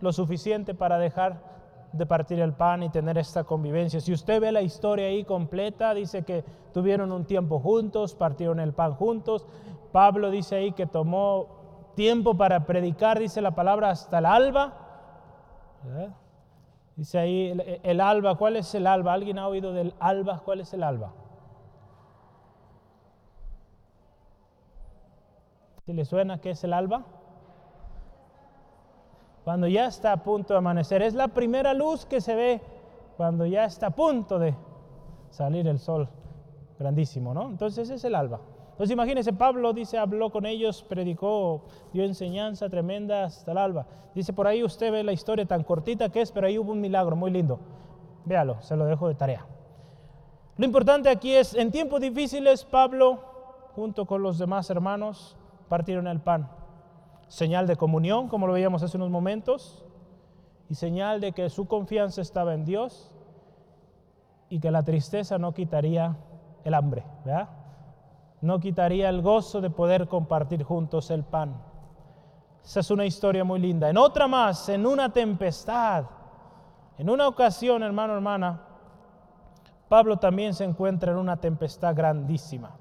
lo 0.01 0.12
suficiente 0.12 0.74
para 0.74 0.97
dejar 0.97 1.51
de 1.93 2.05
partir 2.05 2.39
el 2.39 2.53
pan 2.53 2.83
y 2.83 2.89
tener 2.89 3.17
esta 3.17 3.43
convivencia. 3.43 3.99
Si 3.99 4.13
usted 4.13 4.39
ve 4.39 4.51
la 4.51 4.61
historia 4.61 5.07
ahí 5.07 5.23
completa, 5.23 5.93
dice 5.93 6.23
que 6.23 6.43
tuvieron 6.73 7.11
un 7.11 7.25
tiempo 7.25 7.59
juntos, 7.59 8.15
partieron 8.15 8.59
el 8.59 8.73
pan 8.73 8.93
juntos. 8.93 9.45
Pablo 9.91 10.31
dice 10.31 10.55
ahí 10.55 10.71
que 10.71 10.85
tomó 10.85 11.91
tiempo 11.95 12.35
para 12.35 12.65
predicar, 12.65 13.19
dice 13.19 13.41
la 13.41 13.51
palabra, 13.51 13.89
hasta 13.89 14.19
el 14.19 14.25
alba. 14.25 14.73
Dice 16.95 17.19
ahí 17.19 17.79
el, 17.83 17.99
alba, 17.99 18.35
¿cuál 18.35 18.55
es 18.55 18.73
el 18.75 18.87
alba? 18.87 19.13
¿Alguien 19.13 19.39
ha 19.39 19.47
oído 19.47 19.73
del 19.73 19.93
alba? 19.99 20.41
¿Cuál 20.45 20.61
es 20.61 20.73
el 20.73 20.83
alba? 20.83 21.13
¿Si 25.85 25.93
le 25.93 26.05
suena 26.05 26.39
qué 26.39 26.51
es 26.51 26.63
el 26.63 26.73
alba? 26.73 27.05
Cuando 29.43 29.67
ya 29.67 29.87
está 29.87 30.13
a 30.13 30.23
punto 30.23 30.53
de 30.53 30.59
amanecer. 30.59 31.01
Es 31.01 31.13
la 31.13 31.27
primera 31.27 31.73
luz 31.73 32.05
que 32.05 32.21
se 32.21 32.35
ve 32.35 32.61
cuando 33.17 33.45
ya 33.45 33.65
está 33.65 33.87
a 33.87 33.91
punto 33.91 34.39
de 34.39 34.55
salir 35.29 35.67
el 35.67 35.79
sol 35.79 36.09
grandísimo, 36.77 37.33
¿no? 37.33 37.49
Entonces 37.49 37.89
es 37.89 38.03
el 38.03 38.15
alba. 38.15 38.39
Entonces 38.71 38.91
imagínense, 38.91 39.33
Pablo 39.33 39.73
dice, 39.73 39.97
habló 39.97 40.31
con 40.31 40.45
ellos, 40.45 40.83
predicó, 40.83 41.63
dio 41.93 42.03
enseñanza 42.03 42.69
tremenda 42.69 43.25
hasta 43.25 43.51
el 43.51 43.57
alba. 43.57 43.85
Dice, 44.15 44.33
por 44.33 44.47
ahí 44.47 44.63
usted 44.63 44.91
ve 44.91 45.03
la 45.03 45.11
historia 45.11 45.45
tan 45.45 45.63
cortita 45.63 46.09
que 46.09 46.21
es, 46.21 46.31
pero 46.31 46.47
ahí 46.47 46.57
hubo 46.57 46.71
un 46.71 46.81
milagro 46.81 47.15
muy 47.15 47.31
lindo. 47.31 47.59
Véalo, 48.25 48.61
se 48.61 48.75
lo 48.75 48.85
dejo 48.85 49.07
de 49.07 49.15
tarea. 49.15 49.45
Lo 50.57 50.65
importante 50.65 51.09
aquí 51.09 51.33
es, 51.33 51.53
en 51.53 51.71
tiempos 51.71 52.01
difíciles, 52.01 52.65
Pablo, 52.65 53.19
junto 53.75 54.05
con 54.05 54.21
los 54.21 54.37
demás 54.37 54.69
hermanos, 54.69 55.37
partieron 55.69 56.07
el 56.07 56.19
pan. 56.19 56.49
Señal 57.32 57.65
de 57.65 57.77
comunión, 57.77 58.27
como 58.27 58.45
lo 58.45 58.51
veíamos 58.51 58.84
hace 58.84 58.97
unos 58.97 59.09
momentos, 59.09 59.86
y 60.67 60.75
señal 60.75 61.21
de 61.21 61.32
que 61.32 61.49
su 61.49 61.65
confianza 61.65 62.21
estaba 62.21 62.53
en 62.53 62.65
Dios 62.65 63.09
y 64.49 64.59
que 64.59 64.69
la 64.69 64.84
tristeza 64.84 65.38
no 65.38 65.53
quitaría 65.53 66.17
el 66.65 66.73
hambre, 66.73 67.05
¿verdad? 67.23 67.47
no 68.41 68.59
quitaría 68.59 69.07
el 69.07 69.21
gozo 69.21 69.61
de 69.61 69.69
poder 69.69 70.09
compartir 70.09 70.63
juntos 70.63 71.09
el 71.09 71.23
pan. 71.23 71.55
Esa 72.65 72.82
es 72.82 72.91
una 72.91 73.05
historia 73.05 73.45
muy 73.45 73.61
linda. 73.61 73.89
En 73.89 73.97
otra 73.97 74.27
más, 74.27 74.67
en 74.67 74.86
una 74.86 75.13
tempestad, 75.13 76.03
en 76.97 77.09
una 77.09 77.29
ocasión, 77.29 77.82
hermano, 77.82 78.13
hermana, 78.13 78.61
Pablo 79.88 80.17
también 80.17 80.53
se 80.53 80.65
encuentra 80.65 81.13
en 81.13 81.17
una 81.17 81.38
tempestad 81.38 81.95
grandísima. 81.95 82.71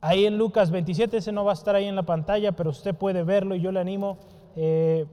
Ahí 0.00 0.26
en 0.26 0.38
Lucas 0.38 0.70
27, 0.70 1.16
ese 1.16 1.32
no 1.32 1.44
va 1.44 1.52
a 1.52 1.54
estar 1.54 1.74
ahí 1.74 1.86
en 1.86 1.96
la 1.96 2.04
pantalla, 2.04 2.52
pero 2.52 2.70
usted 2.70 2.94
puede 2.94 3.22
verlo 3.22 3.54
y 3.54 3.60
yo 3.60 3.72
le 3.72 3.80
animo. 3.80 4.18
Eh, 4.56 5.06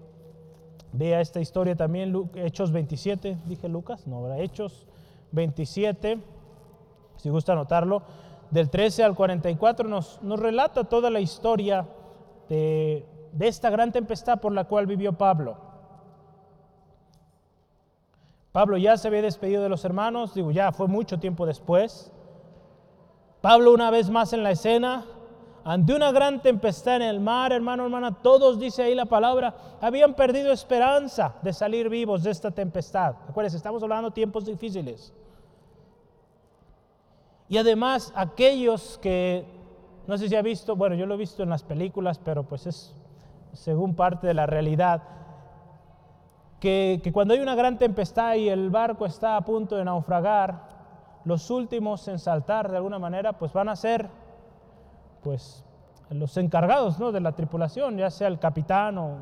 vea 0.91 1.21
esta 1.21 1.39
historia 1.39 1.75
también, 1.75 2.29
Hechos 2.35 2.71
27, 2.71 3.37
dije 3.45 3.67
Lucas, 3.67 4.05
no, 4.07 4.17
habrá 4.17 4.39
Hechos 4.39 4.85
27, 5.31 6.19
si 7.17 7.29
gusta 7.29 7.53
anotarlo 7.53 8.03
del 8.53 8.69
13 8.69 9.03
al 9.03 9.15
44 9.15 9.89
nos, 9.89 10.21
nos 10.21 10.39
relata 10.39 10.83
toda 10.83 11.09
la 11.09 11.19
historia 11.19 11.87
de, 12.49 13.03
de 13.31 13.47
esta 13.47 13.71
gran 13.71 13.91
tempestad 13.91 14.39
por 14.39 14.53
la 14.53 14.65
cual 14.65 14.85
vivió 14.85 15.13
Pablo. 15.13 15.57
Pablo 18.51 18.77
ya 18.77 18.95
se 18.95 19.07
había 19.07 19.23
despedido 19.23 19.63
de 19.63 19.69
los 19.69 19.83
hermanos, 19.83 20.35
digo, 20.35 20.51
ya 20.51 20.71
fue 20.71 20.87
mucho 20.87 21.19
tiempo 21.19 21.47
después. 21.47 22.12
Pablo 23.43 23.73
una 23.73 23.91
vez 23.91 24.09
más 24.09 24.31
en 24.31 24.41
la 24.41 24.51
escena, 24.51 25.03
ante 25.65 25.93
una 25.93 26.13
gran 26.13 26.41
tempestad 26.41 26.95
en 26.95 27.01
el 27.01 27.19
mar, 27.19 27.51
hermano, 27.51 27.83
hermana, 27.83 28.21
todos, 28.21 28.57
dice 28.57 28.83
ahí 28.83 28.95
la 28.95 29.03
palabra, 29.03 29.53
habían 29.81 30.13
perdido 30.13 30.53
esperanza 30.53 31.35
de 31.41 31.51
salir 31.51 31.89
vivos 31.89 32.23
de 32.23 32.31
esta 32.31 32.51
tempestad. 32.51 33.15
Acuérdense, 33.27 33.57
estamos 33.57 33.83
hablando 33.83 34.11
de 34.11 34.13
tiempos 34.13 34.45
difíciles. 34.45 35.13
Y 37.49 37.57
además 37.57 38.13
aquellos 38.15 38.97
que, 39.01 39.45
no 40.07 40.17
sé 40.17 40.29
si 40.29 40.37
ha 40.37 40.41
visto, 40.41 40.77
bueno, 40.77 40.95
yo 40.95 41.05
lo 41.05 41.15
he 41.15 41.17
visto 41.17 41.43
en 41.43 41.49
las 41.49 41.63
películas, 41.63 42.21
pero 42.23 42.43
pues 42.43 42.65
es 42.65 42.95
según 43.51 43.93
parte 43.93 44.25
de 44.25 44.35
la 44.35 44.45
realidad, 44.45 45.03
que, 46.61 47.01
que 47.03 47.11
cuando 47.11 47.33
hay 47.33 47.41
una 47.41 47.55
gran 47.55 47.77
tempestad 47.77 48.35
y 48.35 48.47
el 48.47 48.69
barco 48.69 49.05
está 49.05 49.35
a 49.35 49.41
punto 49.43 49.75
de 49.75 49.83
naufragar, 49.83 50.72
los 51.25 51.49
últimos 51.49 52.07
en 52.07 52.19
saltar 52.19 52.69
de 52.69 52.77
alguna 52.77 52.99
manera, 52.99 53.33
pues 53.33 53.53
van 53.53 53.69
a 53.69 53.75
ser, 53.75 54.09
pues, 55.21 55.63
los 56.09 56.37
encargados 56.37 56.99
¿no? 56.99 57.11
de 57.11 57.21
la 57.21 57.31
tripulación, 57.31 57.97
ya 57.97 58.09
sea 58.09 58.27
el 58.27 58.39
capitán 58.39 58.97
o, 58.97 59.17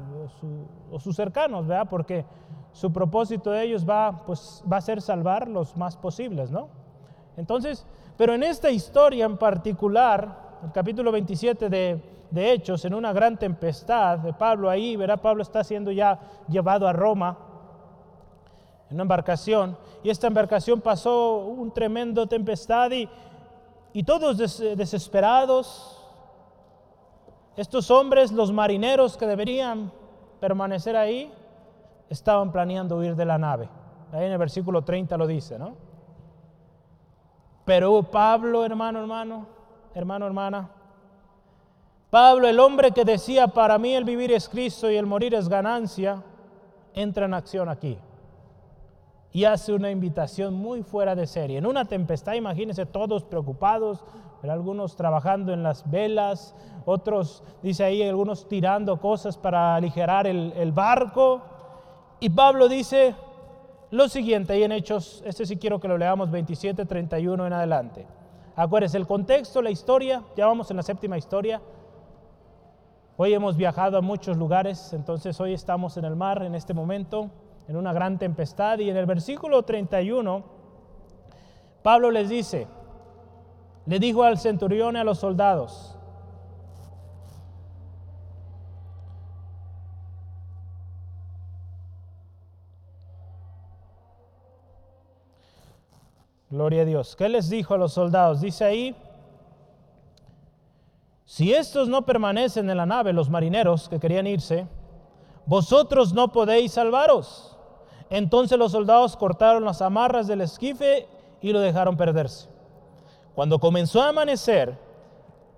sus 1.00 1.16
cercanos, 1.16 1.68
¿verdad? 1.68 1.88
Porque 1.90 2.26
su 2.74 2.92
propósito 2.92 3.52
de 3.52 3.64
ellos 3.64 3.88
va, 3.88 4.24
pues, 4.26 4.64
va 4.72 4.78
a 4.78 4.82
ser 4.82 5.02
salvar 5.02 5.48
los 5.48 5.78
más 5.78 5.96
posibles, 5.96 6.52
¿no? 6.52 6.68
Entonces, 7.38 7.86
pero 8.18 8.34
en 8.34 8.44
esta 8.44 8.70
historia 8.70 9.26
en 9.26 9.38
particular, 9.38 10.60
el 10.64 10.72
capítulo 10.72 11.12
27 11.12 11.70
de, 11.70 12.04
de 12.30 12.52
Hechos, 12.52 12.84
en 12.86 12.94
una 12.94 13.14
gran 13.14 13.38
tempestad 13.38 14.20
de 14.20 14.34
Pablo 14.34 14.70
ahí, 14.70 14.96
verá, 14.96 15.18
Pablo 15.18 15.44
está 15.44 15.64
siendo 15.64 15.92
ya 15.92 16.20
llevado 16.48 16.88
a 16.88 16.94
Roma 16.94 17.38
en 18.92 18.96
una 18.96 19.04
embarcación, 19.04 19.78
y 20.04 20.10
esta 20.10 20.28
embarcación 20.28 20.82
pasó 20.82 21.38
un 21.38 21.72
tremendo 21.72 22.28
tempestad 22.28 22.92
y, 22.92 23.08
y 23.94 24.04
todos 24.04 24.38
desesperados, 24.38 25.98
estos 27.56 27.90
hombres, 27.90 28.34
los 28.34 28.52
marineros 28.52 29.16
que 29.16 29.26
deberían 29.26 29.94
permanecer 30.42 30.98
ahí, 30.98 31.32
estaban 32.10 32.52
planeando 32.52 32.98
huir 32.98 33.16
de 33.16 33.24
la 33.24 33.38
nave. 33.38 33.70
Ahí 34.12 34.26
en 34.26 34.34
el 34.34 34.38
versículo 34.38 34.82
30 34.82 35.16
lo 35.16 35.26
dice, 35.26 35.58
¿no? 35.58 35.78
Pero 37.64 38.04
Pablo, 38.04 38.66
hermano, 38.66 39.00
hermano, 39.00 39.46
hermano, 39.96 40.26
hermana, 40.26 40.70
Pablo, 42.10 42.46
el 42.46 42.60
hombre 42.60 42.92
que 42.92 43.06
decía, 43.06 43.48
para 43.48 43.78
mí 43.78 43.96
el 43.96 44.04
vivir 44.04 44.34
es 44.34 44.50
Cristo 44.50 44.92
y 44.92 44.98
el 44.98 45.06
morir 45.06 45.34
es 45.34 45.48
ganancia, 45.48 46.22
entra 46.94 47.26
en 47.26 47.34
acción 47.34 47.70
aquí 47.70 47.98
y 49.34 49.46
hace 49.46 49.74
una 49.74 49.92
invitación 49.92 50.54
muy 50.54 50.84
fuera 50.84 51.16
de 51.16 51.26
serie. 51.26 51.58
En 51.58 51.66
una 51.66 51.86
tempestad, 51.86 52.34
imagínense, 52.34 52.86
todos 52.86 53.24
preocupados, 53.24 54.04
algunos 54.44 54.96
trabajando 54.96 55.54
en 55.54 55.64
las 55.64 55.90
velas, 55.90 56.54
otros, 56.86 57.44
dice 57.62 57.84
ahí, 57.84 58.04
algunos 58.04 58.48
tirando 58.48 59.00
cosas 59.00 59.38
para 59.38 59.76
aligerar 59.76 60.28
el, 60.28 60.72
barco. 60.74 61.42
Y 62.20 62.30
Pablo 62.30 62.68
dice 62.68 63.16
lo 63.90 64.10
siguiente, 64.10 64.54
ahí 64.54 64.64
en 64.64 64.74
Hechos, 64.74 65.24
este 65.26 65.46
sí 65.46 65.58
quiero 65.58 65.80
que 65.80 65.88
lo 65.88 65.98
leamos 65.98 66.30
27, 66.30 66.86
31 66.86 67.48
en 67.48 67.54
adelante. 67.54 68.08
Acuérdense, 68.56 68.98
el 68.98 69.08
contexto, 69.08 69.62
la 69.62 69.70
historia, 69.70 70.24
ya 70.36 70.46
vamos 70.46 70.70
en 70.72 70.78
la 70.78 70.84
séptima 70.84 71.18
historia. 71.18 71.62
Hoy 73.16 73.34
hemos 73.34 73.56
viajado 73.56 73.98
a 73.98 74.02
muchos 74.02 74.36
lugares, 74.36 74.92
entonces 74.94 75.40
hoy 75.40 75.54
estamos 75.54 75.96
en 75.96 76.06
el 76.06 76.16
mar 76.16 76.44
en 76.44 76.56
este 76.56 76.74
momento 76.74 77.30
en 77.72 77.78
una 77.78 77.94
gran 77.94 78.20
tempestad. 78.20 78.80
Y 78.80 78.90
en 78.90 78.98
el 78.98 79.06
versículo 79.06 79.64
31, 79.64 80.44
Pablo 81.82 82.12
les 82.12 82.28
dice, 82.30 82.68
le 83.86 83.98
dijo 83.98 84.24
al 84.24 84.38
centurión 84.38 84.96
y 84.96 85.00
a 85.00 85.04
los 85.04 85.18
soldados, 85.18 85.98
Gloria 96.50 96.82
a 96.82 96.86
Dios. 96.86 97.16
¿Qué 97.16 97.30
les 97.30 97.50
dijo 97.50 97.76
a 97.76 97.78
los 97.78 97.94
soldados? 97.94 98.42
Dice 98.42 98.66
ahí, 98.66 98.94
si 101.24 101.54
estos 101.54 101.88
no 101.88 102.06
permanecen 102.06 102.70
en 102.70 102.76
la 102.76 102.86
nave, 102.86 103.14
los 103.14 103.30
marineros 103.30 103.88
que 103.88 104.02
querían 104.02 104.28
irse, 104.28 104.68
vosotros 105.46 106.14
no 106.14 106.34
podéis 106.34 106.74
salvaros. 106.74 107.51
Entonces 108.12 108.60
los 108.60 108.74
soldados 108.74 109.18
cortaron 109.18 109.66
las 109.66 109.82
amarras 109.82 110.28
del 110.28 110.42
esquife 110.42 111.08
y 111.42 111.52
lo 111.52 111.60
dejaron 111.60 111.98
perderse. 111.98 112.48
Cuando 113.34 113.58
comenzó 113.58 114.04
a 114.04 114.10
amanecer, 114.10 114.78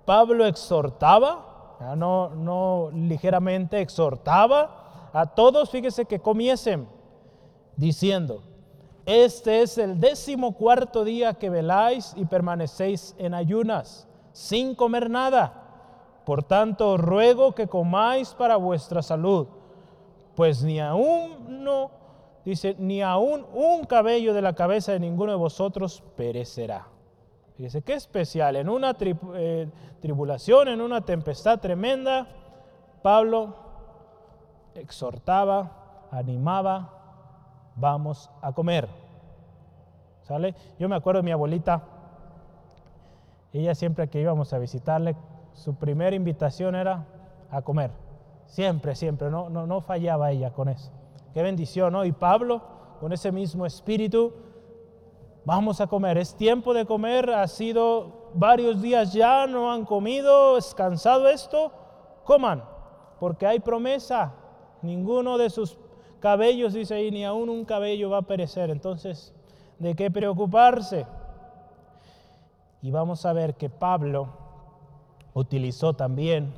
Pablo 0.06 0.46
exhortaba, 0.46 1.76
no, 1.96 2.30
no 2.30 2.88
ligeramente 2.94 3.82
exhortaba 3.82 5.10
a 5.12 5.26
todos, 5.26 5.68
fíjese 5.68 6.06
que 6.06 6.20
comiesen, 6.20 6.88
diciendo, 7.76 8.42
este 9.04 9.60
es 9.60 9.76
el 9.76 10.00
décimo 10.00 10.52
cuarto 10.52 11.04
día 11.04 11.34
que 11.34 11.50
veláis 11.50 12.14
y 12.16 12.24
permanecéis 12.24 13.14
en 13.18 13.34
ayunas, 13.34 14.08
sin 14.32 14.74
comer 14.74 15.10
nada. 15.10 15.60
Por 16.24 16.42
tanto, 16.42 16.96
ruego 16.96 17.52
que 17.52 17.66
comáis 17.66 18.32
para 18.32 18.56
vuestra 18.56 19.02
salud 19.02 19.46
pues 20.34 20.62
ni 20.62 20.80
aún 20.80 21.64
no, 21.64 21.90
dice, 22.44 22.76
ni 22.78 23.02
aún 23.02 23.46
un 23.52 23.84
cabello 23.84 24.34
de 24.34 24.42
la 24.42 24.54
cabeza 24.54 24.92
de 24.92 25.00
ninguno 25.00 25.32
de 25.32 25.38
vosotros 25.38 26.02
perecerá. 26.16 26.86
Fíjese 27.56 27.82
qué 27.82 27.94
especial, 27.94 28.56
en 28.56 28.68
una 28.68 28.96
eh, 29.00 29.68
tribulación, 30.00 30.68
en 30.68 30.80
una 30.80 31.02
tempestad 31.02 31.60
tremenda, 31.60 32.26
Pablo 33.02 33.54
exhortaba, 34.74 36.08
animaba, 36.10 36.90
vamos 37.76 38.30
a 38.42 38.52
comer. 38.52 38.88
¿Sale? 40.22 40.54
Yo 40.78 40.88
me 40.88 40.96
acuerdo 40.96 41.20
de 41.20 41.24
mi 41.24 41.30
abuelita, 41.30 41.82
ella 43.52 43.74
siempre 43.74 44.08
que 44.08 44.20
íbamos 44.20 44.52
a 44.52 44.58
visitarle, 44.58 45.14
su 45.52 45.76
primera 45.76 46.16
invitación 46.16 46.74
era 46.74 47.06
a 47.50 47.62
comer. 47.62 47.92
Siempre, 48.46 48.96
siempre, 48.96 49.30
no, 49.30 49.48
no, 49.48 49.66
no 49.66 49.80
fallaba 49.80 50.32
ella 50.32 50.50
con 50.52 50.68
eso. 50.68 50.90
Qué 51.34 51.42
bendición, 51.42 51.92
¿no? 51.92 52.04
Y 52.04 52.12
Pablo, 52.12 52.62
con 53.00 53.12
ese 53.12 53.32
mismo 53.32 53.66
espíritu, 53.66 54.32
vamos 55.44 55.80
a 55.80 55.88
comer. 55.88 56.16
Es 56.16 56.36
tiempo 56.36 56.72
de 56.72 56.86
comer, 56.86 57.28
ha 57.30 57.48
sido 57.48 58.30
varios 58.34 58.80
días 58.80 59.12
ya, 59.12 59.46
no 59.48 59.72
han 59.72 59.84
comido, 59.84 60.56
es 60.56 60.74
cansado 60.74 61.28
esto, 61.28 61.72
coman, 62.24 62.62
porque 63.18 63.46
hay 63.46 63.58
promesa. 63.58 64.32
Ninguno 64.82 65.36
de 65.36 65.50
sus 65.50 65.76
cabellos, 66.20 66.72
dice 66.72 66.94
ahí, 66.94 67.10
ni 67.10 67.24
aún 67.24 67.48
un 67.48 67.64
cabello 67.64 68.10
va 68.10 68.18
a 68.18 68.22
perecer. 68.22 68.70
Entonces, 68.70 69.34
¿de 69.80 69.96
qué 69.96 70.12
preocuparse? 70.12 71.04
Y 72.80 72.92
vamos 72.92 73.26
a 73.26 73.32
ver 73.32 73.56
que 73.56 73.70
Pablo 73.70 74.28
utilizó 75.32 75.94
también 75.94 76.54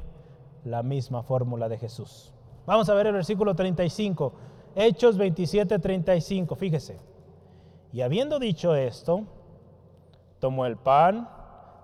la 0.64 0.82
misma 0.82 1.22
fórmula 1.22 1.68
de 1.68 1.78
Jesús. 1.78 2.32
Vamos 2.66 2.88
a 2.88 2.94
ver 2.94 3.06
el 3.06 3.12
versículo 3.12 3.54
35, 3.54 4.32
Hechos 4.78 5.16
27, 5.16 5.78
35, 5.78 6.54
fíjese. 6.54 7.00
Y 7.92 8.02
habiendo 8.02 8.38
dicho 8.38 8.74
esto, 8.74 9.24
tomó 10.38 10.66
el 10.66 10.76
pan, 10.76 11.28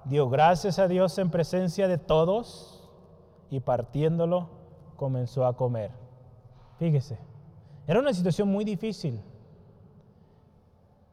dio 0.05 0.29
gracias 0.29 0.79
a 0.79 0.87
Dios 0.87 1.17
en 1.17 1.31
presencia 1.31 1.89
de 1.89 1.97
todos 1.97 2.89
y 3.49 3.61
partiéndolo 3.61 4.51
comenzó 4.97 5.47
a 5.47 5.57
comer. 5.57 5.91
Fíjese, 6.79 7.19
era 7.87 7.99
una 7.99 8.13
situación 8.13 8.49
muy 8.49 8.65
difícil. 8.65 9.21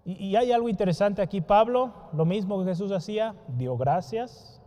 Y, 0.04 0.36
hay 0.36 0.52
algo 0.52 0.70
interesante 0.70 1.22
aquí, 1.22 1.40
Pablo, 1.40 1.94
lo 2.14 2.26
mismo 2.26 2.60
que 2.60 2.66
Jesús 2.66 2.92
hacía, 2.92 3.36
dio 3.48 3.78
gracias, 3.78 4.60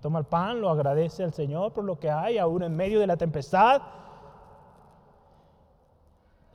Toma 0.00 0.18
el 0.18 0.24
pan, 0.24 0.60
lo 0.60 0.70
agradece 0.70 1.22
al 1.22 1.32
Señor 1.32 1.72
por 1.72 1.84
lo 1.84 2.00
que 2.00 2.10
hay, 2.10 2.36
aún 2.36 2.64
en 2.64 2.74
medio 2.74 2.98
de 2.98 3.06
la 3.06 3.16
tempestad. 3.16 3.80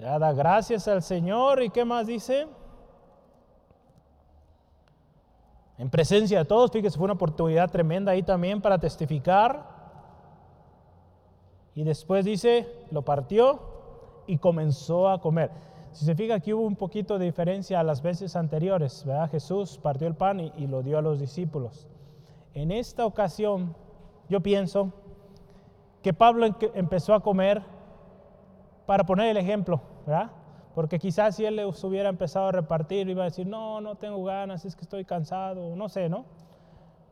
Da 0.03 0.33
gracias 0.33 0.87
al 0.87 1.01
Señor 1.01 1.63
y 1.63 1.69
qué 1.69 1.85
más 1.85 2.07
dice. 2.07 2.47
En 5.77 5.89
presencia 5.89 6.39
de 6.39 6.45
todos, 6.45 6.71
fíjese, 6.71 6.97
fue 6.97 7.05
una 7.05 7.13
oportunidad 7.13 7.71
tremenda 7.71 8.11
ahí 8.11 8.21
también 8.21 8.61
para 8.61 8.77
testificar. 8.77 9.65
Y 11.73 11.83
después 11.83 12.25
dice, 12.25 12.67
lo 12.91 13.01
partió 13.01 13.59
y 14.27 14.37
comenzó 14.37 15.09
a 15.09 15.19
comer. 15.19 15.51
Si 15.91 16.05
se 16.05 16.15
fija, 16.15 16.35
aquí 16.35 16.53
hubo 16.53 16.63
un 16.63 16.75
poquito 16.75 17.17
de 17.17 17.25
diferencia 17.25 17.79
a 17.79 17.83
las 17.83 18.01
veces 18.01 18.35
anteriores. 18.35 19.03
¿verdad? 19.05 19.31
Jesús 19.31 19.79
partió 19.81 20.07
el 20.07 20.15
pan 20.15 20.39
y 20.39 20.67
lo 20.67 20.83
dio 20.83 20.97
a 20.97 21.01
los 21.01 21.19
discípulos. 21.19 21.87
En 22.53 22.71
esta 22.71 23.05
ocasión, 23.05 23.75
yo 24.29 24.41
pienso 24.41 24.91
que 26.03 26.13
Pablo 26.13 26.45
empezó 26.75 27.13
a 27.13 27.21
comer 27.21 27.63
para 28.85 29.05
poner 29.05 29.29
el 29.29 29.37
ejemplo, 29.37 29.81
Porque 30.75 30.99
quizás 30.99 31.35
si 31.35 31.45
él 31.45 31.55
les 31.55 31.83
hubiera 31.83 32.09
empezado 32.09 32.47
a 32.47 32.51
repartir, 32.51 33.07
iba 33.07 33.23
a 33.23 33.25
decir, 33.25 33.45
no, 33.45 33.79
no 33.81 33.95
tengo 33.95 34.23
ganas, 34.23 34.65
es 34.65 34.75
que 34.75 34.81
estoy 34.81 35.05
cansado, 35.05 35.75
no 35.75 35.87
sé, 35.87 36.09
¿no? 36.09 36.25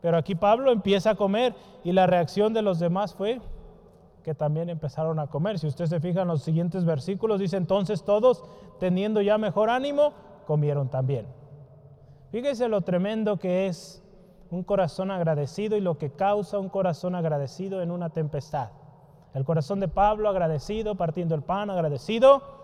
Pero 0.00 0.16
aquí 0.16 0.34
Pablo 0.34 0.72
empieza 0.72 1.10
a 1.10 1.14
comer 1.14 1.54
y 1.84 1.92
la 1.92 2.06
reacción 2.06 2.52
de 2.52 2.62
los 2.62 2.80
demás 2.80 3.14
fue 3.14 3.40
que 4.24 4.34
también 4.34 4.68
empezaron 4.68 5.18
a 5.18 5.28
comer. 5.28 5.58
Si 5.58 5.66
usted 5.66 5.86
se 5.86 6.00
fija 6.00 6.22
en 6.22 6.28
los 6.28 6.42
siguientes 6.42 6.84
versículos, 6.84 7.40
dice 7.40 7.56
entonces 7.56 8.04
todos, 8.04 8.44
teniendo 8.80 9.20
ya 9.20 9.38
mejor 9.38 9.70
ánimo, 9.70 10.12
comieron 10.46 10.88
también. 10.88 11.26
Fíjese 12.30 12.68
lo 12.68 12.80
tremendo 12.80 13.38
que 13.38 13.66
es 13.66 14.02
un 14.50 14.64
corazón 14.64 15.10
agradecido 15.10 15.76
y 15.76 15.80
lo 15.80 15.98
que 15.98 16.10
causa 16.10 16.58
un 16.58 16.68
corazón 16.68 17.14
agradecido 17.14 17.80
en 17.80 17.90
una 17.90 18.10
tempestad. 18.10 18.70
El 19.34 19.44
corazón 19.44 19.80
de 19.80 19.88
Pablo 19.88 20.28
agradecido, 20.28 20.96
partiendo 20.96 21.34
el 21.34 21.42
pan 21.42 21.70
agradecido. 21.70 22.61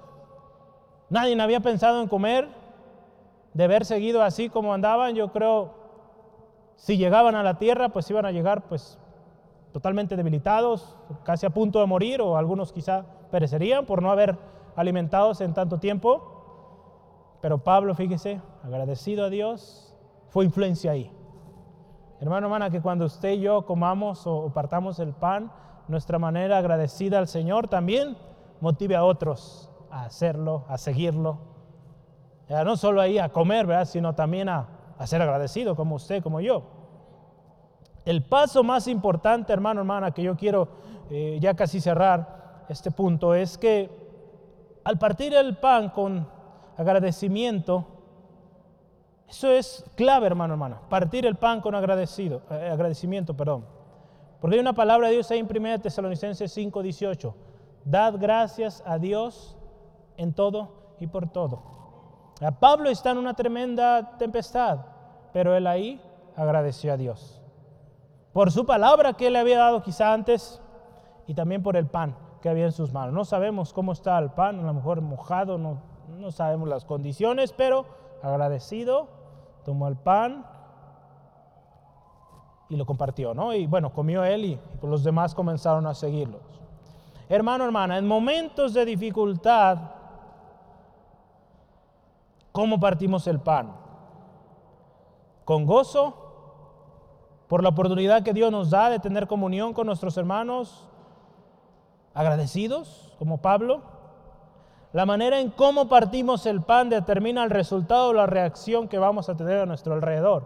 Nadie 1.10 1.40
había 1.40 1.60
pensado 1.60 2.02
en 2.02 2.08
comer, 2.08 2.48
de 3.54 3.64
haber 3.64 3.84
seguido 3.84 4.22
así 4.22 4.48
como 4.48 4.74
andaban. 4.74 5.14
Yo 5.14 5.32
creo, 5.32 5.74
si 6.76 6.96
llegaban 6.96 7.34
a 7.34 7.42
la 7.42 7.58
tierra, 7.58 7.88
pues 7.88 8.10
iban 8.10 8.26
a 8.26 8.30
llegar 8.32 8.68
pues 8.68 8.98
totalmente 9.72 10.16
debilitados, 10.16 10.96
casi 11.24 11.46
a 11.46 11.50
punto 11.50 11.80
de 11.80 11.86
morir, 11.86 12.20
o 12.20 12.36
algunos 12.36 12.72
quizá 12.72 13.04
perecerían 13.30 13.86
por 13.86 14.02
no 14.02 14.10
haber 14.10 14.36
alimentados 14.76 15.40
en 15.40 15.54
tanto 15.54 15.78
tiempo. 15.78 17.38
Pero 17.40 17.58
Pablo, 17.58 17.94
fíjese, 17.94 18.40
agradecido 18.62 19.24
a 19.24 19.30
Dios, 19.30 19.94
fue 20.28 20.44
influencia 20.44 20.92
ahí. 20.92 21.10
Hermano, 22.20 22.48
hermana, 22.48 22.70
que 22.70 22.82
cuando 22.82 23.04
usted 23.04 23.30
y 23.30 23.40
yo 23.40 23.64
comamos 23.64 24.26
o 24.26 24.52
partamos 24.52 24.98
el 24.98 25.12
pan, 25.14 25.52
nuestra 25.86 26.18
manera 26.18 26.58
agradecida 26.58 27.18
al 27.18 27.28
Señor 27.28 27.68
también 27.68 28.16
motive 28.60 28.96
a 28.96 29.04
otros 29.04 29.67
a 29.90 30.04
hacerlo, 30.04 30.64
a 30.68 30.78
seguirlo. 30.78 31.38
Ya 32.48 32.64
no 32.64 32.76
solo 32.76 33.00
ahí 33.00 33.18
a 33.18 33.28
comer, 33.28 33.66
¿verdad? 33.66 33.84
sino 33.84 34.14
también 34.14 34.48
a, 34.48 34.68
ser 35.04 35.22
agradecido 35.22 35.76
como 35.76 35.96
usted, 35.96 36.22
como 36.22 36.40
yo. 36.40 36.62
El 38.04 38.24
paso 38.24 38.64
más 38.64 38.88
importante, 38.88 39.52
hermano, 39.52 39.80
hermana, 39.80 40.12
que 40.12 40.22
yo 40.22 40.36
quiero 40.36 40.68
eh, 41.10 41.38
ya 41.40 41.54
casi 41.54 41.80
cerrar 41.80 42.64
este 42.68 42.90
punto, 42.90 43.34
es 43.34 43.58
que 43.58 43.90
al 44.84 44.98
partir 44.98 45.34
el 45.34 45.56
pan 45.58 45.90
con 45.90 46.26
agradecimiento, 46.76 47.86
eso 49.28 49.50
es 49.50 49.84
clave, 49.94 50.26
hermano, 50.26 50.54
hermana. 50.54 50.80
Partir 50.88 51.26
el 51.26 51.36
pan 51.36 51.60
con 51.60 51.74
agradecido, 51.74 52.42
eh, 52.50 52.70
agradecimiento, 52.72 53.36
perdón. 53.36 53.66
Porque 54.40 54.56
hay 54.56 54.60
una 54.60 54.72
palabra 54.72 55.08
de 55.08 55.14
Dios 55.14 55.30
ahí 55.30 55.40
en 55.40 55.48
1 55.50 55.80
Tesalonicenses 55.80 56.50
5, 56.50 56.82
18. 56.82 57.34
Dad 57.84 58.14
gracias 58.18 58.82
a 58.86 58.98
Dios 58.98 59.57
en 60.18 60.34
todo 60.34 60.96
y 61.00 61.06
por 61.06 61.30
todo. 61.30 61.62
Pablo 62.60 62.90
está 62.90 63.10
en 63.10 63.18
una 63.18 63.34
tremenda 63.34 64.18
tempestad, 64.18 64.80
pero 65.32 65.56
él 65.56 65.66
ahí 65.66 66.00
agradeció 66.36 66.92
a 66.92 66.96
Dios. 66.96 67.40
Por 68.32 68.52
su 68.52 68.66
palabra 68.66 69.14
que 69.14 69.30
le 69.30 69.38
había 69.38 69.58
dado 69.58 69.82
quizá 69.82 70.12
antes 70.12 70.60
y 71.26 71.34
también 71.34 71.62
por 71.62 71.76
el 71.76 71.86
pan 71.86 72.14
que 72.40 72.48
había 72.48 72.66
en 72.66 72.72
sus 72.72 72.92
manos. 72.92 73.12
No 73.14 73.24
sabemos 73.24 73.72
cómo 73.72 73.92
está 73.92 74.18
el 74.18 74.30
pan, 74.30 74.60
a 74.60 74.62
lo 74.62 74.74
mejor 74.74 75.00
mojado, 75.00 75.58
no, 75.58 75.82
no 76.08 76.30
sabemos 76.30 76.68
las 76.68 76.84
condiciones, 76.84 77.52
pero 77.52 77.86
agradecido, 78.22 79.08
tomó 79.64 79.88
el 79.88 79.96
pan 79.96 80.46
y 82.68 82.76
lo 82.76 82.86
compartió, 82.86 83.34
¿no? 83.34 83.54
Y 83.54 83.66
bueno, 83.66 83.92
comió 83.92 84.24
él 84.24 84.44
y, 84.44 84.60
los 84.82 85.02
demás 85.02 85.34
comenzaron 85.34 85.86
a 85.86 85.94
seguirlos. 85.94 86.42
Hermano, 87.28 87.64
hermana, 87.64 87.98
en 87.98 88.06
momentos 88.06 88.72
de 88.74 88.84
dificultad, 88.84 89.78
¿cómo 92.58 92.80
partimos 92.80 93.28
el 93.28 93.38
pan? 93.38 93.70
Con 95.44 95.64
gozo, 95.64 96.16
por 97.46 97.62
la 97.62 97.68
oportunidad 97.68 98.24
que 98.24 98.32
Dios 98.32 98.50
nos 98.50 98.70
da 98.70 98.90
de 98.90 98.98
tener 98.98 99.28
comunión 99.28 99.72
con 99.72 99.86
nuestros 99.86 100.16
hermanos, 100.16 100.88
agradecidos, 102.14 103.14
como 103.16 103.40
Pablo. 103.40 103.82
La 104.92 105.06
manera 105.06 105.38
en 105.38 105.52
cómo 105.52 105.88
partimos 105.88 106.46
el 106.46 106.60
pan 106.60 106.88
determina 106.90 107.44
el 107.44 107.50
resultado 107.50 108.08
o 108.08 108.12
la 108.12 108.26
reacción 108.26 108.88
que 108.88 108.98
vamos 108.98 109.28
a 109.28 109.36
tener 109.36 109.60
a 109.60 109.66
nuestro 109.66 109.94
alrededor. 109.94 110.44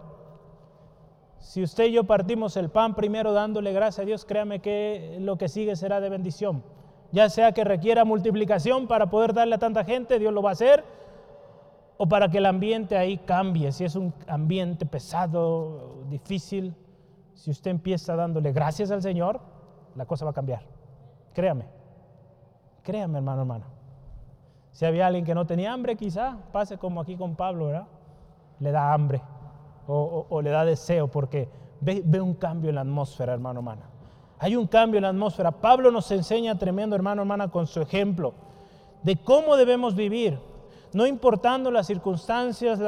Si 1.39 1.63
usted 1.63 1.85
y 1.85 1.93
yo 1.93 2.03
partimos 2.03 2.57
el 2.57 2.69
pan 2.69 2.93
primero 2.93 3.33
dándole 3.33 3.73
gracias 3.73 4.03
a 4.03 4.05
Dios, 4.05 4.23
créame 4.23 4.59
que 4.59 5.17
lo 5.19 5.39
que 5.39 5.49
sigue 5.49 5.75
será 5.75 5.99
de 5.99 6.09
bendición. 6.09 6.63
Ya 7.11 7.27
sea 7.29 7.53
que 7.53 7.63
requiera 7.63 8.05
multiplicación 8.05 8.85
para 8.85 9.09
poder 9.09 9.33
darle 9.33 9.55
a 9.55 9.59
tanta 9.59 9.83
gente, 9.83 10.19
Dios 10.19 10.31
lo 10.31 10.43
va 10.43 10.51
a 10.51 10.53
hacer, 10.53 10.83
o 11.97 12.07
para 12.07 12.29
que 12.29 12.39
el 12.39 12.45
ambiente 12.45 12.97
ahí 12.97 13.17
cambie. 13.17 13.71
Si 13.71 13.83
es 13.83 13.95
un 13.95 14.13
ambiente 14.27 14.85
pesado, 14.85 16.03
difícil, 16.09 16.75
si 17.33 17.51
usted 17.51 17.71
empieza 17.71 18.15
dándole 18.15 18.51
gracias 18.51 18.91
al 18.91 19.01
Señor, 19.01 19.41
la 19.95 20.05
cosa 20.05 20.25
va 20.25 20.31
a 20.31 20.33
cambiar. 20.33 20.63
Créame, 21.33 21.65
créame 22.83 23.17
hermano, 23.17 23.41
hermano. 23.41 23.65
Si 24.71 24.85
había 24.85 25.07
alguien 25.07 25.25
que 25.25 25.35
no 25.35 25.45
tenía 25.45 25.71
hambre, 25.71 25.95
quizá 25.95 26.37
pase 26.51 26.77
como 26.77 27.01
aquí 27.01 27.15
con 27.15 27.35
Pablo, 27.35 27.67
¿verdad? 27.67 27.87
Le 28.59 28.71
da 28.71 28.93
hambre 28.93 29.21
o, 29.87 30.41
le 30.41 30.49
da 30.49 30.65
deseo 30.65 31.09
porque 31.09 31.49
ve, 31.81 32.01
ve, 32.03 32.21
un 32.21 32.33
cambio 32.33 32.69
en 32.69 32.75
la 32.75 32.81
atmósfera, 32.81 33.33
hermano, 33.33 33.59
hermana. 33.59 33.83
Hay 34.39 34.55
un 34.55 34.67
cambio 34.67 34.97
en 34.97 35.03
la 35.03 35.09
atmósfera. 35.09 35.51
Pablo 35.51 35.91
nos 35.91 36.09
enseña 36.11 36.57
tremendo, 36.57 36.95
hermano, 36.95 37.21
hermana, 37.21 37.49
con 37.49 37.67
su 37.67 37.81
ejemplo 37.81 38.33
de 39.03 39.17
cómo 39.17 39.55
debemos 39.57 39.95
vivir, 39.95 40.39
no 40.93 41.07
importando 41.07 41.71
las 41.71 41.87
circunstancias, 41.87 42.79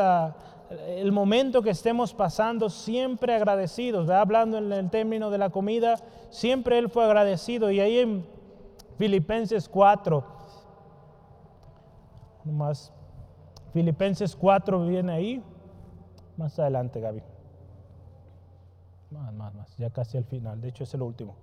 el 0.87 1.11
momento 1.11 1.61
que 1.61 1.69
estemos 1.69 2.13
pasando, 2.13 2.69
siempre 2.69 3.33
agradecidos. 3.33 4.09
Hablando 4.09 4.57
en 4.57 4.71
el 4.71 4.89
término 4.89 5.29
de 5.29 5.37
la 5.37 5.49
comida, 5.49 5.95
siempre 6.29 6.77
Él 6.77 6.89
fue 6.89 7.05
agradecido. 7.05 7.71
Y 7.71 7.79
ahí 7.79 7.99
en 7.99 8.25
Filipenses 8.97 9.69
4, 9.69 10.23
más, 12.45 12.91
Filipenses 13.73 14.35
4 14.35 14.85
viene 14.85 15.11
ahí. 15.11 15.43
Más 16.37 16.57
adelante, 16.59 16.99
Gaby. 16.99 17.23
Más, 19.11 19.33
más, 19.33 19.53
más. 19.53 19.77
Ya 19.77 19.89
casi 19.89 20.17
al 20.17 20.25
final. 20.25 20.61
De 20.61 20.69
hecho, 20.69 20.83
es 20.83 20.93
el 20.93 21.01
último. 21.01 21.35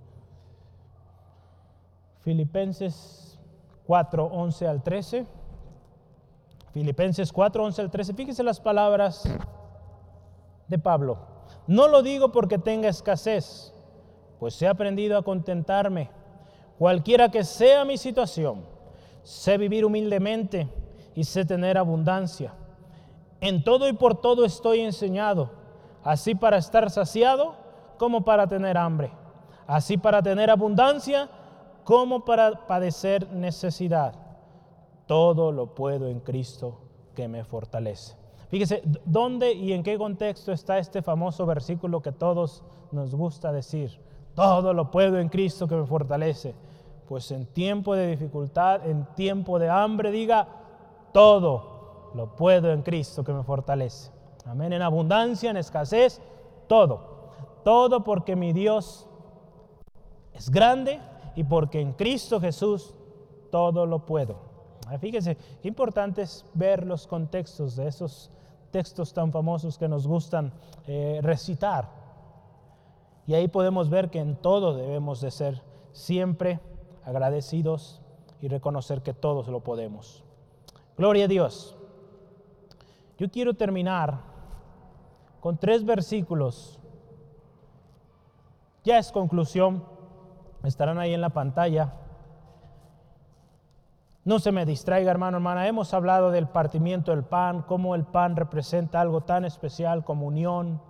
Filipenses 2.21 3.39
4, 3.87 4.27
11 4.27 4.69
al 4.69 4.83
13. 4.83 5.27
Filipenses 6.73 7.33
4, 7.33 7.64
11 7.64 7.83
al 7.83 7.91
13. 7.91 8.14
Fíjese 8.14 8.43
las 8.43 8.59
palabras 8.59 9.25
de 10.68 10.79
Pablo. 10.79 11.18
No 11.66 11.87
lo 11.87 12.03
digo 12.03 12.33
porque 12.33 12.59
tenga 12.59 12.89
escasez, 12.89 13.75
pues 14.41 14.61
he 14.62 14.66
aprendido 14.66 15.18
a 15.18 15.23
contentarme, 15.23 16.11
cualquiera 16.79 17.31
que 17.31 17.45
sea 17.45 17.85
mi 17.85 17.99
situación. 17.99 18.64
Sé 19.23 19.59
vivir 19.59 19.85
humildemente 19.85 20.66
y 21.14 21.25
sé 21.25 21.45
tener 21.45 21.77
abundancia. 21.77 22.55
En 23.41 23.62
todo 23.62 23.87
y 23.89 23.93
por 23.93 24.20
todo 24.20 24.45
estoy 24.45 24.81
enseñado, 24.81 25.51
así 26.03 26.35
para 26.35 26.57
estar 26.57 26.91
saciado 26.91 27.55
como 27.99 28.25
para 28.25 28.47
tener 28.47 28.79
hambre, 28.79 29.12
así 29.66 29.99
para 29.99 30.23
tener 30.23 30.51
abundancia 30.51 31.29
como 31.85 32.25
para 32.25 32.66
padecer 32.66 33.31
necesidad 33.31 34.22
todo 35.13 35.53
lo 35.53 35.75
puedo 35.75 36.09
en 36.09 36.21
Cristo 36.21 36.79
que 37.15 37.29
me 37.29 37.45
fortalece. 37.45 38.17
Fíjese, 38.49 38.83
¿dónde 39.05 39.53
y 39.53 39.75
en 39.75 39.83
qué 39.83 39.99
contexto 39.99 40.53
está 40.53 40.79
este 40.79 41.03
famoso 41.03 41.45
versículo 41.45 42.01
que 42.01 42.13
todos 42.13 42.63
nos 42.93 43.15
gusta 43.15 43.53
decir? 43.53 44.01
Todo 44.35 44.73
lo 44.73 44.91
puedo 44.91 45.19
en 45.19 45.29
Cristo 45.29 45.69
que 45.69 45.75
me 45.75 45.85
fortalece. 45.85 46.55
Pues 47.07 47.31
en 47.31 47.45
tiempo 47.45 47.95
de 47.95 48.07
dificultad, 48.07 48.87
en 48.87 49.05
tiempo 49.15 49.59
de 49.59 49.69
hambre, 49.69 50.11
diga, 50.11 50.49
todo 51.13 52.13
lo 52.15 52.35
puedo 52.35 52.73
en 52.73 52.81
Cristo 52.81 53.23
que 53.23 53.35
me 53.35 53.43
fortalece. 53.43 54.11
Amén. 54.47 54.73
En 54.73 54.81
abundancia, 54.81 55.51
en 55.51 55.59
escasez, 55.59 56.23
todo. 56.69 57.35
Todo 57.65 58.03
porque 58.03 58.35
mi 58.35 58.55
Dios 58.55 59.07
es 60.33 60.49
grande 60.49 61.01
y 61.37 61.45
porque 61.45 61.83
en 61.83 61.93
Cristo 61.93 62.41
Jesús 62.41 62.95
todo 63.51 63.85
lo 63.85 64.07
puedo. 64.07 64.52
Ah, 64.93 64.99
fíjense, 64.99 65.38
qué 65.62 65.68
importante 65.68 66.20
es 66.20 66.45
ver 66.53 66.86
los 66.86 67.07
contextos 67.07 67.76
de 67.76 67.88
esos 67.88 68.30
textos 68.70 69.14
tan 69.14 69.32
famosos 69.32 69.78
que 69.78 69.88
nos 69.88 70.07
gustan 70.07 70.53
eh, 70.86 71.20
recitar. 71.22 71.88
Y 73.26 73.32
ahí 73.32 73.49
podemos 73.49 73.88
ver 73.88 74.11
que 74.11 74.18
en 74.18 74.36
todo 74.36 74.74
debemos 74.74 75.22
de 75.22 75.30
ser 75.30 75.62
siempre 75.93 76.61
agradecidos 77.05 78.03
y 78.43 78.49
reconocer 78.49 79.01
que 79.01 79.14
todos 79.14 79.49
lo 79.49 79.61
podemos. 79.61 80.24
Gloria 80.99 81.24
a 81.24 81.28
Dios. 81.28 81.74
Yo 83.16 83.30
quiero 83.30 83.55
terminar 83.55 84.20
con 85.40 85.57
tres 85.57 85.86
versículos. 85.86 86.78
Ya 88.84 88.99
es 88.99 89.11
conclusión, 89.11 89.84
estarán 90.64 90.99
ahí 90.99 91.14
en 91.14 91.22
la 91.22 91.30
pantalla. 91.30 91.95
No 94.25 94.39
se 94.39 94.53
me 94.53 94.64
distraiga, 94.64 95.11
hermano, 95.11 95.39
hermana. 95.39 95.66
Hemos 95.66 95.93
hablado 95.95 96.31
del 96.31 96.47
partimiento 96.47 97.11
del 97.11 97.25
pan, 97.25 97.62
cómo 97.62 97.97
el 97.97 98.05
pan 98.05 98.37
representa 98.37 99.01
algo 99.01 99.23
tan 99.23 99.45
especial 99.45 100.05
como 100.05 100.27
unión, 100.27 100.81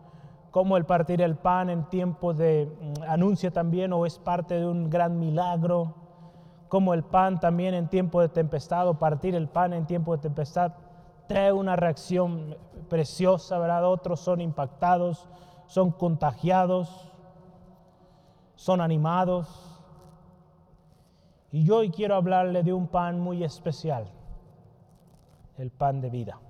cómo 0.50 0.76
el 0.76 0.84
partir 0.84 1.22
el 1.22 1.36
pan 1.36 1.70
en 1.70 1.88
tiempo 1.88 2.34
de 2.34 2.66
mm, 2.66 3.02
anuncia 3.08 3.50
también 3.50 3.94
o 3.94 4.04
es 4.04 4.18
parte 4.18 4.60
de 4.60 4.66
un 4.66 4.90
gran 4.90 5.18
milagro, 5.18 5.94
cómo 6.68 6.92
el 6.92 7.04
pan 7.04 7.40
también 7.40 7.72
en 7.72 7.88
tiempo 7.88 8.20
de 8.20 8.28
tempestad 8.28 8.86
o 8.86 8.98
partir 8.98 9.34
el 9.34 9.48
pan 9.48 9.72
en 9.72 9.86
tiempo 9.86 10.14
de 10.14 10.20
tempestad 10.20 10.74
trae 11.26 11.52
una 11.52 11.74
reacción 11.74 12.58
preciosa, 12.90 13.58
¿verdad? 13.58 13.86
Otros 13.86 14.20
son 14.20 14.42
impactados, 14.42 15.26
son 15.66 15.90
contagiados, 15.90 17.10
son 18.56 18.82
animados. 18.82 19.71
Y 21.52 21.64
yo 21.64 21.76
hoy 21.76 21.90
quiero 21.90 22.14
hablarle 22.14 22.62
de 22.62 22.72
un 22.72 22.88
pan 22.88 23.20
muy 23.20 23.44
especial, 23.44 24.06
el 25.58 25.70
pan 25.70 26.00
de 26.00 26.08
vida. 26.08 26.40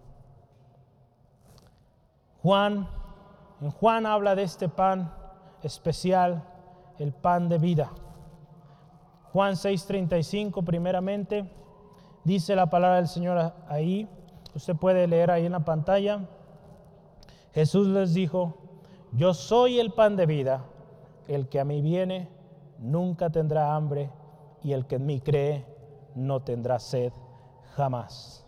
Juan, 2.41 2.89
en 3.61 3.71
Juan 3.73 4.07
habla 4.07 4.37
de 4.37 4.45
este 4.45 4.69
pan 4.69 5.13
especial, 5.65 6.45
el 7.01 7.13
pan 7.13 7.49
de 7.49 7.59
vida. 7.59 7.91
Juan 9.33 9.55
6:35 9.55 10.65
primeramente 10.65 11.51
dice 12.23 12.55
la 12.55 12.71
palabra 12.71 12.97
del 12.97 13.09
Señor 13.09 13.55
ahí. 13.69 14.09
Usted 14.55 14.77
puede 14.77 15.09
leer 15.09 15.33
ahí 15.33 15.47
en 15.47 15.53
la 15.53 15.65
pantalla. 15.65 16.29
Jesús 17.55 17.89
les 17.89 18.15
dijo, 18.15 18.55
yo 19.11 19.35
soy 19.35 19.81
el 19.81 19.93
pan 19.93 20.15
de 20.15 20.27
vida, 20.27 20.65
el 21.27 21.49
que 21.49 21.59
a 21.59 21.65
mí 21.65 21.83
viene 21.83 22.29
nunca 22.79 23.31
tendrá 23.31 23.75
hambre 23.75 24.11
y 24.65 24.73
el 24.73 24.87
que 24.87 24.97
en 24.97 25.07
mí 25.07 25.21
cree 25.21 25.65
no 26.15 26.41
tendrá 26.41 26.79
sed 26.79 27.13
jamás. 27.75 28.45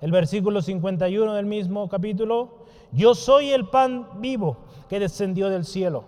El 0.00 0.12
versículo 0.12 0.62
51 0.62 1.34
del 1.34 1.46
mismo 1.46 1.88
capítulo, 1.88 2.58
yo 2.92 3.14
soy 3.14 3.50
el 3.50 3.68
pan 3.68 4.20
vivo 4.20 4.58
que 4.88 5.00
descendió 5.00 5.50
del 5.50 5.64
cielo. 5.64 6.04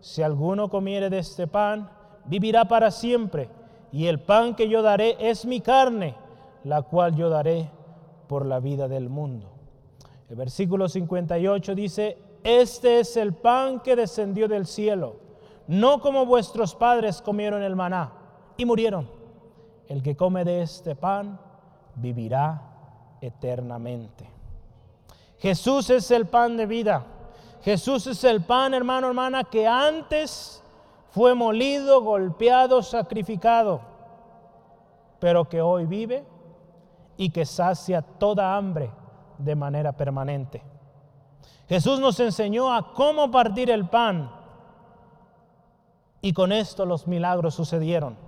Si 0.00 0.22
alguno 0.22 0.68
comiere 0.70 1.10
de 1.10 1.18
este 1.18 1.46
pan, 1.46 1.90
vivirá 2.24 2.66
para 2.66 2.90
siempre. 2.90 3.50
Y 3.92 4.06
el 4.06 4.20
pan 4.20 4.54
que 4.54 4.68
yo 4.68 4.82
daré 4.82 5.16
es 5.20 5.44
mi 5.44 5.60
carne, 5.60 6.14
la 6.64 6.82
cual 6.82 7.14
yo 7.14 7.28
daré 7.28 7.70
por 8.26 8.46
la 8.46 8.60
vida 8.60 8.88
del 8.88 9.08
mundo. 9.08 9.50
El 10.28 10.36
versículo 10.36 10.88
58 10.88 11.74
dice, 11.74 12.18
este 12.42 13.00
es 13.00 13.16
el 13.16 13.34
pan 13.34 13.80
que 13.80 13.96
descendió 13.96 14.48
del 14.48 14.66
cielo, 14.66 15.16
no 15.68 16.00
como 16.00 16.26
vuestros 16.26 16.74
padres 16.74 17.20
comieron 17.20 17.62
el 17.62 17.76
maná 17.76 18.25
y 18.56 18.64
murieron. 18.64 19.08
El 19.88 20.02
que 20.02 20.16
come 20.16 20.44
de 20.44 20.62
este 20.62 20.96
pan 20.96 21.38
vivirá 21.94 22.62
eternamente. 23.20 24.28
Jesús 25.38 25.90
es 25.90 26.10
el 26.10 26.26
pan 26.26 26.56
de 26.56 26.66
vida. 26.66 27.04
Jesús 27.62 28.06
es 28.06 28.22
el 28.24 28.42
pan, 28.44 28.74
hermano, 28.74 29.08
hermana, 29.08 29.44
que 29.44 29.66
antes 29.66 30.62
fue 31.10 31.34
molido, 31.34 32.02
golpeado, 32.02 32.82
sacrificado, 32.82 33.80
pero 35.18 35.48
que 35.48 35.60
hoy 35.60 35.86
vive 35.86 36.24
y 37.16 37.30
que 37.30 37.46
sacia 37.46 38.02
toda 38.02 38.56
hambre 38.56 38.90
de 39.38 39.54
manera 39.54 39.92
permanente. 39.92 40.62
Jesús 41.68 41.98
nos 41.98 42.20
enseñó 42.20 42.72
a 42.72 42.92
cómo 42.92 43.30
partir 43.30 43.70
el 43.70 43.88
pan 43.88 44.30
y 46.20 46.32
con 46.32 46.52
esto 46.52 46.86
los 46.86 47.06
milagros 47.06 47.54
sucedieron. 47.54 48.25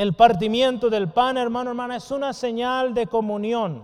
El 0.00 0.14
partimiento 0.14 0.88
del 0.88 1.10
pan, 1.10 1.36
hermano, 1.36 1.68
hermana, 1.68 1.96
es 1.96 2.10
una 2.10 2.32
señal 2.32 2.94
de 2.94 3.06
comunión. 3.06 3.82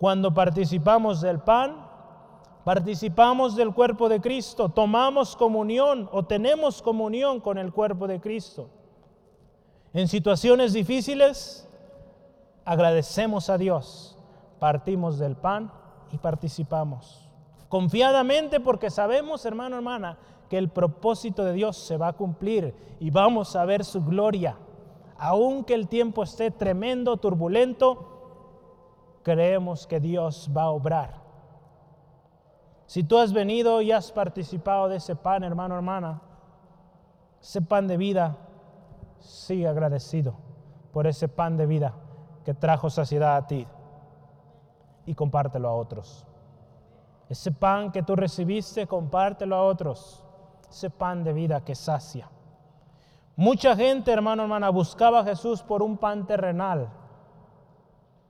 Cuando 0.00 0.34
participamos 0.34 1.20
del 1.20 1.38
pan, 1.38 1.76
participamos 2.64 3.54
del 3.54 3.72
cuerpo 3.72 4.08
de 4.08 4.20
Cristo, 4.20 4.68
tomamos 4.68 5.36
comunión 5.36 6.08
o 6.10 6.24
tenemos 6.24 6.82
comunión 6.82 7.38
con 7.38 7.56
el 7.56 7.72
cuerpo 7.72 8.08
de 8.08 8.20
Cristo. 8.20 8.68
En 9.94 10.08
situaciones 10.08 10.72
difíciles, 10.72 11.68
agradecemos 12.64 13.48
a 13.48 13.58
Dios, 13.58 14.18
partimos 14.58 15.20
del 15.20 15.36
pan 15.36 15.70
y 16.10 16.18
participamos. 16.18 17.30
Confiadamente 17.68 18.58
porque 18.58 18.90
sabemos, 18.90 19.46
hermano, 19.46 19.76
hermana, 19.76 20.18
que 20.50 20.58
el 20.58 20.68
propósito 20.68 21.44
de 21.44 21.52
Dios 21.52 21.76
se 21.76 21.96
va 21.96 22.08
a 22.08 22.12
cumplir 22.14 22.74
y 22.98 23.10
vamos 23.10 23.54
a 23.54 23.64
ver 23.64 23.84
su 23.84 24.04
gloria. 24.04 24.56
Aunque 25.18 25.74
el 25.74 25.88
tiempo 25.88 26.22
esté 26.22 26.50
tremendo, 26.50 27.16
turbulento, 27.16 29.20
creemos 29.22 29.86
que 29.86 30.00
Dios 30.00 30.50
va 30.54 30.64
a 30.64 30.70
obrar. 30.70 31.22
Si 32.86 33.02
tú 33.02 33.18
has 33.18 33.32
venido 33.32 33.82
y 33.82 33.92
has 33.92 34.12
participado 34.12 34.88
de 34.88 34.96
ese 34.96 35.16
pan, 35.16 35.42
hermano, 35.42 35.74
hermana, 35.74 36.22
ese 37.40 37.62
pan 37.62 37.88
de 37.88 37.96
vida, 37.96 38.36
sigue 39.18 39.66
agradecido 39.66 40.34
por 40.92 41.06
ese 41.06 41.28
pan 41.28 41.56
de 41.56 41.66
vida 41.66 41.94
que 42.44 42.54
trajo 42.54 42.90
saciedad 42.90 43.36
a 43.36 43.46
ti 43.46 43.66
y 45.04 45.14
compártelo 45.14 45.68
a 45.68 45.74
otros. 45.74 46.26
Ese 47.28 47.50
pan 47.50 47.90
que 47.90 48.02
tú 48.02 48.14
recibiste, 48.14 48.86
compártelo 48.86 49.56
a 49.56 49.64
otros. 49.64 50.24
Ese 50.70 50.90
pan 50.90 51.24
de 51.24 51.32
vida 51.32 51.64
que 51.64 51.74
sacia. 51.74 52.30
Mucha 53.36 53.76
gente, 53.76 54.10
hermano, 54.10 54.44
hermana, 54.44 54.70
buscaba 54.70 55.20
a 55.20 55.24
Jesús 55.24 55.62
por 55.62 55.82
un 55.82 55.98
pan 55.98 56.26
terrenal. 56.26 56.88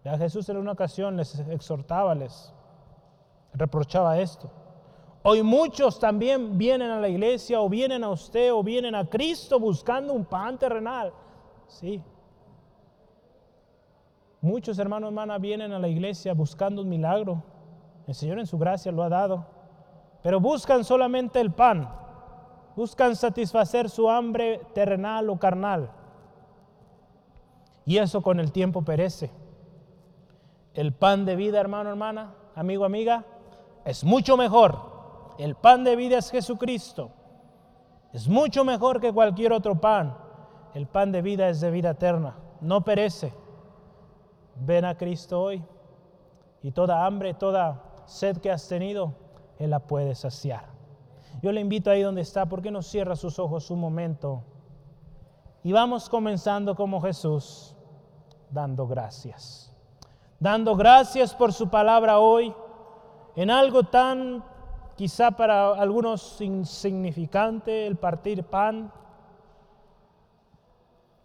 Ya 0.05 0.19
Jesús 0.19 0.49
en 0.49 0.57
una 0.57 0.73
ocasión 0.73 1.17
les 1.17 1.39
exhortaba, 1.39 2.15
les 2.15 2.53
reprochaba 3.55 4.19
esto. 4.19 4.51
Hoy 5.23 5.43
muchos 5.43 5.99
también 5.99 6.59
vienen 6.59 6.91
a 6.91 7.01
la 7.01 7.09
iglesia 7.09 7.61
o 7.61 7.69
vienen 7.69 8.05
a 8.05 8.11
usted 8.11 8.53
o 8.53 8.63
vienen 8.63 8.95
a 8.95 9.09
Cristo 9.09 9.59
buscando 9.59 10.13
un 10.13 10.25
pan 10.25 10.59
terrenal. 10.59 11.13
Sí. 11.67 12.03
Muchos 14.41 14.79
hermanos, 14.79 15.09
hermanas 15.09 15.41
vienen 15.41 15.73
a 15.73 15.79
la 15.79 15.89
iglesia 15.89 16.35
buscando 16.35 16.83
un 16.83 16.89
milagro. 16.89 17.43
El 18.07 18.15
Señor 18.15 18.39
en 18.39 18.47
su 18.47 18.59
gracia 18.59 18.93
lo 18.93 19.03
ha 19.03 19.09
dado. 19.09 19.47
Pero 20.23 20.41
buscan 20.41 20.85
solamente 20.85 21.41
el 21.41 21.53
pan. 21.53 21.89
Buscan 22.77 23.17
satisfacer 23.17 23.89
su 23.89 24.09
hambre 24.09 24.61
terrenal 24.75 25.31
o 25.31 25.39
carnal. 25.39 25.91
Y 27.87 27.99
eso 27.99 28.21
con 28.21 28.39
el 28.39 28.53
tiempo 28.53 28.83
perece. 28.83 29.31
El 30.75 30.93
pan 30.93 31.25
de 31.25 31.37
vida, 31.37 31.59
hermano, 31.59 31.89
hermana, 31.89 32.35
amigo, 32.55 32.85
amiga, 32.85 33.25
es 33.85 34.05
mucho 34.05 34.37
mejor. 34.37 34.79
El 35.39 35.55
pan 35.55 35.85
de 35.85 35.97
vida 35.97 36.19
es 36.19 36.31
Jesucristo. 36.31 37.11
Es 38.13 38.29
mucho 38.29 38.65
mejor 38.65 39.01
que 39.01 39.13
cualquier 39.13 39.53
otro 39.53 39.81
pan. 39.81 40.17
El 40.75 40.87
pan 40.87 41.13
de 41.13 41.23
vida 41.23 41.49
es 41.49 41.61
de 41.61 41.71
vida 41.71 41.91
eterna. 41.91 42.37
No 42.61 42.85
perece. 42.85 43.33
Ven 44.57 44.85
a 44.85 44.97
Cristo 44.97 45.41
hoy 45.41 45.63
y 46.63 46.73
toda 46.73 47.07
hambre, 47.07 47.35
toda 47.35 47.83
sed 48.07 48.39
que 48.39 48.51
has 48.51 48.67
tenido, 48.69 49.15
Él 49.59 49.71
la 49.71 49.81
puede 49.81 50.15
saciar. 50.15 50.76
Yo 51.43 51.53
le 51.53 51.61
invito 51.61 51.91
ahí 51.91 52.03
donde 52.03 52.23
está, 52.23 52.47
¿por 52.47 52.63
qué 52.63 52.71
no 52.71 52.83
cierra 52.83 53.17
sus 53.17 53.39
ojos 53.39 53.71
un 53.71 53.81
momento? 53.81 54.43
Y 55.63 55.73
vamos 55.73 56.09
comenzando 56.09 56.75
como 56.75 57.01
Jesús, 57.01 57.75
dando 58.51 58.87
gracias. 58.87 59.75
Dando 60.39 60.77
gracias 60.77 61.35
por 61.35 61.53
su 61.53 61.69
palabra 61.69 62.19
hoy 62.19 62.55
en 63.35 63.51
algo 63.51 63.85
tan 63.85 64.45
quizá 64.97 65.31
para 65.31 65.75
algunos 65.75 66.41
insignificante, 66.41 67.87
el 67.87 67.97
partir 67.97 68.45
pan. 68.45 68.91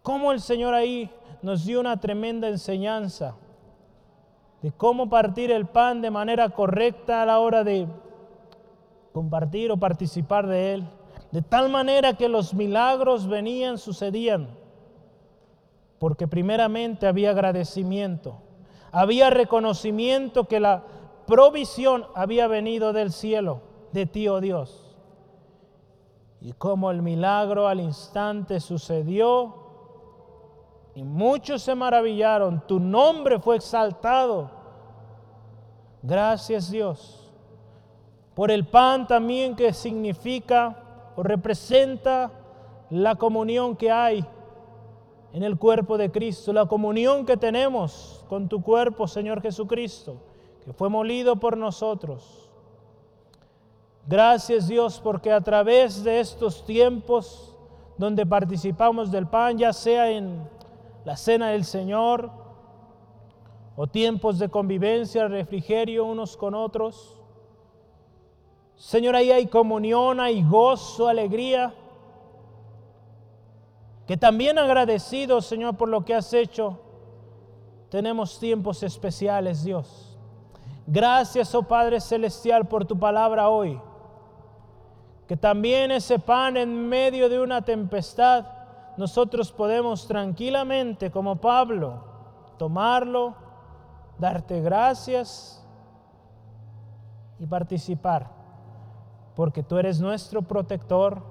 Cómo 0.02 0.32
el 0.32 0.40
Señor 0.40 0.74
ahí 0.74 1.10
nos 1.40 1.64
dio 1.64 1.80
una 1.80 1.98
tremenda 1.98 2.48
enseñanza 2.48 3.36
de 4.60 4.72
cómo 4.72 5.08
partir 5.08 5.50
el 5.50 5.66
pan 5.66 6.00
de 6.02 6.10
manera 6.10 6.50
correcta 6.50 7.22
a 7.22 7.26
la 7.26 7.40
hora 7.40 7.64
de 7.64 7.88
compartir 9.12 9.70
o 9.70 9.76
participar 9.76 10.46
de 10.46 10.74
él, 10.74 10.88
de 11.30 11.42
tal 11.42 11.68
manera 11.68 12.14
que 12.14 12.28
los 12.28 12.54
milagros 12.54 13.26
venían, 13.26 13.78
sucedían, 13.78 14.48
porque 15.98 16.26
primeramente 16.26 17.06
había 17.06 17.30
agradecimiento, 17.30 18.38
había 18.90 19.30
reconocimiento 19.30 20.44
que 20.44 20.60
la 20.60 20.84
provisión 21.26 22.06
había 22.14 22.48
venido 22.48 22.92
del 22.92 23.12
cielo, 23.12 23.60
de 23.92 24.06
ti, 24.06 24.28
oh 24.28 24.40
Dios. 24.40 24.96
Y 26.40 26.52
como 26.54 26.90
el 26.90 27.02
milagro 27.02 27.68
al 27.68 27.80
instante 27.80 28.58
sucedió, 28.58 29.62
y 30.94 31.04
muchos 31.04 31.62
se 31.62 31.74
maravillaron, 31.74 32.62
tu 32.66 32.78
nombre 32.78 33.38
fue 33.38 33.56
exaltado. 33.56 34.50
Gracias 36.02 36.70
Dios. 36.70 37.21
Por 38.34 38.50
el 38.50 38.66
pan 38.66 39.06
también 39.06 39.56
que 39.56 39.72
significa 39.72 40.76
o 41.16 41.22
representa 41.22 42.30
la 42.90 43.14
comunión 43.14 43.76
que 43.76 43.90
hay 43.90 44.24
en 45.32 45.42
el 45.42 45.58
cuerpo 45.58 45.98
de 45.98 46.10
Cristo, 46.10 46.52
la 46.52 46.66
comunión 46.66 47.24
que 47.24 47.36
tenemos 47.36 48.24
con 48.28 48.48
tu 48.48 48.62
cuerpo, 48.62 49.06
Señor 49.06 49.40
Jesucristo 49.42 50.16
que 50.64 50.72
fue 50.72 50.88
molido 50.88 51.36
por 51.36 51.56
nosotros. 51.56 52.48
Gracias 54.06 54.68
Dios 54.68 55.00
porque 55.02 55.32
a 55.32 55.40
través 55.40 56.02
de 56.04 56.20
estos 56.20 56.64
tiempos 56.64 57.56
donde 57.98 58.26
participamos 58.26 59.10
del 59.10 59.26
pan, 59.26 59.58
ya 59.58 59.72
sea 59.72 60.10
en 60.10 60.48
la 61.04 61.16
cena 61.16 61.48
del 61.50 61.64
Señor 61.64 62.30
o 63.76 63.86
tiempos 63.86 64.38
de 64.38 64.48
convivencia, 64.48 65.28
refrigerio 65.28 66.04
unos 66.04 66.36
con 66.36 66.54
otros, 66.54 67.20
Señor, 68.76 69.16
ahí 69.16 69.30
hay 69.30 69.46
comunión, 69.46 70.20
hay 70.20 70.42
gozo, 70.42 71.08
alegría. 71.08 71.74
Que 74.06 74.16
también 74.16 74.58
agradecido 74.58 75.40
Señor, 75.40 75.76
por 75.76 75.88
lo 75.88 76.04
que 76.04 76.14
has 76.14 76.32
hecho, 76.32 76.80
tenemos 77.88 78.38
tiempos 78.38 78.82
especiales, 78.82 79.64
Dios. 79.64 80.18
Gracias, 80.86 81.54
oh 81.54 81.62
Padre 81.62 82.00
Celestial, 82.00 82.66
por 82.66 82.84
tu 82.84 82.98
palabra 82.98 83.48
hoy, 83.48 83.80
que 85.28 85.36
también 85.36 85.92
ese 85.92 86.18
pan 86.18 86.56
en 86.56 86.88
medio 86.88 87.28
de 87.28 87.40
una 87.40 87.62
tempestad, 87.62 88.46
nosotros 88.96 89.52
podemos 89.52 90.06
tranquilamente, 90.08 91.10
como 91.10 91.36
Pablo, 91.36 92.04
tomarlo, 92.58 93.34
darte 94.18 94.60
gracias 94.60 95.64
y 97.38 97.46
participar, 97.46 98.30
porque 99.34 99.62
tú 99.62 99.78
eres 99.78 100.00
nuestro 100.00 100.42
protector, 100.42 101.22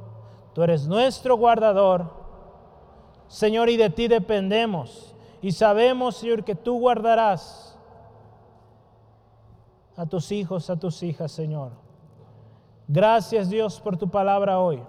tú 0.54 0.64
eres 0.64 0.88
nuestro 0.88 1.38
guardador. 1.38 2.22
Señor, 3.28 3.70
y 3.70 3.78
de 3.78 3.90
ti 3.90 4.08
dependemos. 4.08 5.16
Y 5.42 5.52
sabemos, 5.52 6.18
Señor, 6.18 6.44
que 6.44 6.56
tú 6.56 6.80
guardarás 6.80 7.78
a 9.96 10.06
tus 10.06 10.32
hijos, 10.32 10.70
a 10.70 10.78
tus 10.78 11.04
hijas, 11.04 11.32
Señor. 11.32 11.72
Gracias, 12.88 13.50
Dios, 13.50 13.80
por 13.80 13.98
tu 13.98 14.10
palabra 14.10 14.60
hoy. 14.60 14.84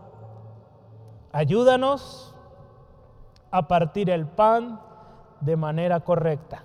Ayúdanos 1.33 2.35
a 3.51 3.69
partir 3.69 4.11
el 4.11 4.27
pan 4.27 4.81
de 5.41 5.57
manera 5.57 6.01
correcta, 6.01 6.65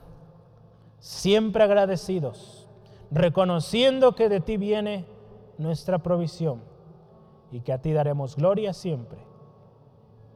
siempre 1.00 1.64
agradecidos, 1.64 2.68
reconociendo 3.12 4.16
que 4.16 4.30
de 4.30 4.40
ti 4.40 4.58
viene 4.58 5.06
nuestra 5.58 5.98
provisión 6.00 6.62
y 7.52 7.62
que 7.62 7.74
a 7.74 7.82
ti 7.82 7.94
daremos 7.94 8.36
gloria 8.36 8.74
siempre. 8.74 9.20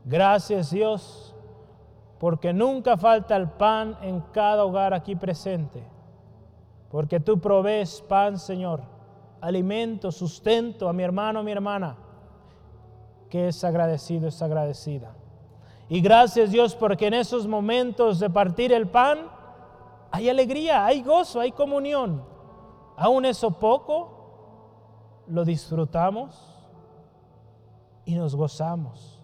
Gracias 0.05 0.72
Dios, 0.72 1.36
porque 2.19 2.53
nunca 2.53 2.97
falta 2.97 3.36
el 3.36 3.49
pan 3.49 3.97
en 4.01 4.22
cada 4.32 4.65
hogar 4.65 4.93
aquí 4.93 5.15
presente, 5.15 5.84
porque 6.89 7.19
tú 7.19 7.39
provees 7.39 8.01
pan, 8.01 8.38
Señor, 8.38 8.82
alimento, 9.39 10.11
sustento 10.11 10.88
a 10.88 10.93
mi 10.93 11.03
hermano, 11.03 11.39
a 11.39 11.43
mi 11.43 11.51
hermana, 11.51 11.97
que 13.30 13.47
es 13.47 13.63
agradecido, 13.63 14.28
es 14.28 14.41
agradecida. 14.41 15.13
Y 15.89 15.99
gracias 15.99 16.51
Dios 16.51 16.76
porque 16.76 17.07
en 17.07 17.15
esos 17.15 17.47
momentos 17.47 18.19
de 18.19 18.30
partir 18.30 18.72
el 18.72 18.88
pan 18.88 19.30
hay 20.09 20.30
alegría, 20.30 20.86
hay 20.86 21.01
gozo, 21.01 21.39
hay 21.39 21.51
comunión. 21.51 22.24
Aún 22.95 23.26
eso 23.26 23.51
poco 23.51 24.20
lo 25.28 25.45
disfrutamos 25.45 26.51
y 28.05 28.15
nos 28.15 28.36
gozamos. 28.36 29.19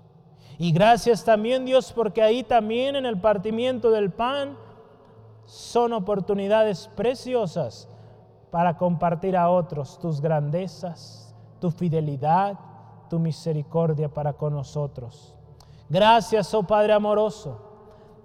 Y 0.58 0.72
gracias 0.72 1.24
también 1.24 1.66
Dios 1.66 1.91
porque 1.93 2.22
ahí 2.22 2.43
también 2.43 2.95
en 2.95 3.06
el 3.06 3.20
partimiento 3.20 3.91
del 3.91 4.12
pan 4.12 4.58
son 5.45 5.93
oportunidades 5.93 6.89
preciosas 6.95 7.88
para 8.52 8.78
compartir 8.78 9.38
a 9.38 9.50
otros 9.50 10.00
tus 10.00 10.20
grandezas, 10.20 11.36
tu 11.60 11.70
fidelidad, 11.70 12.58
tu 13.10 13.20
misericordia 13.20 14.10
para 14.10 14.34
con 14.34 14.54
nosotros. 14.54 15.34
Gracias, 15.89 16.54
oh 16.54 16.64
Padre 16.64 16.93
amoroso. 16.93 17.62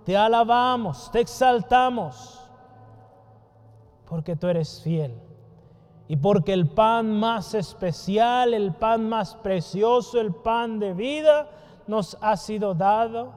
Te 0.05 0.17
alabamos, 0.17 1.11
te 1.13 1.21
exaltamos, 1.21 2.41
porque 4.09 4.35
tú 4.35 4.49
eres 4.49 4.81
fiel. 4.83 5.32
Y 6.13 6.17
porque 6.17 6.53
el 6.53 6.69
pan 6.69 7.19
más 7.19 7.55
especial, 7.55 8.53
el 8.53 8.75
pan 8.75 9.09
más 9.09 9.35
precioso, 9.37 10.21
el 10.21 10.35
pan 10.35 10.79
de 10.79 10.93
vida, 10.93 11.49
nos 11.87 12.19
ha 12.21 12.37
sido 12.37 12.75
dado. 12.75 13.33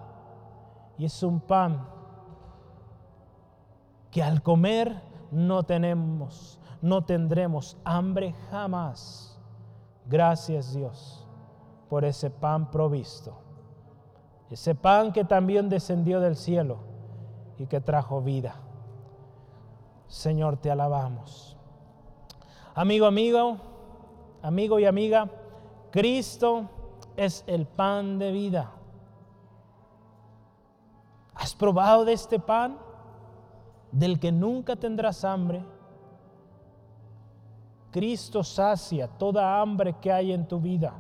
Y 0.98 1.06
es 1.06 1.24
un 1.24 1.40
pan 1.40 1.88
que 4.12 4.22
al 4.22 4.42
comer 4.42 5.02
no 5.32 5.64
tenemos, 5.64 6.60
no 6.82 7.06
tendremos 7.06 7.78
hambre 7.86 8.36
jamás. 8.52 9.40
Gracias 10.06 10.74
Dios 10.74 11.26
por 11.88 12.04
ese 12.04 12.30
pan 12.30 12.70
provisto 12.72 13.46
ese 14.50 14.76
pan 14.76 15.12
que 15.12 15.24
también 15.24 15.70
descendió 15.70 16.20
del 16.20 16.36
cielo 16.36 16.78
y 17.58 17.66
que 17.66 17.82
trajo 17.82 18.22
vida. 18.22 18.56
Señor, 20.08 20.58
te 20.58 20.70
alabamos. 20.70 21.55
Amigo, 22.78 23.06
amigo, 23.06 23.56
amigo 24.42 24.80
y 24.82 24.86
amiga, 24.86 25.30
Cristo 25.92 26.70
es 27.16 27.46
el 27.48 27.66
pan 27.66 28.20
de 28.20 28.34
vida. 28.34 28.70
¿Has 31.36 31.56
probado 31.56 32.04
de 32.04 32.12
este 32.12 32.38
pan 32.38 32.78
del 33.94 34.20
que 34.20 34.30
nunca 34.30 34.76
tendrás 34.76 35.24
hambre? 35.24 35.64
Cristo 37.92 38.44
sacia 38.44 39.08
toda 39.08 39.62
hambre 39.62 39.96
que 40.02 40.12
hay 40.12 40.34
en 40.34 40.46
tu 40.46 40.60
vida. 40.60 41.00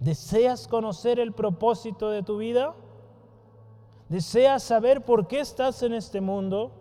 ¿Deseas 0.00 0.68
conocer 0.68 1.18
el 1.18 1.32
propósito 1.32 2.10
de 2.10 2.22
tu 2.22 2.36
vida? 2.36 2.74
¿Deseas 4.10 4.64
saber 4.64 5.02
por 5.02 5.26
qué 5.26 5.40
estás 5.40 5.82
en 5.82 5.94
este 5.94 6.20
mundo? 6.20 6.72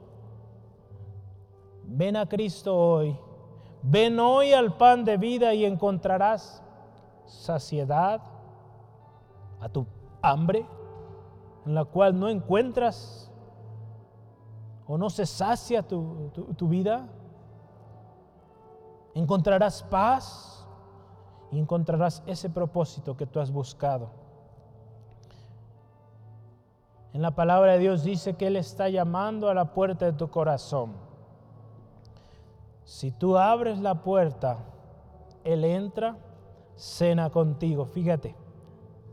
Ven 1.86 2.18
a 2.18 2.28
Cristo 2.28 2.76
hoy. 2.76 3.18
Ven 3.82 4.20
hoy 4.20 4.54
al 4.54 4.76
pan 4.76 5.06
de 5.06 5.18
vida 5.18 5.54
y 5.54 5.66
encontrarás 5.66 6.62
saciedad 7.26 8.22
a 9.62 9.70
tu 9.70 9.86
hambre 10.22 10.66
en 11.66 11.76
la 11.76 11.86
cual 11.86 12.20
no 12.20 12.28
encuentras 12.30 13.32
o 14.88 14.98
no 14.98 15.10
se 15.10 15.26
sacia 15.26 15.84
tu, 15.84 16.32
tu 16.58 16.68
vida. 16.68 17.08
Encontrarás 19.14 19.84
paz 19.84 20.68
y 21.52 21.60
encontrarás 21.60 22.24
ese 22.26 22.50
propósito 22.50 23.16
que 23.16 23.26
tú 23.26 23.40
has 23.40 23.52
buscado. 23.52 24.10
En 27.14 27.22
la 27.22 27.32
palabra 27.32 27.74
de 27.74 27.80
Dios 27.80 28.04
dice 28.04 28.36
que 28.36 28.48
Él 28.48 28.56
está 28.56 28.90
llamando 28.90 29.50
a 29.50 29.54
la 29.54 29.74
puerta 29.74 30.06
de 30.06 30.14
tu 30.14 30.30
corazón. 30.30 31.09
Si 32.90 33.12
tú 33.12 33.38
abres 33.38 33.78
la 33.78 34.02
puerta, 34.02 34.66
Él 35.44 35.64
entra, 35.64 36.18
cena 36.76 37.30
contigo. 37.30 37.86
Fíjate, 37.86 38.36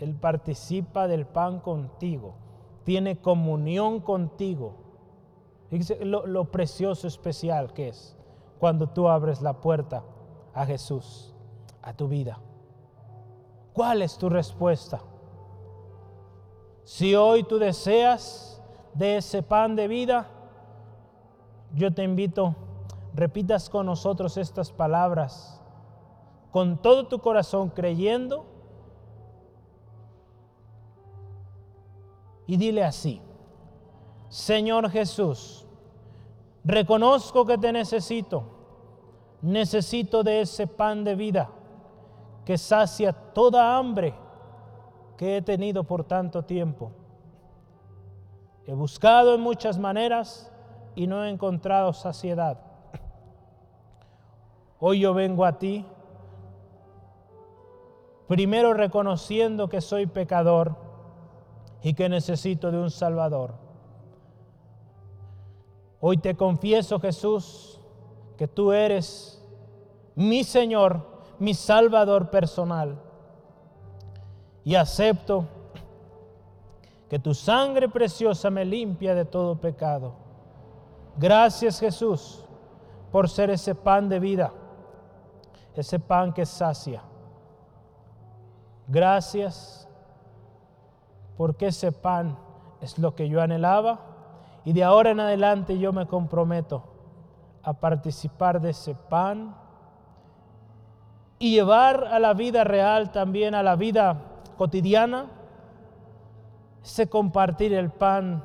Él 0.01 0.14
participa 0.14 1.07
del 1.07 1.27
pan 1.27 1.61
contigo, 1.61 2.37
tiene 2.85 3.20
comunión 3.20 4.01
contigo. 4.01 4.77
Fíjate 5.68 6.07
lo, 6.07 6.27
lo 6.27 6.47
precioso, 6.47 7.07
especial 7.07 7.74
que 7.74 7.89
es 7.89 8.16
cuando 8.59 8.89
tú 8.89 9.09
abres 9.09 9.43
la 9.43 9.61
puerta 9.61 10.05
a 10.55 10.64
Jesús 10.64 11.35
a 11.83 11.93
tu 11.93 12.09
vida? 12.09 12.41
¿Cuál 13.74 14.01
es 14.01 14.16
tu 14.16 14.31
respuesta? 14.31 15.03
Si 16.83 17.14
hoy 17.14 17.43
tú 17.43 17.59
deseas 17.59 18.62
de 18.95 19.18
ese 19.18 19.43
pan 19.43 19.77
de 19.77 19.87
vida, 19.87 20.31
yo 21.74 21.93
te 21.93 22.05
invito, 22.05 22.57
repitas 23.16 23.70
con 23.70 23.86
nosotros 23.86 24.36
estas 24.36 24.70
palabras, 24.70 25.60
con 26.50 26.76
todo 26.78 27.08
tu 27.08 27.18
corazón 27.18 27.70
creyendo, 27.70 28.44
y 32.46 32.56
dile 32.56 32.84
así, 32.84 33.20
Señor 34.28 34.90
Jesús, 34.90 35.66
reconozco 36.62 37.46
que 37.46 37.56
te 37.56 37.72
necesito, 37.72 38.44
necesito 39.40 40.22
de 40.22 40.42
ese 40.42 40.66
pan 40.66 41.02
de 41.02 41.14
vida 41.14 41.50
que 42.44 42.58
sacia 42.58 43.12
toda 43.12 43.76
hambre 43.76 44.14
que 45.16 45.38
he 45.38 45.42
tenido 45.42 45.84
por 45.84 46.04
tanto 46.04 46.42
tiempo. 46.44 46.92
He 48.66 48.74
buscado 48.74 49.34
en 49.34 49.40
muchas 49.40 49.78
maneras 49.78 50.52
y 50.94 51.06
no 51.06 51.24
he 51.24 51.30
encontrado 51.30 51.92
saciedad. 51.92 52.65
Hoy 54.79 55.01
yo 55.01 55.14
vengo 55.14 55.45
a 55.45 55.59
ti, 55.59 55.85
primero 58.29 58.74
reconociendo 58.74 59.68
que 59.68 59.81
soy 59.81 60.07
pecador 60.07 60.77
y 61.83 61.95
que 61.95 62.09
necesito 62.09 62.70
de 62.70 62.79
un 62.79 62.91
Salvador. 62.91 63.55
Hoy 66.01 66.18
te 66.18 66.37
confieso, 66.37 67.01
Jesús, 67.01 67.81
que 68.37 68.47
tú 68.47 68.72
eres 68.72 69.43
mi 70.14 70.45
Señor 70.45 71.16
mi 71.39 71.55
Salvador 71.55 72.31
personal. 72.31 72.99
Y 74.64 74.74
acepto 74.74 75.47
que 77.09 77.18
tu 77.18 77.35
sangre 77.35 77.89
preciosa 77.89 78.51
me 78.51 78.64
limpia 78.64 79.14
de 79.14 79.24
todo 79.24 79.61
pecado. 79.61 80.14
Gracias 81.16 81.79
Jesús 81.79 82.45
por 83.12 83.29
ser 83.29 83.51
ese 83.51 83.74
pan 83.74 84.09
de 84.09 84.18
vida, 84.18 84.53
ese 85.77 85.99
pan 85.99 86.33
que 86.33 86.47
sacia. 86.47 87.03
Gracias 88.89 89.89
porque 91.37 91.66
ese 91.66 91.93
pan 91.93 92.37
es 92.81 92.99
lo 92.99 93.14
que 93.14 93.29
yo 93.29 93.43
anhelaba 93.43 94.01
y 94.64 94.72
de 94.72 94.85
ahora 94.85 95.11
en 95.11 95.20
adelante 95.20 95.79
yo 95.79 95.93
me 95.93 96.07
comprometo 96.07 96.83
a 97.62 97.74
participar 97.74 98.61
de 98.61 98.70
ese 98.70 98.95
pan 98.95 99.55
y 101.39 101.53
llevar 101.53 102.05
a 102.05 102.18
la 102.18 102.33
vida 102.33 102.64
real 102.64 103.12
también, 103.12 103.55
a 103.55 103.62
la 103.62 103.77
vida 103.77 104.16
cotidiana, 104.57 105.27
ese 106.83 107.09
compartir 107.09 107.74
el 107.74 107.91
pan 107.91 108.43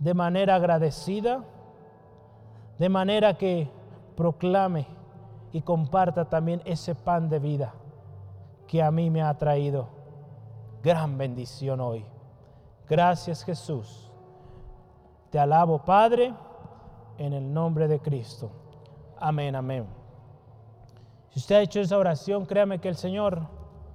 de 0.00 0.14
manera 0.14 0.56
agradecida, 0.56 1.44
de 2.78 2.88
manera 2.88 3.34
que 3.38 3.70
proclame 4.16 4.95
y 5.52 5.62
comparta 5.62 6.26
también 6.26 6.62
ese 6.64 6.94
pan 6.94 7.28
de 7.28 7.38
vida 7.38 7.74
que 8.66 8.82
a 8.82 8.90
mí 8.90 9.10
me 9.10 9.22
ha 9.22 9.36
traído 9.38 9.88
gran 10.82 11.18
bendición 11.18 11.80
hoy. 11.80 12.04
Gracias 12.88 13.44
Jesús. 13.44 14.10
Te 15.30 15.38
alabo 15.38 15.84
Padre 15.84 16.34
en 17.18 17.32
el 17.32 17.52
nombre 17.52 17.88
de 17.88 18.00
Cristo. 18.00 18.50
Amén, 19.18 19.54
amén. 19.54 19.86
Si 21.30 21.40
usted 21.40 21.56
ha 21.56 21.60
hecho 21.60 21.80
esa 21.80 21.98
oración, 21.98 22.46
créame 22.46 22.78
que 22.78 22.88
el 22.88 22.96
Señor 22.96 23.46